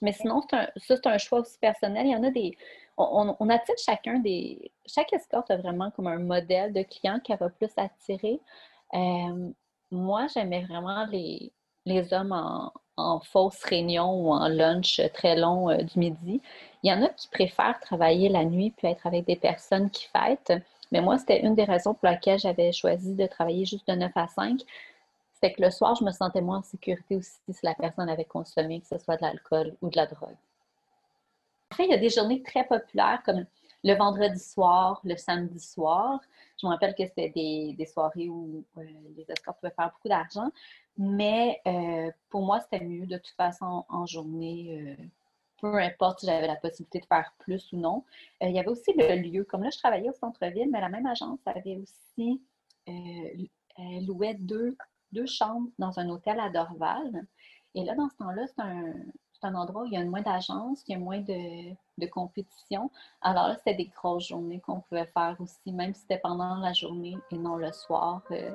Mais 0.00 0.12
sinon, 0.12 0.40
ça, 0.48 0.70
c'est 0.78 1.06
un 1.06 1.18
choix 1.18 1.40
aussi 1.40 1.58
personnel. 1.58 2.06
Il 2.06 2.12
y 2.12 2.16
en 2.16 2.22
a 2.22 2.30
des. 2.30 2.56
On, 3.00 3.48
attire 3.48 3.74
chacun 3.78 4.18
des. 4.18 4.70
Chaque 4.86 5.12
escorte 5.12 5.50
a 5.50 5.56
vraiment 5.56 5.90
comme 5.90 6.06
un 6.06 6.18
modèle 6.18 6.72
de 6.72 6.82
client 6.82 7.20
qui 7.20 7.34
va 7.34 7.48
plus 7.48 7.70
attirer. 7.76 8.40
Euh, 8.94 9.50
moi, 9.90 10.26
j'aimais 10.34 10.64
vraiment 10.64 11.06
les, 11.06 11.52
les 11.86 12.12
hommes 12.12 12.32
en, 12.32 12.72
en, 12.96 13.20
fausse 13.20 13.62
réunion 13.64 14.12
ou 14.12 14.32
en 14.32 14.48
lunch 14.48 15.00
très 15.14 15.36
long 15.36 15.70
euh, 15.70 15.82
du 15.82 15.98
midi. 15.98 16.42
Il 16.82 16.90
y 16.90 16.94
en 16.94 17.02
a 17.02 17.08
qui 17.08 17.28
préfèrent 17.28 17.80
travailler 17.80 18.28
la 18.28 18.44
nuit 18.44 18.72
puis 18.76 18.88
être 18.88 19.06
avec 19.06 19.26
des 19.26 19.36
personnes 19.36 19.90
qui 19.90 20.06
fêtent. 20.06 20.52
Mais 20.92 21.00
moi, 21.00 21.18
c'était 21.18 21.40
une 21.40 21.54
des 21.54 21.64
raisons 21.64 21.94
pour 21.94 22.06
laquelle 22.06 22.38
j'avais 22.38 22.72
choisi 22.72 23.14
de 23.14 23.26
travailler 23.26 23.64
juste 23.64 23.86
de 23.88 23.94
9 23.94 24.12
à 24.16 24.28
5. 24.28 24.60
C'est 25.40 25.52
que 25.52 25.62
le 25.62 25.70
soir, 25.70 25.94
je 25.96 26.04
me 26.04 26.10
sentais 26.10 26.40
moins 26.42 26.58
en 26.58 26.62
sécurité 26.62 27.16
aussi 27.16 27.38
si 27.48 27.60
la 27.64 27.74
personne 27.74 28.08
avait 28.08 28.24
consommé, 28.24 28.80
que 28.80 28.88
ce 28.88 28.98
soit 28.98 29.16
de 29.16 29.22
l'alcool 29.22 29.76
ou 29.80 29.88
de 29.88 29.96
la 29.96 30.06
drogue. 30.06 30.36
Après, 31.70 31.84
il 31.84 31.90
y 31.90 31.94
a 31.94 31.98
des 31.98 32.10
journées 32.10 32.42
très 32.42 32.64
populaires 32.64 33.22
comme 33.24 33.46
le 33.84 33.94
vendredi 33.94 34.40
soir, 34.40 35.00
le 35.04 35.16
samedi 35.16 35.60
soir. 35.60 36.20
Je 36.60 36.66
me 36.66 36.72
rappelle 36.72 36.94
que 36.94 37.06
c'était 37.06 37.30
des, 37.30 37.86
soirées 37.86 38.28
où 38.28 38.64
euh, 38.76 38.82
les 39.16 39.24
escorts 39.30 39.56
pouvaient 39.56 39.72
faire 39.72 39.90
beaucoup 39.90 40.08
d'argent, 40.08 40.50
mais 40.98 41.60
euh, 41.66 42.10
pour 42.28 42.42
moi, 42.42 42.60
c'était 42.60 42.84
mieux 42.84 43.06
de 43.06 43.16
toute 43.16 43.36
façon 43.36 43.84
en 43.88 44.04
journée. 44.04 44.96
Euh, 45.00 45.04
peu 45.60 45.76
importe 45.76 46.20
si 46.20 46.26
j'avais 46.26 46.46
la 46.46 46.56
possibilité 46.56 47.00
de 47.00 47.06
faire 47.06 47.34
plus 47.38 47.72
ou 47.72 47.76
non. 47.76 48.04
il 48.40 48.50
y 48.50 48.58
avait 48.58 48.68
aussi 48.68 48.92
le 48.96 49.14
lieu. 49.16 49.44
Comme 49.44 49.62
là, 49.62 49.68
je 49.70 49.78
travaillais 49.78 50.08
au 50.08 50.14
centre-ville, 50.14 50.70
mais 50.72 50.80
la 50.80 50.88
même 50.88 51.06
agence 51.06 51.38
avait 51.46 51.76
aussi 51.76 52.40
louait 54.06 54.34
deux, 54.34 54.76
deux 55.12 55.26
chambres 55.26 55.68
dans 55.78 55.98
un 55.98 56.08
hôtel 56.08 56.40
à 56.40 56.48
Dorval. 56.48 57.26
Et 57.74 57.84
là, 57.84 57.94
dans 57.94 58.08
ce 58.08 58.16
temps-là, 58.16 58.46
c'est 58.46 58.62
un, 58.62 58.94
c'est 59.40 59.46
un 59.46 59.54
endroit 59.54 59.82
où 59.82 59.86
il 59.86 59.92
y 59.92 59.96
a 59.96 60.04
moins 60.04 60.22
d'agences, 60.22 60.82
il 60.86 60.92
y 60.92 60.94
a 60.94 60.98
moins 60.98 61.20
de, 61.20 61.74
de 61.98 62.06
compétition. 62.06 62.90
Alors 63.22 63.48
là, 63.48 63.56
c'était 63.56 63.74
des 63.74 63.90
grosses 63.96 64.28
journées 64.28 64.60
qu'on 64.60 64.80
pouvait 64.80 65.06
faire 65.06 65.36
aussi, 65.40 65.72
même 65.72 65.94
si 65.94 66.02
c'était 66.02 66.18
pendant 66.18 66.56
la 66.56 66.72
journée 66.72 67.16
et 67.30 67.38
non 67.38 67.56
le 67.56 67.72
soir. 67.72 68.22
Euh. 68.30 68.50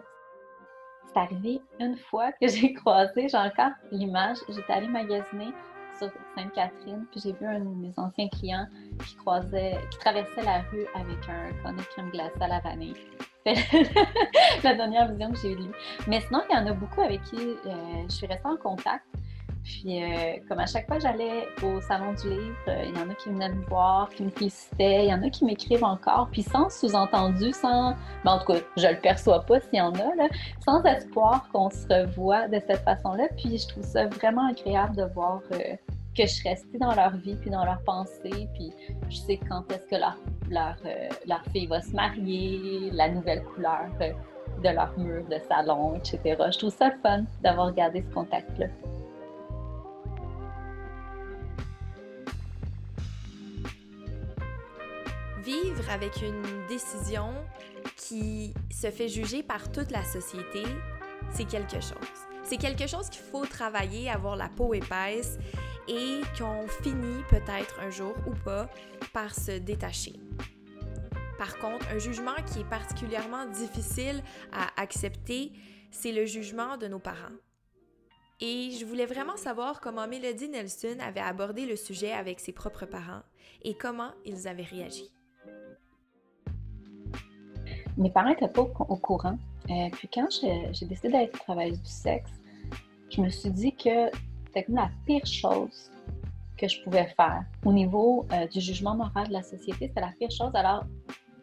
C'est 1.08 1.20
arrivé 1.20 1.62
une 1.80 1.98
fois 1.98 2.32
que 2.34 2.48
j'ai 2.48 2.74
croisé, 2.74 3.30
j'ai 3.30 3.38
encore 3.38 3.72
l'image, 3.92 4.38
j'étais 4.50 4.74
allée 4.74 4.88
magasiner 4.88 5.54
sur 5.98 6.12
Sainte-Catherine, 6.36 7.06
puis 7.12 7.22
j'ai 7.22 7.32
vu 7.32 7.46
un 7.46 7.60
de 7.60 7.70
mes 7.70 7.94
anciens 7.98 8.28
clients 8.28 8.68
qui 9.06 9.16
croisait, 9.16 9.78
qui 9.92 9.98
traversait 10.00 10.44
la 10.44 10.62
rue 10.64 10.86
avec 10.94 11.30
un 11.30 11.54
connet 11.64 11.78
de 11.78 11.88
crème 11.88 12.10
glacée 12.10 12.42
à 12.42 12.48
la 12.48 12.60
vanille. 12.60 12.96
C'était 13.46 14.64
la 14.64 14.76
dernière 14.76 15.08
vision 15.10 15.32
que 15.32 15.38
j'ai 15.38 15.54
eue. 15.54 15.72
Mais 16.08 16.20
sinon, 16.22 16.42
il 16.50 16.56
y 16.56 16.58
en 16.58 16.66
a 16.66 16.74
beaucoup 16.74 17.02
avec 17.02 17.22
qui 17.24 17.38
euh, 17.38 18.04
je 18.10 18.14
suis 18.14 18.28
restée 18.28 18.48
en 18.48 18.58
contact. 18.58 19.06
Puis, 19.66 20.04
euh, 20.04 20.38
comme 20.48 20.60
à 20.60 20.68
chaque 20.68 20.86
fois 20.86 21.00
j'allais 21.00 21.48
au 21.64 21.82
Salon 21.82 22.14
du 22.14 22.30
Livre, 22.30 22.56
euh, 22.68 22.84
il 22.86 22.96
y 22.96 23.02
en 23.02 23.10
a 23.10 23.16
qui 23.16 23.30
venaient 23.30 23.50
me 23.50 23.66
voir, 23.66 24.10
qui 24.12 24.22
me 24.22 24.30
félicitaient, 24.30 25.06
il 25.06 25.10
y 25.10 25.14
en 25.14 25.24
a 25.24 25.30
qui 25.32 25.44
m'écrivent 25.44 25.84
encore, 25.84 26.30
puis 26.32 26.44
sans 26.44 26.70
sous-entendu, 26.70 27.52
sans. 27.52 27.96
Ben, 28.24 28.34
en 28.34 28.40
tout 28.40 28.54
cas, 28.54 28.60
je 28.78 28.88
le 28.88 29.02
perçois 29.02 29.42
pas 29.42 29.60
s'il 29.60 29.80
y 29.80 29.82
en 29.82 29.92
a, 29.94 30.16
là, 30.16 30.28
sans 30.64 30.84
espoir 30.84 31.50
qu'on 31.52 31.72
se 31.72 31.88
revoie 31.88 32.48
de 32.48 32.62
cette 32.68 32.84
façon-là. 32.84 33.28
Puis, 33.38 33.58
je 33.58 33.68
trouve 33.68 33.84
ça 33.84 34.06
vraiment 34.06 34.50
agréable 34.50 34.96
de 34.96 35.06
voir 35.16 35.42
euh, 35.54 35.76
que 36.16 36.28
je 36.28 36.44
reste 36.44 36.68
dans 36.80 36.94
leur 36.94 37.18
vie, 37.18 37.36
puis 37.36 37.50
dans 37.50 37.66
leur 37.66 37.82
pensée, 37.82 38.48
puis 38.54 38.72
je 39.10 39.18
sais 39.18 39.40
quand 39.50 39.64
est-ce 39.72 39.88
que 39.88 39.96
leur, 39.96 40.18
leur, 40.48 40.78
leur, 41.28 41.44
fille 41.52 41.66
va 41.66 41.82
se 41.82 41.92
marier, 41.92 42.92
la 42.92 43.10
nouvelle 43.10 43.44
couleur 43.44 43.90
de 44.00 44.70
leur 44.70 44.98
mur 44.98 45.26
de 45.26 45.38
salon, 45.50 45.96
etc. 45.96 46.38
Je 46.52 46.58
trouve 46.58 46.74
ça 46.74 46.92
fun 47.02 47.24
d'avoir 47.42 47.74
gardé 47.74 48.04
ce 48.08 48.14
contact-là. 48.14 48.68
Vivre 55.46 55.90
avec 55.92 56.22
une 56.24 56.66
décision 56.68 57.34
qui 57.96 58.54
se 58.72 58.90
fait 58.90 59.08
juger 59.08 59.44
par 59.44 59.72
toute 59.72 59.92
la 59.92 60.04
société, 60.04 60.64
c'est 61.32 61.46
quelque 61.46 61.80
chose. 61.80 62.10
C'est 62.44 62.58
quelque 62.58 62.88
chose 62.88 63.10
qu'il 63.10 63.22
faut 63.22 63.46
travailler, 63.46 64.10
avoir 64.10 64.36
la 64.36 64.50
peau 64.50 64.74
épaisse 64.74 65.38
et 65.88 66.22
qu'on 66.38 66.68
finit 66.68 67.24
peut-être 67.30 67.80
un 67.80 67.92
jour 67.92 68.14
ou 68.28 68.34
pas 68.44 68.70
par 69.14 69.34
se 69.36 69.52
détacher. 69.52 70.14
Par 71.38 71.58
contre, 71.58 71.88
un 71.90 72.00
jugement 72.00 72.36
qui 72.52 72.62
est 72.62 72.70
particulièrement 72.70 73.46
difficile 73.46 74.24
à 74.52 74.70
accepter, 74.82 75.52
c'est 75.92 76.12
le 76.12 76.26
jugement 76.26 76.78
de 76.78 76.88
nos 76.88 77.00
parents. 77.00 77.36
Et 78.42 78.72
je 78.72 78.86
voulais 78.86 79.06
vraiment 79.06 79.38
savoir 79.38 79.80
comment 79.80 80.08
Mélodie 80.08 80.50
Nelson 80.50 80.98
avait 81.00 81.22
abordé 81.22 81.66
le 81.66 81.76
sujet 81.76 82.12
avec 82.12 82.40
ses 82.40 82.52
propres 82.52 82.86
parents 82.86 83.24
et 83.64 83.76
comment 83.76 84.12
ils 84.26 84.48
avaient 84.48 84.64
réagi. 84.64 85.15
Mes 87.98 88.10
parents 88.10 88.30
n'étaient 88.30 88.48
pas 88.48 88.62
au 88.62 88.96
courant. 88.98 89.38
Euh, 89.70 89.90
puis 89.92 90.10
quand 90.14 90.28
j'ai 90.30 90.86
décidé 90.86 91.10
d'être 91.10 91.40
travailleuse 91.40 91.82
du 91.82 91.90
sexe, 91.90 92.32
je 93.10 93.22
me 93.22 93.30
suis 93.30 93.50
dit 93.50 93.76
que 93.76 94.12
c'était 94.46 94.64
comme 94.64 94.76
la 94.76 94.90
pire 95.06 95.26
chose 95.26 95.92
que 96.58 96.68
je 96.68 96.82
pouvais 96.84 97.08
faire. 97.18 97.44
Au 97.66 97.74
niveau 97.74 98.26
euh, 98.32 98.48
du 98.48 98.62
jugement 98.62 98.96
moral 98.96 99.28
de 99.28 99.34
la 99.34 99.44
société, 99.44 99.88
c'était 99.88 100.02
la 100.02 100.14
pire 100.18 100.32
chose. 100.32 100.52
Alors, 100.54 100.86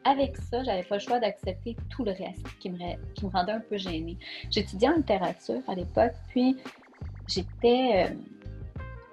avec 0.04 0.36
ça, 0.36 0.62
j'avais 0.64 0.82
pas 0.82 0.96
le 0.96 1.00
choix 1.00 1.20
d'accepter 1.20 1.76
tout 1.90 2.04
le 2.04 2.12
reste 2.12 2.46
qui 2.58 2.70
me, 2.70 3.28
rendait 3.28 3.52
un 3.52 3.60
peu 3.60 3.76
gênée. 3.76 4.18
J'étudiais 4.50 4.88
en 4.88 4.96
littérature 4.96 5.62
à 5.68 5.74
l'époque, 5.74 6.12
puis 6.28 6.56
j'étais. 7.28 8.08
Euh, 8.08 8.14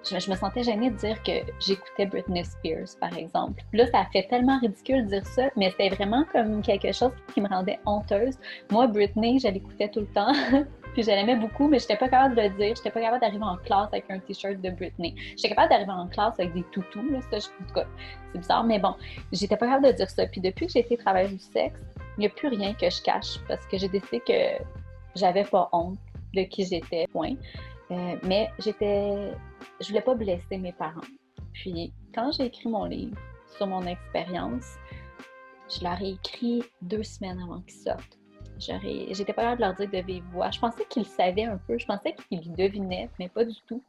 je, 0.08 0.30
me 0.30 0.36
sentais 0.36 0.62
gênée 0.62 0.90
de 0.90 0.96
dire 0.96 1.22
que 1.22 1.32
j'écoutais 1.60 2.06
Britney 2.06 2.44
Spears, 2.44 2.98
par 3.00 3.16
exemple. 3.16 3.62
là, 3.72 3.86
ça 3.86 4.06
fait 4.12 4.26
tellement 4.28 4.58
ridicule 4.58 5.04
de 5.04 5.10
dire 5.10 5.26
ça, 5.26 5.48
mais 5.56 5.70
c'était 5.70 5.90
vraiment 5.90 6.24
comme 6.32 6.62
quelque 6.62 6.92
chose 6.92 7.12
qui 7.34 7.40
me 7.40 7.48
rendait 7.48 7.78
honteuse. 7.86 8.38
Moi, 8.70 8.86
Britney, 8.86 9.38
je 9.38 9.48
l'écoutais 9.48 9.88
tout 9.88 10.00
le 10.00 10.06
temps. 10.06 10.32
puis 10.92 11.02
je 11.02 11.10
l'aimais 11.10 11.36
beaucoup, 11.36 11.68
mais 11.68 11.78
j'étais 11.78 11.96
pas 11.96 12.08
capable 12.08 12.34
de 12.34 12.42
le 12.42 12.50
dire. 12.50 12.74
J'étais 12.76 12.90
pas 12.90 13.00
capable 13.00 13.20
d'arriver 13.20 13.44
en 13.44 13.56
classe 13.58 13.88
avec 13.92 14.04
un 14.10 14.18
t-shirt 14.18 14.60
de 14.60 14.70
Britney. 14.70 15.14
J'étais 15.36 15.50
capable 15.50 15.70
d'arriver 15.70 15.92
en 15.92 16.08
classe 16.08 16.34
avec 16.38 16.52
des 16.54 16.64
toutous, 16.72 17.08
là, 17.10 17.20
ça, 17.30 17.36
en 17.36 17.66
tout 17.66 17.74
cas, 17.74 17.86
c'est 18.32 18.38
bizarre, 18.38 18.64
mais 18.64 18.78
bon, 18.78 18.94
j'étais 19.32 19.56
pas 19.56 19.66
capable 19.66 19.86
de 19.86 19.92
dire 19.92 20.10
ça. 20.10 20.26
Puis 20.26 20.40
depuis 20.40 20.66
que 20.66 20.72
j'ai 20.72 20.80
été 20.80 20.96
travailleuse 20.96 21.32
du 21.32 21.38
sexe, 21.38 21.80
il 22.16 22.20
n'y 22.20 22.26
a 22.26 22.30
plus 22.30 22.48
rien 22.48 22.74
que 22.74 22.88
je 22.90 23.02
cache 23.02 23.38
parce 23.46 23.64
que 23.66 23.78
j'ai 23.78 23.88
décidé 23.88 24.20
que 24.20 24.64
j'avais 25.14 25.44
pas 25.44 25.68
honte 25.72 25.98
de 26.34 26.42
qui 26.42 26.64
j'étais, 26.64 27.06
point. 27.12 27.34
Euh, 27.90 28.16
mais 28.22 28.50
j'étais, 28.58 29.32
je 29.80 29.88
voulais 29.88 30.00
pas 30.00 30.14
blesser 30.14 30.58
mes 30.58 30.72
parents. 30.72 31.00
Puis 31.52 31.92
quand 32.14 32.30
j'ai 32.32 32.46
écrit 32.46 32.68
mon 32.68 32.84
livre 32.84 33.16
sur 33.56 33.66
mon 33.66 33.84
expérience, 33.86 34.76
je 35.68 35.82
leur 35.84 36.00
ai 36.00 36.10
écrit 36.10 36.62
deux 36.82 37.02
semaines 37.02 37.40
avant 37.40 37.60
qu'ils 37.62 37.80
sortent. 37.80 38.18
J'étais 38.58 39.32
pas 39.32 39.42
capable 39.42 39.60
de 39.60 39.66
leur 39.66 39.74
dire 39.74 39.90
de 39.90 40.06
vive 40.06 40.24
voix. 40.32 40.50
Je 40.50 40.60
pensais 40.60 40.84
qu'ils 40.88 41.06
savaient 41.06 41.44
un 41.44 41.56
peu, 41.56 41.78
je 41.78 41.86
pensais 41.86 42.14
qu'ils 42.28 42.52
devinaient, 42.52 43.08
mais 43.18 43.28
pas 43.28 43.44
du 43.44 43.56
tout. 43.66 43.82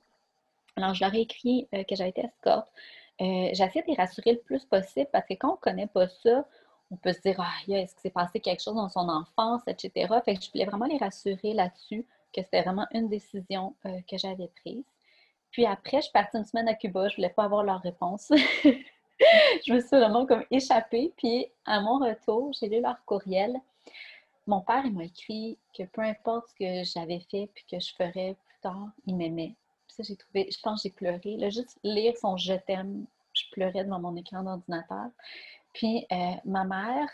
Alors, 0.78 0.94
je 0.94 1.04
leur 1.04 1.14
ai 1.14 1.22
écrit 1.22 1.68
euh, 1.74 1.84
que 1.84 1.96
j'avais 1.96 2.12
été 2.12 2.22
escorte. 2.22 2.72
Euh, 3.20 3.50
J'essaie 3.54 3.82
de 3.82 3.88
les 3.88 3.96
rassurer 3.96 4.34
le 4.34 4.40
plus 4.40 4.64
possible 4.66 5.10
parce 5.12 5.28
que 5.28 5.34
quand 5.34 5.54
on 5.54 5.58
connaît 5.58 5.88
pas 5.88 6.08
ça, 6.08 6.46
on 6.90 6.96
peut 6.96 7.12
se 7.12 7.20
dire 7.22 7.36
Ah, 7.40 7.52
est-ce 7.68 7.94
que 7.94 8.02
c'est 8.02 8.10
passé 8.10 8.40
quelque 8.40 8.64
chose 8.64 8.76
dans 8.76 8.90
son 8.90 9.10
enfance, 9.10 9.62
etc. 9.68 10.08
Fait 10.24 10.36
que 10.36 10.42
je 10.42 10.52
voulais 10.52 10.66
vraiment 10.66 10.86
les 10.86 10.98
rassurer 10.98 11.54
là-dessus 11.54 12.06
que 12.34 12.42
c'était 12.42 12.62
vraiment 12.62 12.88
une 12.94 13.10
décision 13.10 13.76
euh, 13.86 14.00
que 14.10 14.18
j'avais 14.18 14.50
prise. 14.64 14.86
Puis 15.52 15.66
après, 15.66 15.98
je 15.98 16.04
suis 16.04 16.12
partie 16.12 16.38
une 16.38 16.46
semaine 16.46 16.68
à 16.70 16.76
Cuba, 16.76 17.10
je 17.10 17.18
voulais 17.18 17.30
pas 17.30 17.44
avoir 17.44 17.64
leur 17.64 17.82
réponse. 17.82 18.32
je 19.66 19.74
me 19.74 19.80
suis 19.80 19.90
vraiment 19.90 20.26
comme 20.26 20.46
échappée. 20.50 21.14
Puis 21.18 21.48
à 21.66 21.82
mon 21.82 22.00
retour, 22.00 22.52
j'ai 22.60 22.70
lu 22.70 22.82
leur 22.82 23.04
courriel. 23.06 23.56
Mon 24.48 24.62
père, 24.62 24.84
il 24.86 24.94
m'a 24.94 25.04
écrit 25.04 25.58
que 25.78 25.84
peu 25.84 26.02
importe 26.02 26.50
ce 26.50 26.56
que 26.56 26.84
j'avais 26.84 27.20
fait 27.30 27.50
puis 27.54 27.66
que 27.70 27.80
je 27.80 27.94
ferais 27.94 28.36
plus 28.46 28.60
tard, 28.62 28.90
il 29.06 29.16
m'aimait. 29.16 29.56
Ça, 29.88 30.04
j'ai 30.04 30.16
trouvé, 30.16 30.50
je 30.50 30.60
pense 30.62 30.82
que 30.82 30.90
j'ai 30.90 30.96
pleuré. 30.96 31.52
Juste 31.52 31.78
lire 31.84 32.16
son 32.18 32.38
je 32.38 32.54
t'aime, 32.54 33.06
je 33.34 33.44
pleurais 33.52 33.84
devant 33.84 34.00
mon 34.00 34.16
écran 34.16 34.44
d'ordinateur. 34.44 35.10
Puis 35.74 36.06
euh, 36.12 36.34
ma 36.46 36.64
mère, 36.64 37.10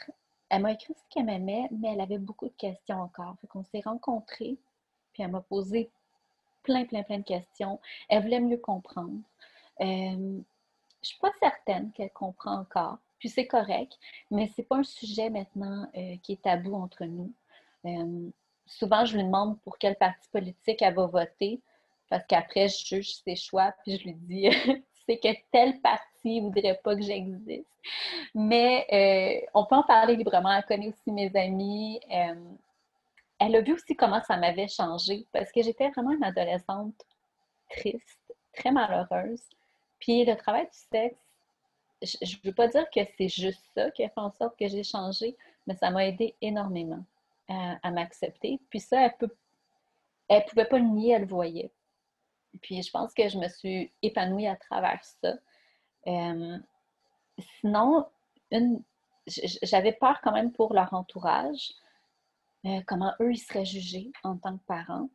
elle 0.49 0.61
m'a 0.61 0.71
écrit 0.71 0.93
ce 0.93 1.03
qu'elle 1.09 1.25
m'aimait, 1.25 1.67
mais 1.71 1.93
elle 1.93 2.01
avait 2.01 2.17
beaucoup 2.19 2.47
de 2.47 2.53
questions 2.57 3.01
encore. 3.01 3.35
Fait 3.41 3.63
s'est 3.71 3.81
rencontrés 3.83 4.57
puis 5.17 5.23
elle 5.23 5.31
m'a 5.31 5.41
posé 5.41 5.89
plein, 6.61 6.85
plein, 6.85 7.01
plein 7.01 7.17
de 7.17 7.23
questions. 7.23 7.79
Elle 8.07 8.21
voulait 8.21 8.39
mieux 8.39 8.57
comprendre. 8.57 9.19
Euh, 9.81 9.85
je 9.85 10.13
ne 10.13 10.43
suis 11.01 11.17
pas 11.19 11.31
certaine 11.39 11.91
qu'elle 11.93 12.11
comprend 12.11 12.59
encore, 12.59 12.97
puis 13.17 13.29
c'est 13.29 13.47
correct, 13.47 13.97
mais 14.29 14.47
ce 14.47 14.61
n'est 14.61 14.65
pas 14.65 14.77
un 14.77 14.83
sujet 14.83 15.31
maintenant 15.31 15.87
euh, 15.95 16.15
qui 16.21 16.33
est 16.33 16.41
tabou 16.41 16.75
entre 16.75 17.05
nous. 17.05 17.33
Euh, 17.85 18.29
souvent, 18.67 19.05
je 19.05 19.15
lui 19.15 19.23
demande 19.23 19.59
pour 19.61 19.79
quel 19.79 19.95
parti 19.95 20.27
politique 20.29 20.81
elle 20.83 20.93
va 20.93 21.07
voter, 21.07 21.61
parce 22.09 22.25
qu'après, 22.27 22.67
je 22.67 22.85
juge 22.85 23.15
ses 23.23 23.35
choix, 23.35 23.73
puis 23.83 23.97
je 23.97 24.03
lui 24.03 24.13
dis 24.13 24.49
c'est 25.07 25.17
que 25.17 25.29
tel 25.51 25.81
parti 25.81 26.41
ne 26.41 26.47
voudrait 26.47 26.79
pas 26.83 26.95
que 26.95 27.01
j'existe. 27.01 27.65
Mais 28.35 29.47
on 29.53 29.65
peut 29.65 29.75
en 29.75 29.83
parler 29.83 30.15
librement. 30.15 30.51
Elle 30.51 30.65
connaît 30.65 30.89
aussi 30.89 31.11
mes 31.11 31.33
amis 31.35 32.01
elle 33.39 33.55
a 33.55 33.61
vu 33.61 33.73
aussi 33.73 33.95
comment 33.95 34.21
ça 34.23 34.37
m'avait 34.37 34.67
changé 34.67 35.27
parce 35.31 35.51
que 35.51 35.61
j'étais 35.61 35.89
vraiment 35.89 36.11
une 36.11 36.23
adolescente 36.23 36.95
triste, 37.69 38.33
très 38.53 38.71
malheureuse. 38.71 39.43
Puis 39.99 40.25
le 40.25 40.35
travail 40.35 40.65
du 40.65 40.77
sexe, 40.91 41.19
je 42.01 42.37
ne 42.37 42.49
veux 42.49 42.53
pas 42.53 42.67
dire 42.67 42.89
que 42.89 43.01
c'est 43.17 43.29
juste 43.29 43.63
ça 43.73 43.91
qui 43.91 44.03
a 44.03 44.09
fait 44.09 44.19
en 44.19 44.31
sorte 44.31 44.57
que 44.57 44.67
j'ai 44.67 44.83
changé, 44.83 45.35
mais 45.65 45.75
ça 45.75 45.89
m'a 45.89 46.05
aidé 46.05 46.35
énormément 46.41 47.03
à, 47.49 47.91
m'accepter. 47.91 48.59
Puis 48.69 48.79
ça, 48.79 49.01
elle 49.01 50.39
ne 50.39 50.49
pouvait 50.49 50.65
pas 50.65 50.79
le 50.79 50.85
nier, 50.85 51.13
elle 51.13 51.21
le 51.21 51.27
voyait. 51.27 51.71
Puis 52.61 52.81
je 52.81 52.91
pense 52.91 53.13
que 53.13 53.27
je 53.29 53.37
me 53.37 53.47
suis 53.47 53.91
épanouie 54.01 54.47
à 54.47 54.55
travers 54.55 55.03
ça. 55.03 55.33
Euh, 56.07 56.57
sinon, 57.59 58.05
j'avais 59.63 59.93
peur 59.93 60.19
quand 60.21 60.31
même 60.31 60.51
pour 60.51 60.73
leur 60.73 60.93
entourage. 60.93 61.73
Euh, 62.67 62.81
comment 62.85 63.13
eux, 63.21 63.31
ils 63.31 63.37
seraient 63.37 63.65
jugés 63.65 64.11
en 64.23 64.35
tant 64.37 64.57
que 64.57 64.63
parents. 64.65 65.09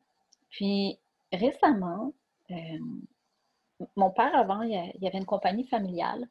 Puis 0.51 0.99
récemment, 1.33 2.13
euh, 2.51 2.79
mon 3.97 4.11
père, 4.11 4.35
avant, 4.35 4.63
il 4.63 4.71
y 5.01 5.07
avait 5.07 5.19
une 5.19 5.27
compagnie 5.27 5.67
familiale. 5.67 6.29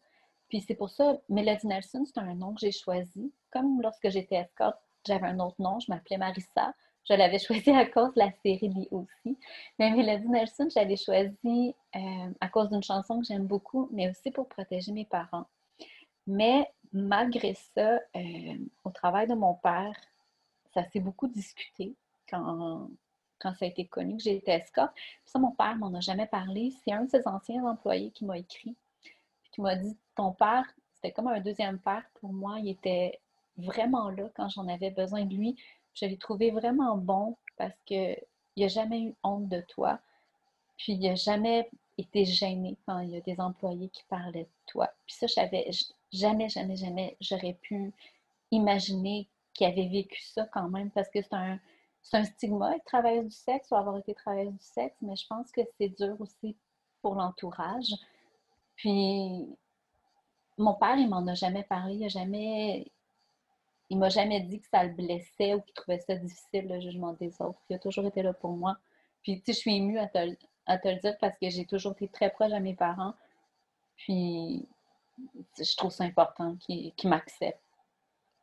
Puis 0.49 0.61
c'est 0.61 0.75
pour 0.75 0.89
ça, 0.89 1.17
Melody 1.29 1.67
Nelson, 1.67 2.03
c'est 2.05 2.17
un 2.17 2.33
nom 2.33 2.53
que 2.53 2.61
j'ai 2.61 2.71
choisi. 2.71 3.31
Comme 3.51 3.81
lorsque 3.81 4.09
j'étais 4.09 4.35
escorte, 4.35 4.77
j'avais 5.05 5.27
un 5.27 5.39
autre 5.39 5.55
nom, 5.59 5.79
je 5.79 5.91
m'appelais 5.91 6.17
Marissa. 6.17 6.73
Je 7.07 7.13
l'avais 7.13 7.39
choisi 7.45 7.69
à 7.71 7.85
cause 7.85 8.13
de 8.13 8.19
la 8.19 8.31
série 8.43 8.69
Lee 8.69 8.87
aussi. 8.91 9.37
Mais 9.77 9.91
Melody 9.91 10.27
Nelson, 10.27 10.67
je 10.73 10.79
l'avais 10.79 10.97
choisi 10.97 11.75
euh, 11.95 12.33
à 12.39 12.49
cause 12.49 12.69
d'une 12.69 12.83
chanson 12.83 13.19
que 13.19 13.27
j'aime 13.27 13.45
beaucoup, 13.45 13.89
mais 13.91 14.09
aussi 14.09 14.31
pour 14.31 14.47
protéger 14.47 14.91
mes 14.91 15.05
parents. 15.05 15.45
Mais 16.25 16.71
malgré 16.93 17.55
ça, 17.75 17.99
au 18.83 18.91
travail 18.91 19.27
de 19.27 19.33
mon 19.33 19.55
père, 19.55 19.95
ça 20.73 20.83
s'est 20.89 20.99
beaucoup 20.99 21.27
discuté 21.27 21.95
quand, 22.29 22.89
quand 23.39 23.53
ça 23.55 23.65
a 23.65 23.67
été 23.67 23.85
connu 23.85 24.17
que 24.17 24.23
j'étais 24.23 24.53
escorte. 24.53 24.93
ça, 25.25 25.39
mon 25.39 25.51
père 25.51 25.75
m'en 25.75 25.93
a 25.93 25.99
jamais 25.99 26.27
parlé. 26.27 26.71
C'est 26.83 26.91
un 26.91 27.05
de 27.05 27.09
ses 27.09 27.27
anciens 27.27 27.65
employés 27.65 28.11
qui 28.11 28.25
m'a 28.25 28.37
écrit, 28.37 28.75
qui 29.51 29.61
m'a 29.61 29.75
dit 29.75 29.97
Ton 30.15 30.31
père, 30.31 30.65
c'était 30.95 31.11
comme 31.11 31.27
un 31.27 31.39
deuxième 31.39 31.79
père 31.79 32.03
pour 32.19 32.31
moi. 32.31 32.59
Il 32.59 32.69
était 32.69 33.19
vraiment 33.57 34.09
là 34.09 34.29
quand 34.35 34.49
j'en 34.49 34.67
avais 34.67 34.91
besoin 34.91 35.25
de 35.25 35.35
lui. 35.35 35.55
Je 35.93 36.05
l'ai 36.05 36.17
trouvé 36.17 36.51
vraiment 36.51 36.97
bon 36.97 37.37
parce 37.57 37.75
qu'il 37.85 38.17
n'a 38.57 38.67
jamais 38.67 39.01
eu 39.01 39.15
honte 39.23 39.49
de 39.49 39.61
toi. 39.61 39.99
Puis 40.77 40.93
il 40.93 41.01
n'a 41.01 41.15
jamais 41.15 41.69
été 41.97 42.25
gêné 42.25 42.77
quand 42.85 42.99
il 42.99 43.11
y 43.11 43.17
a 43.17 43.21
des 43.21 43.39
employés 43.39 43.89
qui 43.89 44.03
parlaient 44.05 44.43
de 44.43 44.49
toi. 44.67 44.89
Puis 45.05 45.15
ça, 45.15 45.27
j'avais 45.27 45.69
jamais, 46.11 46.49
jamais, 46.49 46.75
jamais, 46.75 47.17
j'aurais 47.19 47.53
pu 47.53 47.93
imaginer 48.51 49.27
qui 49.53 49.65
avait 49.65 49.87
vécu 49.87 50.21
ça 50.21 50.47
quand 50.51 50.69
même, 50.69 50.91
parce 50.91 51.09
que 51.09 51.21
c'est 51.21 51.33
un, 51.33 51.59
un 52.13 52.23
stigma 52.23 52.75
être 52.75 52.85
travailleuse 52.85 53.25
du 53.25 53.35
sexe 53.35 53.69
ou 53.71 53.75
avoir 53.75 53.97
été 53.97 54.13
travailleuse 54.13 54.53
du 54.53 54.65
sexe, 54.65 54.95
mais 55.01 55.15
je 55.15 55.27
pense 55.27 55.51
que 55.51 55.61
c'est 55.77 55.89
dur 55.89 56.15
aussi 56.19 56.55
pour 57.01 57.15
l'entourage. 57.15 57.93
Puis, 58.75 59.47
mon 60.57 60.73
père, 60.75 60.97
il 60.97 61.09
m'en 61.09 61.25
a 61.27 61.33
jamais 61.33 61.63
parlé, 61.63 61.95
il 61.95 62.05
a 62.05 62.07
jamais. 62.07 62.91
Il 63.89 63.97
m'a 63.97 64.09
jamais 64.09 64.39
dit 64.39 64.61
que 64.61 64.67
ça 64.69 64.85
le 64.85 64.93
blessait 64.93 65.53
ou 65.53 65.61
qu'il 65.61 65.73
trouvait 65.73 65.99
ça 65.99 66.15
difficile, 66.15 66.67
le 66.69 66.79
jugement 66.79 67.11
des 67.13 67.41
autres. 67.41 67.59
Il 67.69 67.75
a 67.75 67.79
toujours 67.79 68.05
été 68.05 68.23
là 68.23 68.33
pour 68.33 68.51
moi. 68.51 68.77
Puis, 69.21 69.41
tu 69.41 69.47
sais, 69.47 69.53
je 69.53 69.57
suis 69.57 69.75
émue 69.75 69.99
à 69.99 70.07
te, 70.07 70.17
le 70.17 70.99
dire 71.01 71.17
parce 71.19 71.37
que 71.37 71.49
j'ai 71.49 71.65
toujours 71.65 71.91
été 71.91 72.07
très 72.07 72.29
proche 72.29 72.53
à 72.53 72.61
mes 72.61 72.73
parents. 72.73 73.13
Puis, 73.97 74.65
je 75.57 75.75
trouve 75.75 75.91
ça 75.91 76.05
important 76.05 76.55
qu'ils 76.55 76.93
m'acceptent 77.03 77.59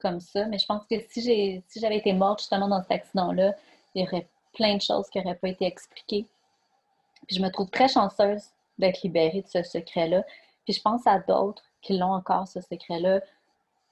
comme 0.01 0.21
ça. 0.21 0.47
Mais 0.47 0.59
je 0.59 0.67
pense 0.67 0.85
que 0.87 0.97
si 1.09 1.23
j'ai 1.23 1.63
si 1.69 1.81
j'avais 1.81 1.99
été 1.99 2.13
morte 2.13 2.41
justement 2.41 2.69
dans 2.69 2.83
cet 2.83 2.93
accident-là, 2.93 3.55
il 3.95 4.03
y 4.03 4.07
aurait 4.07 4.29
plein 4.55 4.77
de 4.77 4.83
choses 4.83 5.09
qui 5.11 5.19
n'auraient 5.19 5.37
pas 5.37 5.49
été 5.49 5.67
expliquées. 5.67 6.27
Puis 7.27 7.37
je 7.37 7.43
me 7.43 7.51
trouve 7.51 7.71
très 7.71 7.89
chanceuse 7.89 8.51
d'être 8.79 9.03
libérée 9.03 9.43
de 9.43 9.49
ce 9.49 9.63
secret-là. 9.63 10.25
Puis 10.65 10.75
je 10.75 10.83
pense 10.83 11.07
à 11.07 11.19
d'autres 11.19 11.65
qui 11.83 11.97
l'ont 11.97 12.13
encore, 12.13 12.47
ce 12.49 12.61
secret-là, 12.61 13.21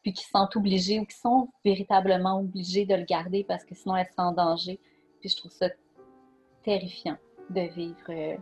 puis 0.02 0.12
qui 0.12 0.24
sont 0.24 0.48
obligés 0.54 1.00
ou 1.00 1.04
qui 1.04 1.16
sont 1.16 1.48
véritablement 1.64 2.38
obligés 2.38 2.84
de 2.84 2.94
le 2.94 3.04
garder 3.04 3.44
parce 3.44 3.64
que 3.64 3.74
sinon 3.74 3.96
elles 3.96 4.08
sont 4.16 4.22
en 4.22 4.32
danger. 4.32 4.78
Puis 5.20 5.30
je 5.30 5.36
trouve 5.36 5.52
ça 5.52 5.68
terrifiant 6.62 7.16
de 7.50 7.60
vivre 7.60 8.10
euh, 8.10 8.36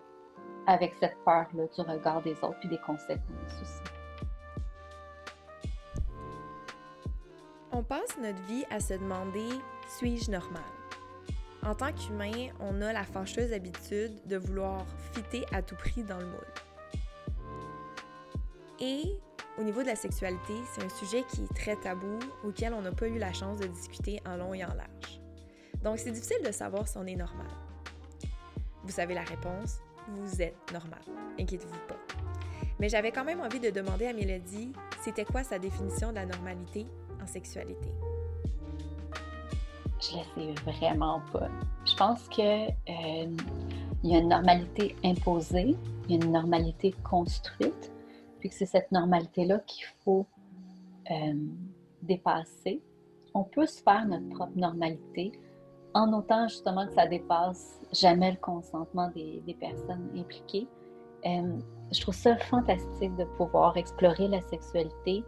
avec 0.66 0.94
cette 1.00 1.16
peur-là 1.24 1.64
du 1.74 1.80
regard 1.80 2.22
des 2.22 2.34
autres 2.42 2.58
puis 2.60 2.68
des 2.68 2.78
conséquences 2.78 3.62
aussi. 3.62 3.93
On 7.76 7.82
passe 7.82 8.16
notre 8.22 8.40
vie 8.44 8.64
à 8.70 8.78
se 8.78 8.94
demander 8.94 9.48
suis-je 9.98 10.30
normal? 10.30 10.62
En 11.64 11.74
tant 11.74 11.92
qu'humain, 11.92 12.50
on 12.60 12.80
a 12.80 12.92
la 12.92 13.02
fâcheuse 13.02 13.52
habitude 13.52 14.12
de 14.26 14.36
vouloir 14.36 14.86
fitter 15.12 15.44
à 15.50 15.60
tout 15.60 15.74
prix 15.74 16.04
dans 16.04 16.18
le 16.18 16.26
moule. 16.26 16.54
Et 18.78 19.18
au 19.58 19.64
niveau 19.64 19.82
de 19.82 19.88
la 19.88 19.96
sexualité, 19.96 20.54
c'est 20.72 20.84
un 20.84 20.88
sujet 20.88 21.24
qui 21.24 21.42
est 21.42 21.54
très 21.56 21.74
tabou, 21.74 22.20
auquel 22.44 22.74
on 22.74 22.82
n'a 22.82 22.92
pas 22.92 23.08
eu 23.08 23.18
la 23.18 23.32
chance 23.32 23.58
de 23.58 23.66
discuter 23.66 24.22
en 24.24 24.36
long 24.36 24.54
et 24.54 24.64
en 24.64 24.72
large. 24.74 25.20
Donc 25.82 25.98
c'est 25.98 26.12
difficile 26.12 26.44
de 26.46 26.52
savoir 26.52 26.86
si 26.86 26.96
on 26.96 27.06
est 27.06 27.16
normal. 27.16 27.50
Vous 28.84 28.92
savez 28.92 29.14
la 29.14 29.24
réponse, 29.24 29.80
vous 30.10 30.40
êtes 30.40 30.72
normal. 30.72 31.02
Inquiétez-vous 31.40 31.86
pas. 31.88 31.98
Mais 32.78 32.88
j'avais 32.88 33.10
quand 33.10 33.24
même 33.24 33.40
envie 33.40 33.58
de 33.58 33.70
demander 33.70 34.06
à 34.06 34.12
Mélodie, 34.12 34.72
c'était 35.02 35.24
quoi 35.24 35.42
sa 35.42 35.58
définition 35.58 36.10
de 36.10 36.14
la 36.14 36.26
normalité? 36.26 36.86
Sexualité? 37.26 37.90
Je 40.00 40.16
ne 40.18 40.54
sais 40.54 40.60
vraiment 40.62 41.20
pas. 41.32 41.48
Je 41.86 41.96
pense 41.96 42.28
que 42.28 42.68
euh, 42.68 43.36
il 44.02 44.10
y 44.10 44.16
a 44.16 44.18
une 44.18 44.28
normalité 44.28 44.96
imposée, 45.04 45.76
il 46.08 46.10
y 46.10 46.20
a 46.20 46.24
une 46.24 46.32
normalité 46.32 46.94
construite, 47.02 47.92
puis 48.38 48.50
que 48.50 48.54
c'est 48.54 48.66
cette 48.66 48.92
normalité-là 48.92 49.60
qu'il 49.60 49.86
faut 50.04 50.26
euh, 51.10 51.34
dépasser. 52.02 52.82
On 53.32 53.44
peut 53.44 53.66
se 53.66 53.82
faire 53.82 54.06
notre 54.06 54.28
propre 54.28 54.56
normalité 54.56 55.32
en 55.94 56.12
autant 56.12 56.48
justement 56.48 56.86
que 56.86 56.92
ça 56.92 57.06
dépasse 57.06 57.80
jamais 57.92 58.32
le 58.32 58.36
consentement 58.38 59.08
des, 59.10 59.42
des 59.46 59.54
personnes 59.54 60.10
impliquées. 60.16 60.68
Euh, 61.26 61.58
je 61.92 62.00
trouve 62.00 62.14
ça 62.14 62.36
fantastique 62.36 63.14
de 63.16 63.24
pouvoir 63.36 63.76
explorer 63.76 64.28
la 64.28 64.42
sexualité, 64.42 65.24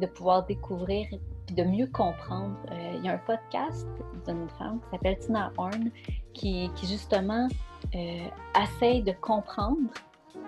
de 0.00 0.06
pouvoir 0.06 0.44
découvrir 0.46 1.06
de 1.52 1.62
mieux 1.62 1.86
comprendre. 1.86 2.56
Euh, 2.70 2.92
il 2.96 3.04
y 3.04 3.08
a 3.08 3.12
un 3.12 3.18
podcast 3.18 3.86
d'une 4.26 4.48
femme 4.58 4.80
qui 4.80 4.90
s'appelle 4.90 5.18
Tina 5.18 5.52
Horn 5.56 5.90
qui, 6.32 6.70
qui 6.74 6.86
justement 6.86 7.48
euh, 7.94 8.28
essaye 8.60 9.02
de 9.02 9.12
comprendre 9.12 9.90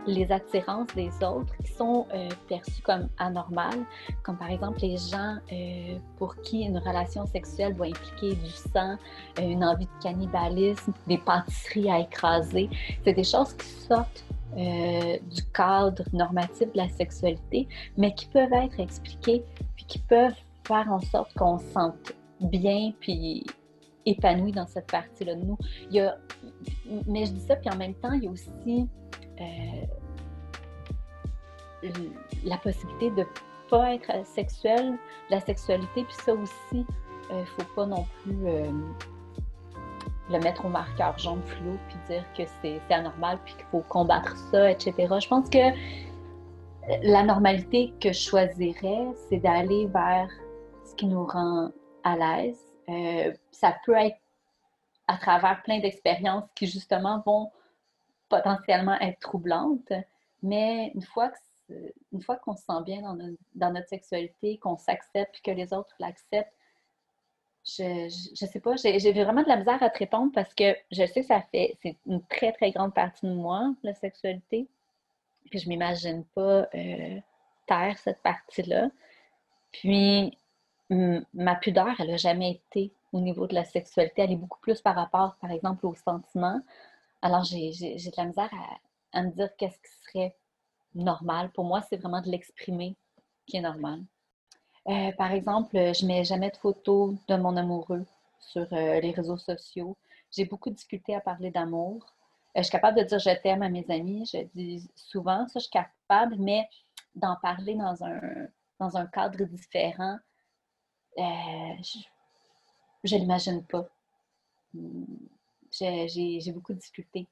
les 0.06 0.30
attirances 0.30 0.88
des 0.94 1.10
autres 1.22 1.52
qui 1.64 1.72
sont 1.72 2.06
euh, 2.14 2.28
perçues 2.48 2.82
comme 2.82 3.08
anormales, 3.18 3.84
comme 4.22 4.36
par 4.36 4.50
exemple 4.50 4.78
les 4.80 4.96
gens 4.96 5.36
euh, 5.52 5.98
pour 6.18 6.36
qui 6.42 6.62
une 6.62 6.78
relation 6.78 7.26
sexuelle 7.26 7.74
doit 7.74 7.86
impliquer 7.86 8.34
du 8.34 8.50
sang, 8.50 8.96
euh, 9.38 9.42
une 9.42 9.64
envie 9.64 9.86
de 9.86 10.02
cannibalisme, 10.02 10.92
des 11.06 11.18
pâtisseries 11.18 11.90
à 11.90 12.00
écraser. 12.00 12.70
C'est 13.04 13.14
des 13.14 13.24
choses 13.24 13.52
qui 13.54 13.66
sortent 13.66 14.24
du 14.54 15.42
cadre 15.52 16.04
normatif 16.12 16.72
de 16.72 16.76
la 16.76 16.88
sexualité, 16.88 17.68
mais 17.96 18.14
qui 18.14 18.26
peuvent 18.26 18.52
être 18.52 18.80
expliquées, 18.80 19.44
puis 19.74 19.84
qui 19.86 19.98
peuvent 19.98 20.34
faire 20.66 20.90
en 20.90 21.00
sorte 21.00 21.32
qu'on 21.34 21.58
se 21.58 21.66
sente 21.72 22.12
bien, 22.40 22.92
puis 23.00 23.44
épanoui 24.06 24.52
dans 24.52 24.66
cette 24.66 24.90
partie-là 24.90 25.34
de 25.34 25.44
nous. 25.44 25.58
Il 25.90 25.96
y 25.96 26.00
a, 26.00 26.16
mais 27.06 27.26
je 27.26 27.32
dis 27.32 27.40
ça, 27.40 27.56
puis 27.56 27.68
en 27.70 27.76
même 27.76 27.94
temps, 27.94 28.12
il 28.12 28.24
y 28.24 28.28
a 28.28 28.30
aussi 28.30 28.88
euh, 29.40 29.84
la 32.44 32.56
possibilité 32.58 33.10
de 33.10 33.26
pas 33.68 33.94
être 33.94 34.24
sexuel, 34.24 34.96
la 35.30 35.40
sexualité, 35.40 36.04
puis 36.04 36.16
ça 36.24 36.32
aussi, 36.34 36.52
il 36.72 36.86
euh, 37.32 37.40
ne 37.40 37.44
faut 37.44 37.74
pas 37.74 37.86
non 37.86 38.06
plus 38.22 38.46
euh, 38.46 38.70
le 40.30 40.38
mettre 40.40 40.64
au 40.64 40.68
marqueur 40.68 41.16
jaune 41.18 41.42
flou, 41.42 41.78
puis 41.88 41.96
dire 42.08 42.24
que 42.36 42.42
c'est 42.60 42.80
anormal, 42.92 43.38
puis 43.44 43.54
qu'il 43.54 43.66
faut 43.66 43.84
combattre 43.88 44.36
ça, 44.50 44.70
etc. 44.70 44.94
Je 45.20 45.28
pense 45.28 45.48
que 45.48 45.72
la 47.02 47.22
normalité 47.22 47.92
que 48.00 48.12
je 48.12 48.20
choisirais, 48.20 49.08
c'est 49.28 49.38
d'aller 49.38 49.86
vers 49.86 50.30
ce 50.84 50.94
qui 50.94 51.06
nous 51.06 51.24
rend 51.24 51.70
à 52.04 52.16
l'aise. 52.16 52.58
ça 53.50 53.74
peut 53.84 53.96
être 53.96 54.18
à 55.08 55.16
travers 55.16 55.62
plein 55.62 55.80
d'expériences 55.80 56.48
qui 56.54 56.66
justement 56.66 57.22
vont 57.24 57.50
potentiellement 58.28 58.98
être 59.00 59.20
troublantes, 59.20 59.92
mais 60.42 60.92
une 60.94 61.02
fois 61.02 61.30
qu'on 62.42 62.56
se 62.56 62.64
sent 62.64 62.82
bien 62.84 63.02
dans, 63.02 63.16
dans 63.54 63.72
notre 63.72 63.88
sexualité, 63.88 64.58
qu'on 64.58 64.76
s'accepte, 64.76 65.40
que 65.44 65.50
les 65.52 65.72
autres 65.72 65.94
l'acceptent, 65.98 66.52
je, 67.66 68.08
je, 68.38 68.46
sais 68.46 68.60
pas, 68.60 68.76
j'ai 68.76 69.12
vraiment 69.12 69.42
de 69.42 69.48
la 69.48 69.56
misère 69.56 69.82
à 69.82 69.90
te 69.90 69.98
répondre 69.98 70.30
parce 70.32 70.54
que 70.54 70.76
je 70.92 71.04
sais 71.06 71.22
que 71.22 71.26
ça 71.26 71.42
fait, 71.50 71.76
c'est 71.82 71.96
une 72.06 72.22
très, 72.26 72.52
très 72.52 72.70
grande 72.70 72.94
partie 72.94 73.26
de 73.26 73.32
moi, 73.32 73.74
la 73.82 73.94
sexualité. 73.94 74.68
Puis 75.50 75.60
je 75.60 75.68
m'imagine 75.68 76.24
pas 76.34 76.68
euh, 76.74 77.20
taire 77.66 77.98
cette 77.98 78.22
partie-là. 78.22 78.88
Puis 79.72 80.38
ma 80.88 81.56
pudeur, 81.56 81.94
elle 81.98 82.10
n'a 82.10 82.16
jamais 82.16 82.52
été 82.52 82.92
au 83.12 83.20
niveau 83.20 83.46
de 83.46 83.54
la 83.54 83.64
sexualité. 83.64 84.22
Elle 84.22 84.32
est 84.32 84.36
beaucoup 84.36 84.60
plus 84.60 84.80
par 84.80 84.94
rapport, 84.94 85.36
par 85.40 85.50
exemple, 85.50 85.86
aux 85.86 85.94
sentiments. 85.94 86.60
Alors, 87.22 87.44
j'ai 87.44 87.70
de 87.70 88.16
la 88.16 88.24
misère 88.24 88.50
à, 89.12 89.22
me 89.22 89.30
dire 89.30 89.50
qu'est-ce 89.56 89.78
qui 89.78 90.04
serait 90.04 90.36
normal. 90.94 91.50
Pour 91.50 91.64
moi, 91.64 91.82
c'est 91.82 91.96
vraiment 91.96 92.20
de 92.20 92.30
l'exprimer 92.30 92.96
qui 93.46 93.56
est 93.56 93.62
normal. 93.62 94.04
Euh, 94.88 95.12
par 95.12 95.32
exemple, 95.32 95.72
je 95.74 96.04
ne 96.04 96.08
mets 96.08 96.24
jamais 96.24 96.50
de 96.50 96.56
photos 96.56 97.14
de 97.28 97.36
mon 97.36 97.56
amoureux 97.56 98.06
sur 98.38 98.66
euh, 98.72 99.00
les 99.00 99.10
réseaux 99.10 99.36
sociaux. 99.36 99.96
J'ai 100.30 100.44
beaucoup 100.44 100.70
discuté 100.70 101.14
à 101.14 101.20
parler 101.20 101.50
d'amour. 101.50 102.06
Euh, 102.56 102.58
je 102.58 102.62
suis 102.62 102.72
capable 102.72 102.98
de 102.98 103.04
dire 103.04 103.18
je 103.18 103.30
t'aime 103.42 103.62
à 103.62 103.68
mes 103.68 103.84
amis. 103.90 104.28
Je 104.32 104.46
dis 104.54 104.88
souvent, 104.94 105.46
ça, 105.48 105.58
je 105.58 105.64
suis 105.64 105.70
capable, 105.70 106.36
mais 106.38 106.68
d'en 107.14 107.36
parler 107.36 107.74
dans 107.74 108.04
un, 108.04 108.20
dans 108.78 108.96
un 108.96 109.06
cadre 109.06 109.44
différent, 109.44 110.18
je 111.16 113.14
ne 113.14 113.20
l'imagine 113.20 113.64
pas 113.64 113.88
j'ai 115.70 116.52
beaucoup 116.52 116.72
de 116.72 116.78
difficultés 116.78 117.26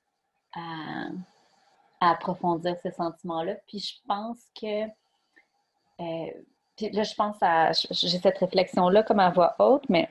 à, 0.55 1.09
approfondir 2.01 2.77
ces 2.83 2.91
sentiments-là. 2.91 3.55
Puis 3.67 3.79
je 3.79 3.95
pense 4.07 4.41
que. 4.61 4.87
Puis 6.77 6.91
là, 6.91 7.03
je 7.03 7.15
pense 7.15 7.37
à. 7.41 7.73
J'ai 7.91 8.19
cette 8.19 8.39
réflexion-là 8.39 9.03
comme 9.03 9.21
à 9.21 9.31
voix 9.31 9.55
haute, 9.59 9.89
mais 9.89 10.09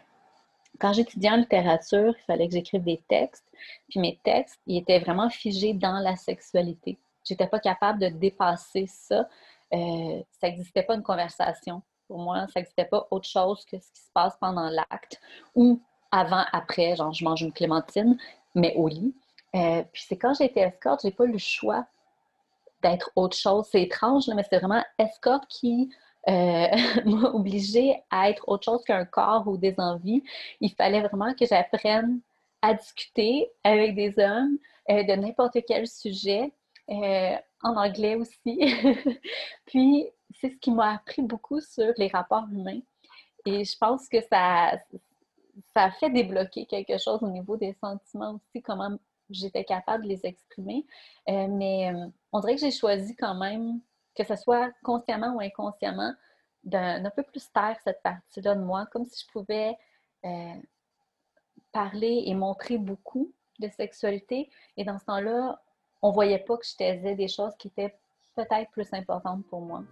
quand 0.80 0.93
j'étudiais 0.93 1.32
en 1.32 1.38
littérature, 1.38 2.14
il 2.18 2.24
fallait 2.26 2.47
que 2.47 2.53
j'écrive 2.53 2.84
des 2.84 3.03
textes. 3.07 3.45
Puis 3.89 3.99
mes 3.99 4.20
textes, 4.24 4.59
ils 4.66 4.78
étaient 4.78 4.99
vraiment 4.99 5.30
figés 5.30 5.74
dans 5.74 5.99
la 5.99 6.16
sexualité. 6.16 6.99
J'étais 7.24 7.47
pas 7.47 7.59
capable 7.59 7.99
de 7.99 8.07
dépasser 8.07 8.88
ça. 8.88 9.28
Euh, 9.74 10.22
ça 10.32 10.47
n'existait 10.47 10.84
pas 10.84 10.95
une 10.95 11.03
conversation. 11.03 11.82
Pour 12.07 12.20
moi, 12.20 12.47
ça 12.47 12.59
n'existait 12.59 12.86
pas 12.86 13.07
autre 13.11 13.28
chose 13.28 13.66
que 13.66 13.78
ce 13.80 13.91
qui 13.91 14.01
se 14.01 14.11
passe 14.14 14.36
pendant 14.39 14.70
l'acte 14.70 15.20
ou 15.55 15.82
avant, 16.11 16.43
après, 16.51 16.95
genre 16.95 17.14
je 17.14 17.24
mange 17.24 17.41
une 17.41 17.53
clémentine, 17.53 18.18
mais 18.53 18.76
au 18.76 18.88
lit. 18.88 19.16
Euh, 19.55 19.84
puis 19.91 20.03
c'est 20.07 20.18
quand 20.18 20.34
j'ai 20.34 20.45
été 20.45 20.59
escorte, 20.59 21.01
j'ai 21.03 21.11
pas 21.11 21.26
eu 21.26 21.32
le 21.32 21.38
choix 21.38 21.86
d'être 22.82 23.11
autre 23.16 23.38
chose. 23.38 23.68
C'est 23.72 23.82
étrange, 23.82 24.28
mais 24.36 24.43
c'est 24.49 24.59
vraiment 24.59 24.84
escorte 24.97 25.47
qui 25.47 25.89
euh, 26.30 26.67
obligée 27.34 28.01
à 28.09 28.30
être 28.30 28.47
autre 28.47 28.65
chose 28.65 28.84
qu'un 28.84 29.05
corps 29.05 29.47
ou 29.47 29.57
des 29.57 29.76
envies. 29.78 30.24
Il 30.61 30.71
fallait 30.74 31.01
vraiment 31.01 31.34
que 31.34 31.45
j'apprenne 31.45 32.19
à 32.61 32.74
discuter 32.74 33.49
avec 33.63 33.95
des 33.95 34.17
hommes 34.19 34.57
euh, 34.89 35.03
de 35.03 35.13
n'importe 35.13 35.57
quel 35.67 35.88
sujet, 35.88 36.51
en 36.89 37.78
anglais 37.78 38.15
aussi. 38.15 38.59
Puis 39.65 40.07
c'est 40.39 40.49
ce 40.49 40.57
qui 40.57 40.71
m'a 40.71 40.95
appris 40.95 41.21
beaucoup 41.21 41.61
sur 41.61 41.93
les 41.97 42.07
rapports 42.07 42.45
humains. 42.51 42.82
Et 43.45 43.63
je 43.63 43.78
pense 43.78 44.07
que 44.09 44.21
ça, 44.21 44.74
ça 45.74 45.84
a 45.84 45.91
fait 45.91 46.09
débloquer 46.09 46.65
quelque 46.65 46.97
chose 46.97 47.21
au 47.21 47.30
niveau 47.30 47.57
des 47.57 47.74
sentiments 47.82 48.36
aussi, 48.36 48.61
comment 48.61 48.97
j'étais 49.30 49.63
capable 49.63 50.03
de 50.03 50.09
les 50.09 50.26
exprimer. 50.26 50.86
Euh, 51.30 51.47
mais 51.47 51.93
euh, 51.93 52.07
on 52.32 52.39
dirait 52.39 52.55
que 52.55 52.61
j'ai 52.61 52.71
choisi 52.71 53.15
quand 53.15 53.36
même, 53.36 53.80
que 54.16 54.24
ce 54.24 54.36
soit 54.36 54.72
consciemment 54.84 55.36
ou 55.36 55.41
inconsciemment, 55.41 56.14
d'un 56.64 57.11
peu 57.16 57.24
plus 57.24 57.51
taire 57.51 57.78
cette 57.84 58.01
partie-là 58.03 58.55
de 58.55 58.61
moi, 58.61 58.86
comme 58.91 59.05
si 59.05 59.26
je 59.26 59.32
pouvais 59.32 59.76
euh, 60.26 60.55
parler 61.72 62.24
et 62.26 62.34
montrer 62.36 62.78
beaucoup 62.78 63.34
de 63.59 63.68
sexualité. 63.70 64.49
Et 64.78 64.86
dans 64.86 64.97
ce 64.97 65.05
temps-là, 65.05 65.61
on 66.01 66.09
ne 66.09 66.14
voyait 66.14 66.39
pas 66.39 66.57
que 66.57 66.66
je 66.66 66.76
taisais 66.76 67.16
des 67.16 67.28
choses 67.28 67.53
qui 67.57 67.68
étaient 67.68 67.95
peut-être 68.36 68.72
plus 68.72 68.88
importantes 68.93 69.45
pour 69.47 69.61
moi. 69.61 69.84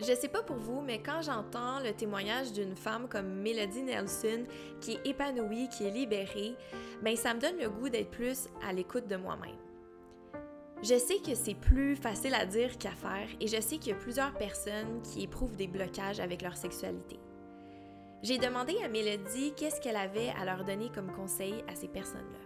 Je 0.00 0.14
sais 0.14 0.28
pas 0.28 0.44
pour 0.44 0.56
vous, 0.56 0.80
mais 0.80 1.02
quand 1.02 1.22
j'entends 1.22 1.80
le 1.80 1.92
témoignage 1.92 2.52
d'une 2.52 2.76
femme 2.76 3.08
comme 3.08 3.42
Melody 3.42 3.82
Nelson, 3.82 4.44
qui 4.80 4.92
est 4.92 5.06
épanouie, 5.06 5.68
qui 5.70 5.86
est 5.86 5.90
libérée, 5.90 6.54
ben 7.02 7.16
ça 7.16 7.34
me 7.34 7.40
donne 7.40 7.58
le 7.58 7.68
goût 7.68 7.88
d'être 7.88 8.10
plus 8.10 8.48
à 8.64 8.72
l'écoute 8.72 9.08
de 9.08 9.16
moi-même. 9.16 9.67
Je 10.82 10.96
sais 10.96 11.18
que 11.18 11.34
c'est 11.34 11.54
plus 11.54 11.96
facile 11.96 12.34
à 12.34 12.46
dire 12.46 12.78
qu'à 12.78 12.92
faire 12.92 13.28
et 13.40 13.48
je 13.48 13.60
sais 13.60 13.78
qu'il 13.78 13.92
y 13.92 13.96
a 13.96 13.98
plusieurs 13.98 14.32
personnes 14.34 15.02
qui 15.02 15.24
éprouvent 15.24 15.56
des 15.56 15.66
blocages 15.66 16.20
avec 16.20 16.42
leur 16.42 16.56
sexualité. 16.56 17.18
J'ai 18.22 18.38
demandé 18.38 18.76
à 18.84 18.88
Mélodie 18.88 19.52
qu'est-ce 19.56 19.80
qu'elle 19.80 19.96
avait 19.96 20.32
à 20.40 20.44
leur 20.44 20.64
donner 20.64 20.90
comme 20.94 21.12
conseil 21.12 21.64
à 21.68 21.74
ces 21.74 21.88
personnes-là. 21.88 22.38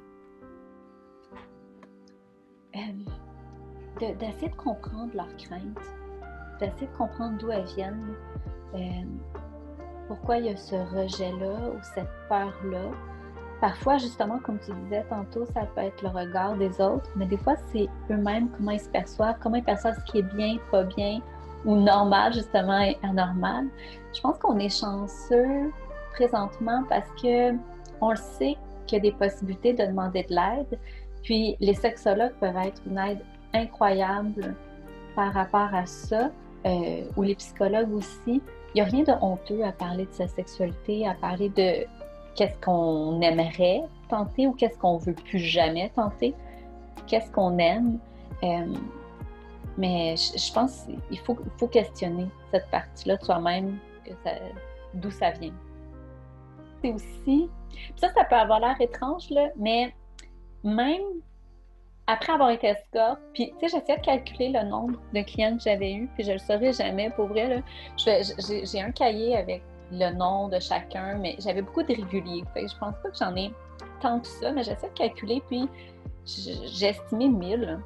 D'essayer 4.01 4.49
de 4.49 4.57
comprendre 4.57 5.15
leurs 5.15 5.37
craintes 5.37 5.79
d'essayer 6.63 6.87
de 6.87 6.97
comprendre 6.97 7.39
d'où 7.39 7.51
elles 7.51 7.67
viennent, 7.75 8.15
euh, 8.75 8.79
pourquoi 10.09 10.39
il 10.39 10.47
y 10.47 10.49
a 10.51 10.57
ce 10.57 10.77
rejet-là 10.77 11.71
ou 11.71 11.79
cette 11.95 12.11
peur-là. 12.29 12.91
Parfois, 13.63 13.97
justement, 13.97 14.41
comme 14.41 14.59
tu 14.59 14.73
disais 14.83 15.05
tantôt, 15.09 15.47
ça 15.55 15.61
peut 15.73 15.83
être 15.83 16.03
le 16.03 16.09
regard 16.09 16.57
des 16.57 16.81
autres, 16.81 17.09
mais 17.15 17.27
des 17.27 17.37
fois, 17.37 17.55
c'est 17.71 17.89
eux-mêmes, 18.11 18.49
comment 18.51 18.73
ils 18.73 18.81
se 18.81 18.89
perçoivent, 18.89 19.37
comment 19.41 19.55
ils 19.55 19.63
perçoivent 19.63 19.95
ce 20.05 20.11
qui 20.11 20.19
est 20.19 20.35
bien, 20.35 20.57
pas 20.73 20.83
bien, 20.83 21.21
ou 21.65 21.77
normal, 21.77 22.33
justement, 22.33 22.81
et 22.81 22.99
anormal. 23.05 23.67
Je 24.13 24.21
pense 24.21 24.37
qu'on 24.39 24.59
est 24.59 24.69
chanceux 24.69 25.71
présentement 26.13 26.83
parce 26.89 27.07
que 27.23 27.53
on 28.01 28.11
le 28.11 28.17
sait 28.17 28.57
qu'il 28.89 28.97
y 28.97 29.01
a 29.07 29.11
des 29.11 29.17
possibilités 29.17 29.75
de 29.75 29.87
demander 29.87 30.25
de 30.25 30.35
l'aide. 30.35 30.77
Puis 31.23 31.57
les 31.61 31.75
sexologues 31.75 32.35
peuvent 32.41 32.57
être 32.57 32.83
une 32.85 32.99
aide 32.99 33.21
incroyable 33.55 34.57
par 35.15 35.33
rapport 35.35 35.73
à 35.73 35.87
ça, 35.87 36.33
euh, 36.67 37.05
ou 37.17 37.23
les 37.23 37.37
psychologues 37.37 37.95
aussi. 37.95 38.43
Il 38.75 38.75
n'y 38.75 38.81
a 38.81 38.85
rien 38.87 39.05
de 39.05 39.13
honteux 39.21 39.63
à 39.63 39.71
parler 39.71 40.07
de 40.07 40.13
sa 40.13 40.27
sexualité, 40.27 41.07
à 41.07 41.15
parler 41.15 41.49
de 41.51 41.87
qu'est-ce 42.35 42.59
qu'on 42.61 43.21
aimerait 43.21 43.83
tenter 44.09 44.47
ou 44.47 44.53
qu'est-ce 44.53 44.79
qu'on 44.79 44.99
veut 44.99 45.15
plus 45.15 45.39
jamais 45.39 45.91
tenter, 45.91 46.35
qu'est-ce 47.07 47.31
qu'on 47.31 47.59
aime. 47.59 47.99
Euh, 48.43 48.67
mais 49.79 50.15
je, 50.17 50.53
pense 50.53 50.87
qu'il 51.09 51.19
faut, 51.21 51.69
questionner 51.69 52.27
cette 52.51 52.69
partie-là 52.71 53.17
de 53.17 53.25
soi-même, 53.25 53.79
d'où 54.95 55.11
ça 55.11 55.31
vient. 55.31 55.55
C'est 56.83 56.93
aussi, 56.93 57.49
ça, 57.97 58.13
ça 58.13 58.25
peut 58.25 58.37
avoir 58.37 58.61
l'air 58.61 58.79
étrange, 58.81 59.31
là, 59.31 59.49
mais 59.57 59.95
même 60.63 61.03
après 62.07 62.33
avoir 62.33 62.51
été 62.51 62.67
escorte, 62.67 63.21
puis 63.33 63.53
tu 63.59 63.69
sais, 63.69 63.77
j'essayais 63.79 63.99
de 63.99 64.05
calculer 64.05 64.49
le 64.51 64.69
nombre 64.69 64.99
de 65.15 65.23
clients 65.23 65.57
que 65.57 65.63
j'avais 65.63 65.95
eu, 65.95 66.09
puis 66.15 66.25
je 66.25 66.33
le 66.33 66.39
saurais 66.39 66.73
jamais 66.73 67.11
pour 67.11 67.27
vrai. 67.27 67.63
J'ai 67.97 68.81
un 68.81 68.91
cahier 68.91 69.37
avec 69.37 69.63
le 69.93 70.11
nom 70.15 70.49
de 70.49 70.59
chacun, 70.59 71.19
mais 71.19 71.37
j'avais 71.39 71.63
beaucoup 71.63 71.83
de 71.83 71.95
réguliers. 71.95 72.45
Fait 72.55 72.67
je 72.67 72.77
pense 72.79 72.95
pas 73.03 73.11
que 73.11 73.17
j'en 73.17 73.37
ai 73.37 73.53
tant 74.01 74.21
que 74.21 74.27
ça, 74.27 74.51
mais 74.53 74.63
j'essaie 74.63 74.89
de 74.89 74.95
calculer, 74.95 75.43
puis 75.47 75.69
estimé 76.83 77.29
1000. 77.29 77.79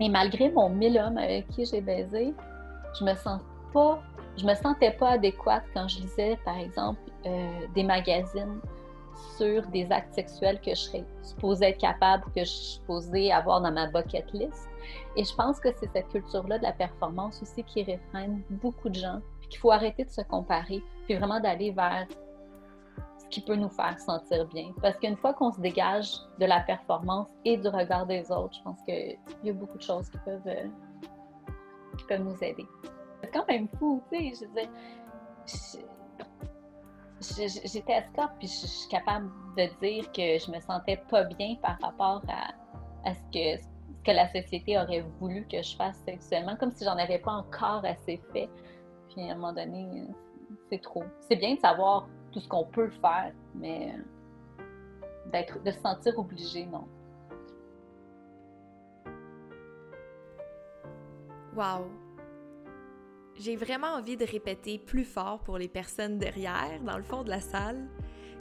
Et 0.00 0.08
malgré 0.08 0.50
mon 0.50 0.68
1000 0.68 0.98
hommes 0.98 1.18
avec 1.18 1.48
qui 1.48 1.64
j'ai 1.64 1.80
baisé, 1.80 2.34
je 2.98 3.04
me 3.04 3.14
sens 3.14 3.40
pas, 3.72 4.00
je 4.36 4.44
me 4.44 4.54
sentais 4.54 4.92
pas 4.92 5.10
adéquate 5.10 5.64
quand 5.74 5.88
je 5.88 6.00
lisais, 6.00 6.38
par 6.44 6.58
exemple, 6.58 7.00
euh, 7.26 7.66
des 7.74 7.84
magazines 7.84 8.60
sur 9.36 9.66
des 9.68 9.90
actes 9.92 10.14
sexuels 10.14 10.60
que 10.60 10.70
je 10.70 10.80
serais 10.80 11.04
supposée 11.22 11.66
être 11.66 11.78
capable, 11.78 12.24
que 12.34 12.40
je 12.40 12.50
suis 12.50 12.74
supposée 12.74 13.32
avoir 13.32 13.60
dans 13.60 13.72
ma 13.72 13.86
bucket 13.86 14.32
list. 14.32 14.68
Et 15.16 15.24
je 15.24 15.34
pense 15.34 15.60
que 15.60 15.68
c'est 15.78 15.90
cette 15.92 16.08
culture-là 16.08 16.58
de 16.58 16.62
la 16.64 16.72
performance 16.72 17.40
aussi 17.42 17.62
qui 17.62 17.82
réfrène 17.82 18.42
beaucoup 18.50 18.88
de 18.88 18.96
gens, 18.96 19.20
puis 19.40 19.48
qu'il 19.50 19.60
faut 19.60 19.70
arrêter 19.70 20.04
de 20.04 20.10
se 20.10 20.22
comparer, 20.22 20.82
puis 21.04 21.16
vraiment 21.16 21.40
d'aller 21.40 21.70
vers 21.72 22.06
ce 23.18 23.26
qui 23.28 23.40
peut 23.40 23.56
nous 23.56 23.68
faire 23.68 23.98
sentir 23.98 24.46
bien. 24.48 24.72
Parce 24.80 24.96
qu'une 24.98 25.16
fois 25.16 25.34
qu'on 25.34 25.52
se 25.52 25.60
dégage 25.60 26.12
de 26.38 26.46
la 26.46 26.60
performance 26.60 27.28
et 27.44 27.56
du 27.56 27.68
regard 27.68 28.06
des 28.06 28.30
autres, 28.30 28.54
je 28.56 28.62
pense 28.62 28.80
qu'il 28.82 29.18
y 29.44 29.50
a 29.50 29.52
beaucoup 29.52 29.78
de 29.78 29.82
choses 29.82 30.08
qui 30.10 30.18
peuvent, 30.18 30.46
euh, 30.46 30.68
qui 31.98 32.04
peuvent 32.04 32.22
nous 32.22 32.42
aider. 32.42 32.66
C'est 33.22 33.30
quand 33.30 33.46
même 33.48 33.68
fou, 33.78 34.02
tu 34.10 34.18
sais, 34.18 34.32
je 34.40 34.46
veux 34.46 34.54
dire, 34.54 34.70
j'étais 37.64 37.92
escorte, 37.92 38.32
puis 38.38 38.48
je 38.48 38.66
suis 38.66 38.88
capable 38.88 39.30
de 39.56 39.68
dire 39.80 40.10
que 40.12 40.38
je 40.38 40.50
me 40.50 40.60
sentais 40.60 41.02
pas 41.08 41.24
bien 41.24 41.56
par 41.62 41.78
rapport 41.80 42.22
à, 42.28 43.14
ce, 43.14 43.20
que, 43.32 43.62
que 44.04 44.10
la 44.10 44.28
société 44.28 44.78
aurait 44.78 45.04
voulu 45.20 45.46
que 45.46 45.62
je 45.62 45.76
fasse 45.76 45.96
sexuellement, 46.04 46.56
comme 46.56 46.72
si 46.72 46.84
j'en 46.84 46.96
avais 46.96 47.18
pas 47.18 47.32
encore 47.32 47.84
assez 47.84 48.20
fait. 48.32 48.48
Puis 49.08 49.28
à 49.28 49.32
un 49.32 49.34
moment 49.36 49.52
donné, 49.52 50.08
c'est 50.72 50.80
trop. 50.80 51.04
C'est 51.28 51.36
bien 51.36 51.54
de 51.54 51.60
savoir 51.60 52.08
tout 52.32 52.40
ce 52.40 52.48
qu'on 52.48 52.64
peut 52.64 52.88
faire, 52.88 53.32
mais 53.54 53.94
d'être, 55.26 55.62
de 55.62 55.70
se 55.70 55.78
sentir 55.80 56.18
obligé, 56.18 56.64
non. 56.64 56.88
Wow! 61.54 61.90
J'ai 63.34 63.56
vraiment 63.56 63.88
envie 63.88 64.16
de 64.16 64.24
répéter 64.24 64.78
plus 64.78 65.04
fort 65.04 65.40
pour 65.40 65.58
les 65.58 65.68
personnes 65.68 66.18
derrière, 66.18 66.80
dans 66.82 66.96
le 66.96 67.02
fond 67.02 67.22
de 67.22 67.28
la 67.28 67.40
salle. 67.40 67.86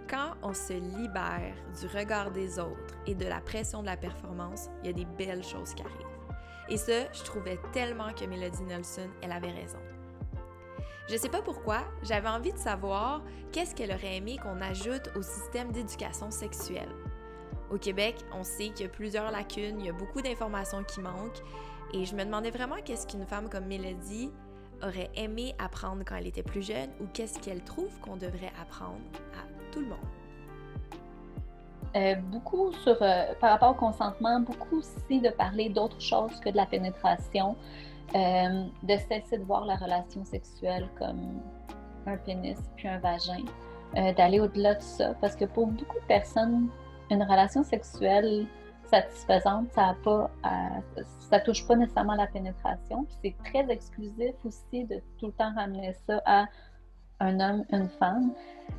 Quand 0.09 0.35
on 0.41 0.53
se 0.53 0.73
libère 0.73 1.55
du 1.81 1.87
regard 1.87 2.31
des 2.31 2.59
autres 2.59 2.95
et 3.05 3.15
de 3.15 3.25
la 3.25 3.41
pression 3.41 3.81
de 3.81 3.87
la 3.87 3.97
performance, 3.97 4.69
il 4.81 4.87
y 4.87 4.89
a 4.89 4.93
des 4.93 5.05
belles 5.17 5.43
choses 5.43 5.73
qui 5.73 5.83
arrivent. 5.83 6.07
Et 6.69 6.77
ça, 6.77 7.11
je 7.11 7.23
trouvais 7.23 7.59
tellement 7.73 8.13
que 8.13 8.23
Melody 8.23 8.63
Nelson, 8.63 9.09
elle 9.21 9.33
avait 9.33 9.51
raison. 9.51 9.79
Je 11.09 11.17
sais 11.17 11.29
pas 11.29 11.41
pourquoi, 11.41 11.79
j'avais 12.03 12.29
envie 12.29 12.53
de 12.53 12.57
savoir 12.57 13.21
qu'est-ce 13.51 13.75
qu'elle 13.75 13.91
aurait 13.91 14.17
aimé 14.17 14.37
qu'on 14.41 14.61
ajoute 14.61 15.09
au 15.15 15.21
système 15.21 15.71
d'éducation 15.71 16.31
sexuelle. 16.31 16.89
Au 17.71 17.77
Québec, 17.77 18.15
on 18.33 18.43
sait 18.43 18.69
qu'il 18.69 18.85
y 18.85 18.89
a 18.89 18.91
plusieurs 18.91 19.31
lacunes, 19.31 19.79
il 19.79 19.85
y 19.85 19.89
a 19.89 19.93
beaucoup 19.93 20.21
d'informations 20.21 20.83
qui 20.83 21.01
manquent, 21.01 21.41
et 21.93 22.05
je 22.05 22.15
me 22.15 22.23
demandais 22.23 22.51
vraiment 22.51 22.77
qu'est-ce 22.83 23.07
qu'une 23.07 23.25
femme 23.25 23.49
comme 23.49 23.65
Mélodie 23.65 24.31
aurait 24.83 25.09
aimé 25.15 25.53
apprendre 25.59 26.03
quand 26.05 26.15
elle 26.15 26.27
était 26.27 26.43
plus 26.43 26.65
jeune 26.65 26.89
ou 26.99 27.05
qu'est-ce 27.13 27.39
qu'elle 27.39 27.63
trouve 27.63 27.91
qu'on 27.99 28.15
devrait 28.15 28.51
apprendre 28.61 29.01
à 29.33 29.71
tout 29.71 29.79
le 29.79 29.87
monde? 29.87 29.99
Euh, 31.95 32.15
beaucoup 32.15 32.71
sur, 32.83 32.95
euh, 33.01 33.33
par 33.41 33.51
rapport 33.51 33.71
au 33.71 33.73
consentement, 33.73 34.39
beaucoup 34.39 34.77
aussi 34.77 35.19
de 35.19 35.29
parler 35.29 35.69
d'autres 35.69 35.99
choses 35.99 36.39
que 36.39 36.49
de 36.49 36.55
la 36.55 36.65
pénétration, 36.65 37.57
euh, 38.15 38.65
de 38.83 38.97
cesser 38.97 39.37
de 39.37 39.43
voir 39.43 39.65
la 39.65 39.75
relation 39.75 40.23
sexuelle 40.25 40.87
comme 40.97 41.41
un 42.05 42.17
pénis 42.17 42.59
puis 42.75 42.87
un 42.87 42.99
vagin, 42.99 43.43
d'aller 44.15 44.39
au-delà 44.39 44.75
de 44.75 44.81
ça, 44.81 45.13
parce 45.19 45.35
que 45.35 45.45
pour 45.45 45.67
beaucoup 45.67 45.99
de 45.99 46.05
personnes, 46.05 46.69
une 47.09 47.21
relation 47.23 47.61
sexuelle, 47.61 48.47
satisfaisante, 48.85 49.67
ça 49.73 49.89
a 49.89 49.93
pas, 49.95 50.31
ça 51.29 51.39
touche 51.41 51.67
pas 51.67 51.75
nécessairement 51.75 52.15
la 52.15 52.27
pénétration. 52.27 53.05
c'est 53.21 53.35
très 53.43 53.69
exclusif 53.69 54.33
aussi 54.45 54.85
de 54.85 55.01
tout 55.17 55.27
le 55.27 55.31
temps 55.33 55.53
ramener 55.55 55.93
ça 56.07 56.21
à 56.25 56.45
un 57.21 57.39
homme, 57.39 57.63
une 57.71 57.87
femme. 57.87 58.33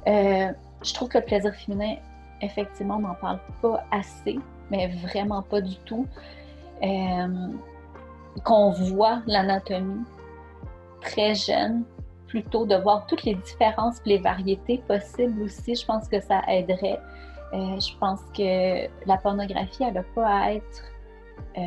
Euh, 0.06 0.52
je 0.82 0.94
trouve 0.94 1.08
que 1.08 1.18
le 1.18 1.24
plaisir 1.24 1.54
féminin, 1.54 1.96
effectivement, 2.40 2.96
on 2.96 3.00
n'en 3.00 3.14
parle 3.14 3.40
pas 3.62 3.84
assez, 3.90 4.38
mais 4.70 4.88
vraiment 4.88 5.42
pas 5.42 5.60
du 5.60 5.76
tout. 5.78 6.06
Euh, 6.82 7.48
qu'on 8.44 8.70
voit 8.70 9.22
l'anatomie 9.26 10.04
très 11.00 11.34
jeune, 11.34 11.84
plutôt 12.26 12.64
de 12.64 12.76
voir 12.76 13.06
toutes 13.06 13.24
les 13.24 13.34
différences, 13.34 13.98
les 14.06 14.18
variétés 14.18 14.78
possibles 14.88 15.42
aussi, 15.42 15.74
je 15.74 15.84
pense 15.84 16.08
que 16.08 16.20
ça 16.20 16.40
aiderait. 16.48 17.00
Euh, 17.52 17.78
je 17.78 17.96
pense 17.98 18.20
que 18.34 18.88
la 19.06 19.18
pornographie, 19.18 19.84
elle 19.84 19.94
n'a 19.94 20.02
pas 20.14 20.26
à 20.26 20.52
être 20.54 20.82
euh, 21.58 21.60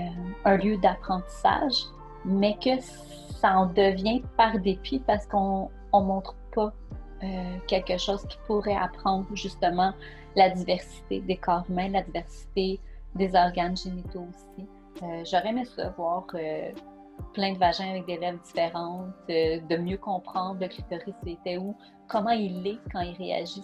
un 0.45 0.57
lieu 0.57 0.77
d'apprentissage, 0.77 1.83
mais 2.23 2.57
que 2.57 2.81
ça 2.81 3.55
en 3.57 3.67
devient 3.67 4.23
par 4.35 4.57
dépit 4.57 4.99
parce 5.05 5.27
qu'on 5.27 5.69
ne 5.93 5.99
montre 5.99 6.35
pas 6.55 6.73
euh, 7.23 7.57
quelque 7.67 7.97
chose 7.97 8.25
qui 8.27 8.37
pourrait 8.47 8.75
apprendre 8.75 9.27
justement 9.35 9.93
la 10.35 10.49
diversité 10.49 11.21
des 11.21 11.37
corps 11.37 11.63
humains, 11.69 11.89
la 11.89 12.01
diversité 12.01 12.79
des 13.13 13.35
organes 13.35 13.77
génitaux 13.77 14.25
aussi. 14.29 14.67
J'aurais 15.01 15.49
aimé 15.49 15.63
voir 15.97 16.25
plein 17.33 17.53
de 17.53 17.57
vagins 17.57 17.89
avec 17.89 18.05
des 18.05 18.17
lèvres 18.17 18.41
différentes, 18.41 19.13
de 19.27 19.77
mieux 19.77 19.97
comprendre 19.97 20.59
le 20.61 20.67
clitoris 20.67 21.15
était 21.25 21.57
où, 21.57 21.75
comment 22.07 22.31
il 22.31 22.65
est 22.65 22.79
quand 22.91 23.01
il 23.01 23.15
réagit 23.15 23.63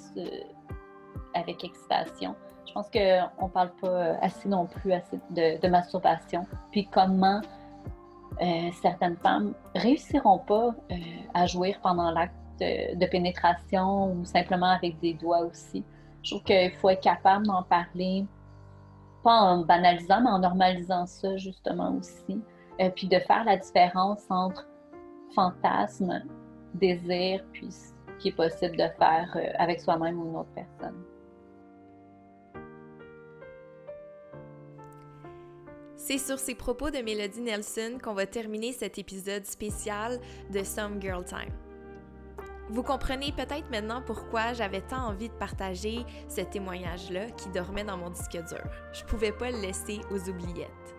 avec 1.33 1.63
excitation. 1.63 2.35
Je 2.67 2.73
pense 2.73 2.89
qu'on 2.89 3.45
ne 3.45 3.51
parle 3.51 3.71
pas 3.81 4.15
assez 4.21 4.47
non 4.47 4.65
plus 4.65 4.93
de, 5.31 5.67
masturbation. 5.67 6.45
Puis 6.71 6.87
comment 6.91 7.41
euh, 8.41 8.69
certaines 8.81 9.17
femmes 9.17 9.53
réussiront 9.75 10.39
pas 10.39 10.73
euh, 10.91 10.95
à 11.33 11.45
jouir 11.47 11.79
pendant 11.81 12.11
l'acte 12.11 12.33
de, 12.59 13.05
pénétration 13.07 14.13
ou 14.13 14.25
simplement 14.25 14.69
avec 14.69 14.99
des 14.99 15.13
doigts 15.15 15.39
aussi. 15.39 15.83
Je 16.23 16.31
trouve 16.31 16.43
qu'il 16.43 16.71
faut 16.73 16.89
être 16.89 17.01
capable 17.01 17.47
d'en 17.47 17.63
parler, 17.63 18.25
pas 19.23 19.33
en 19.33 19.65
banalisant, 19.65 20.21
mais 20.21 20.29
en 20.29 20.39
normalisant 20.39 21.05
ça 21.05 21.37
justement 21.37 21.95
aussi. 21.97 22.41
Euh, 22.79 22.89
puis 22.95 23.07
de 23.07 23.19
faire 23.19 23.43
la 23.43 23.57
différence 23.57 24.23
entre 24.29 24.67
fantasme, 25.35 26.23
désir, 26.75 27.43
puis 27.53 27.71
ce 27.71 27.91
qui 28.19 28.29
est 28.29 28.35
possible 28.35 28.77
de 28.77 28.87
faire 28.97 29.37
avec 29.57 29.79
soi-même 29.79 30.19
ou 30.19 30.29
une 30.29 30.35
autre 30.35 30.49
personne. 30.55 31.03
C'est 36.03 36.17
sur 36.17 36.39
ces 36.39 36.55
propos 36.55 36.89
de 36.89 36.97
Melody 36.97 37.41
Nelson 37.41 37.99
qu'on 38.03 38.15
va 38.15 38.25
terminer 38.25 38.71
cet 38.71 38.97
épisode 38.97 39.45
spécial 39.45 40.19
de 40.51 40.63
Some 40.63 40.99
Girl 40.99 41.23
Time. 41.23 41.53
Vous 42.71 42.83
comprenez 42.83 43.33
peut-être 43.33 43.69
maintenant 43.69 44.01
pourquoi 44.01 44.53
j'avais 44.53 44.79
tant 44.79 45.09
envie 45.09 45.27
de 45.27 45.33
partager 45.33 46.05
ce 46.29 46.39
témoignage-là 46.39 47.29
qui 47.31 47.49
dormait 47.49 47.83
dans 47.83 47.97
mon 47.97 48.09
disque 48.09 48.31
dur. 48.31 48.63
Je 48.93 49.03
pouvais 49.03 49.33
pas 49.33 49.51
le 49.51 49.57
laisser 49.57 49.99
aux 50.09 50.29
oubliettes. 50.29 50.95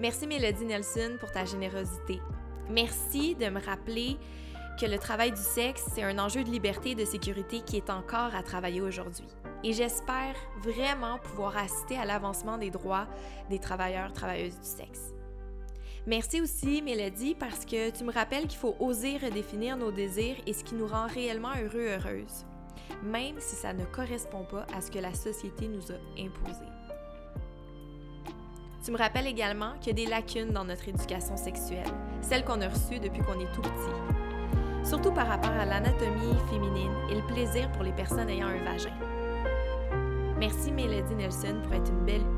Merci 0.00 0.26
Mélodie 0.26 0.64
Nelson 0.64 1.16
pour 1.20 1.30
ta 1.30 1.44
générosité. 1.44 2.20
Merci 2.68 3.36
de 3.36 3.48
me 3.48 3.64
rappeler 3.64 4.16
que 4.80 4.86
le 4.86 4.98
travail 4.98 5.30
du 5.30 5.40
sexe, 5.40 5.84
c'est 5.94 6.02
un 6.02 6.18
enjeu 6.18 6.42
de 6.42 6.50
liberté 6.50 6.90
et 6.90 6.94
de 6.96 7.04
sécurité 7.04 7.60
qui 7.60 7.76
est 7.76 7.90
encore 7.90 8.34
à 8.34 8.42
travailler 8.42 8.80
aujourd'hui. 8.80 9.28
Et 9.62 9.72
j'espère 9.72 10.34
vraiment 10.64 11.18
pouvoir 11.18 11.58
assister 11.58 11.96
à 11.96 12.06
l'avancement 12.06 12.58
des 12.58 12.70
droits 12.70 13.06
des 13.50 13.60
travailleurs, 13.60 14.12
travailleuses 14.12 14.58
du 14.58 14.66
sexe. 14.66 15.14
Merci 16.08 16.40
aussi, 16.40 16.80
Mélodie, 16.80 17.34
parce 17.38 17.66
que 17.66 17.90
tu 17.90 18.02
me 18.02 18.10
rappelles 18.10 18.46
qu'il 18.46 18.58
faut 18.58 18.74
oser 18.80 19.18
redéfinir 19.18 19.76
nos 19.76 19.92
désirs 19.92 20.36
et 20.46 20.54
ce 20.54 20.64
qui 20.64 20.74
nous 20.74 20.86
rend 20.86 21.06
réellement 21.06 21.50
heureux, 21.62 21.86
heureuse, 21.86 22.46
même 23.02 23.34
si 23.40 23.54
ça 23.54 23.74
ne 23.74 23.84
correspond 23.84 24.44
pas 24.44 24.64
à 24.74 24.80
ce 24.80 24.90
que 24.90 25.00
la 25.00 25.12
société 25.12 25.68
nous 25.68 25.92
a 25.92 25.96
imposé. 26.18 26.64
Tu 28.82 28.90
me 28.90 28.96
rappelles 28.96 29.26
également 29.26 29.74
qu'il 29.82 29.88
y 29.98 30.02
a 30.02 30.06
des 30.06 30.10
lacunes 30.10 30.50
dans 30.50 30.64
notre 30.64 30.88
éducation 30.88 31.36
sexuelle, 31.36 31.84
celle 32.22 32.42
qu'on 32.42 32.62
a 32.62 32.68
reçue 32.70 33.00
depuis 33.00 33.20
qu'on 33.20 33.38
est 33.38 33.52
tout 33.52 33.60
petit, 33.60 34.88
surtout 34.88 35.12
par 35.12 35.26
rapport 35.26 35.50
à 35.50 35.66
l'anatomie 35.66 36.38
féminine 36.48 36.94
et 37.10 37.16
le 37.16 37.26
plaisir 37.26 37.70
pour 37.72 37.82
les 37.82 37.92
personnes 37.92 38.30
ayant 38.30 38.48
un 38.48 38.64
vagin. 38.64 38.96
Merci 40.38 40.72
Mélodie 40.72 41.16
Nelson 41.16 41.60
pour 41.64 41.74
être 41.74 41.90
une 41.90 42.06
belle. 42.06 42.37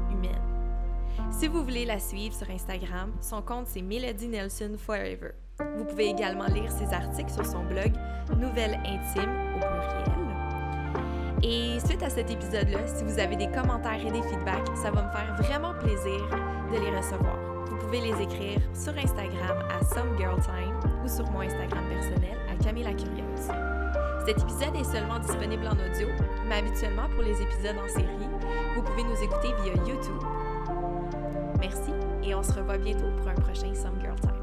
Si 1.31 1.49
vous 1.49 1.63
voulez 1.63 1.85
la 1.85 1.99
suivre 1.99 2.35
sur 2.35 2.51
Instagram, 2.51 3.13
son 3.21 3.41
compte 3.41 3.67
c'est 3.67 3.83
Melody 3.83 4.29
Nelson 4.29 4.73
Forever. 4.77 5.33
Vous 5.77 5.85
pouvez 5.85 6.09
également 6.09 6.47
lire 6.47 6.71
ses 6.71 6.93
articles 6.93 7.33
sur 7.33 7.47
son 7.47 7.65
blog 7.65 7.93
Nouvelles 8.39 8.79
intimes 8.85 9.33
au 9.55 9.61
pluriel. 9.61 10.11
Et 11.43 11.81
suite 11.81 12.03
à 12.03 12.11
cet 12.11 12.31
épisode-là, 12.31 12.87
si 12.87 13.05
vous 13.05 13.19
avez 13.19 13.37
des 13.37 13.49
commentaires 13.49 14.05
et 14.05 14.11
des 14.11 14.23
feedbacks, 14.23 14.69
ça 14.77 14.91
va 14.91 15.03
me 15.03 15.11
faire 15.11 15.37
vraiment 15.39 15.75
plaisir 15.75 16.21
de 16.73 16.79
les 16.79 16.97
recevoir. 16.97 17.39
Vous 17.67 17.77
pouvez 17.77 18.01
les 18.01 18.23
écrire 18.23 18.61
sur 18.75 18.93
Instagram 18.93 19.59
à 19.71 19.85
SomeGirlTime 19.85 20.79
ou 21.05 21.09
sur 21.09 21.31
mon 21.31 21.41
Instagram 21.41 21.85
personnel 21.89 22.37
à 22.51 22.63
Camille. 22.63 22.87
Cet 24.27 24.39
épisode 24.39 24.77
est 24.77 24.85
seulement 24.85 25.19
disponible 25.19 25.67
en 25.67 25.73
audio, 25.73 26.09
mais 26.47 26.57
habituellement 26.57 27.09
pour 27.15 27.23
les 27.23 27.41
épisodes 27.41 27.77
en 27.83 27.89
série, 27.89 28.29
vous 28.75 28.83
pouvez 28.83 29.03
nous 29.03 29.23
écouter 29.23 29.49
via 29.63 29.75
YouTube. 29.87 30.23
Merci 31.61 31.93
et 32.23 32.35
on 32.35 32.43
se 32.43 32.53
revoit 32.53 32.79
bientôt 32.79 33.11
pour 33.19 33.29
un 33.29 33.35
prochain 33.35 33.75
Some 33.75 34.01
Girl 34.01 34.19
Time. 34.21 34.40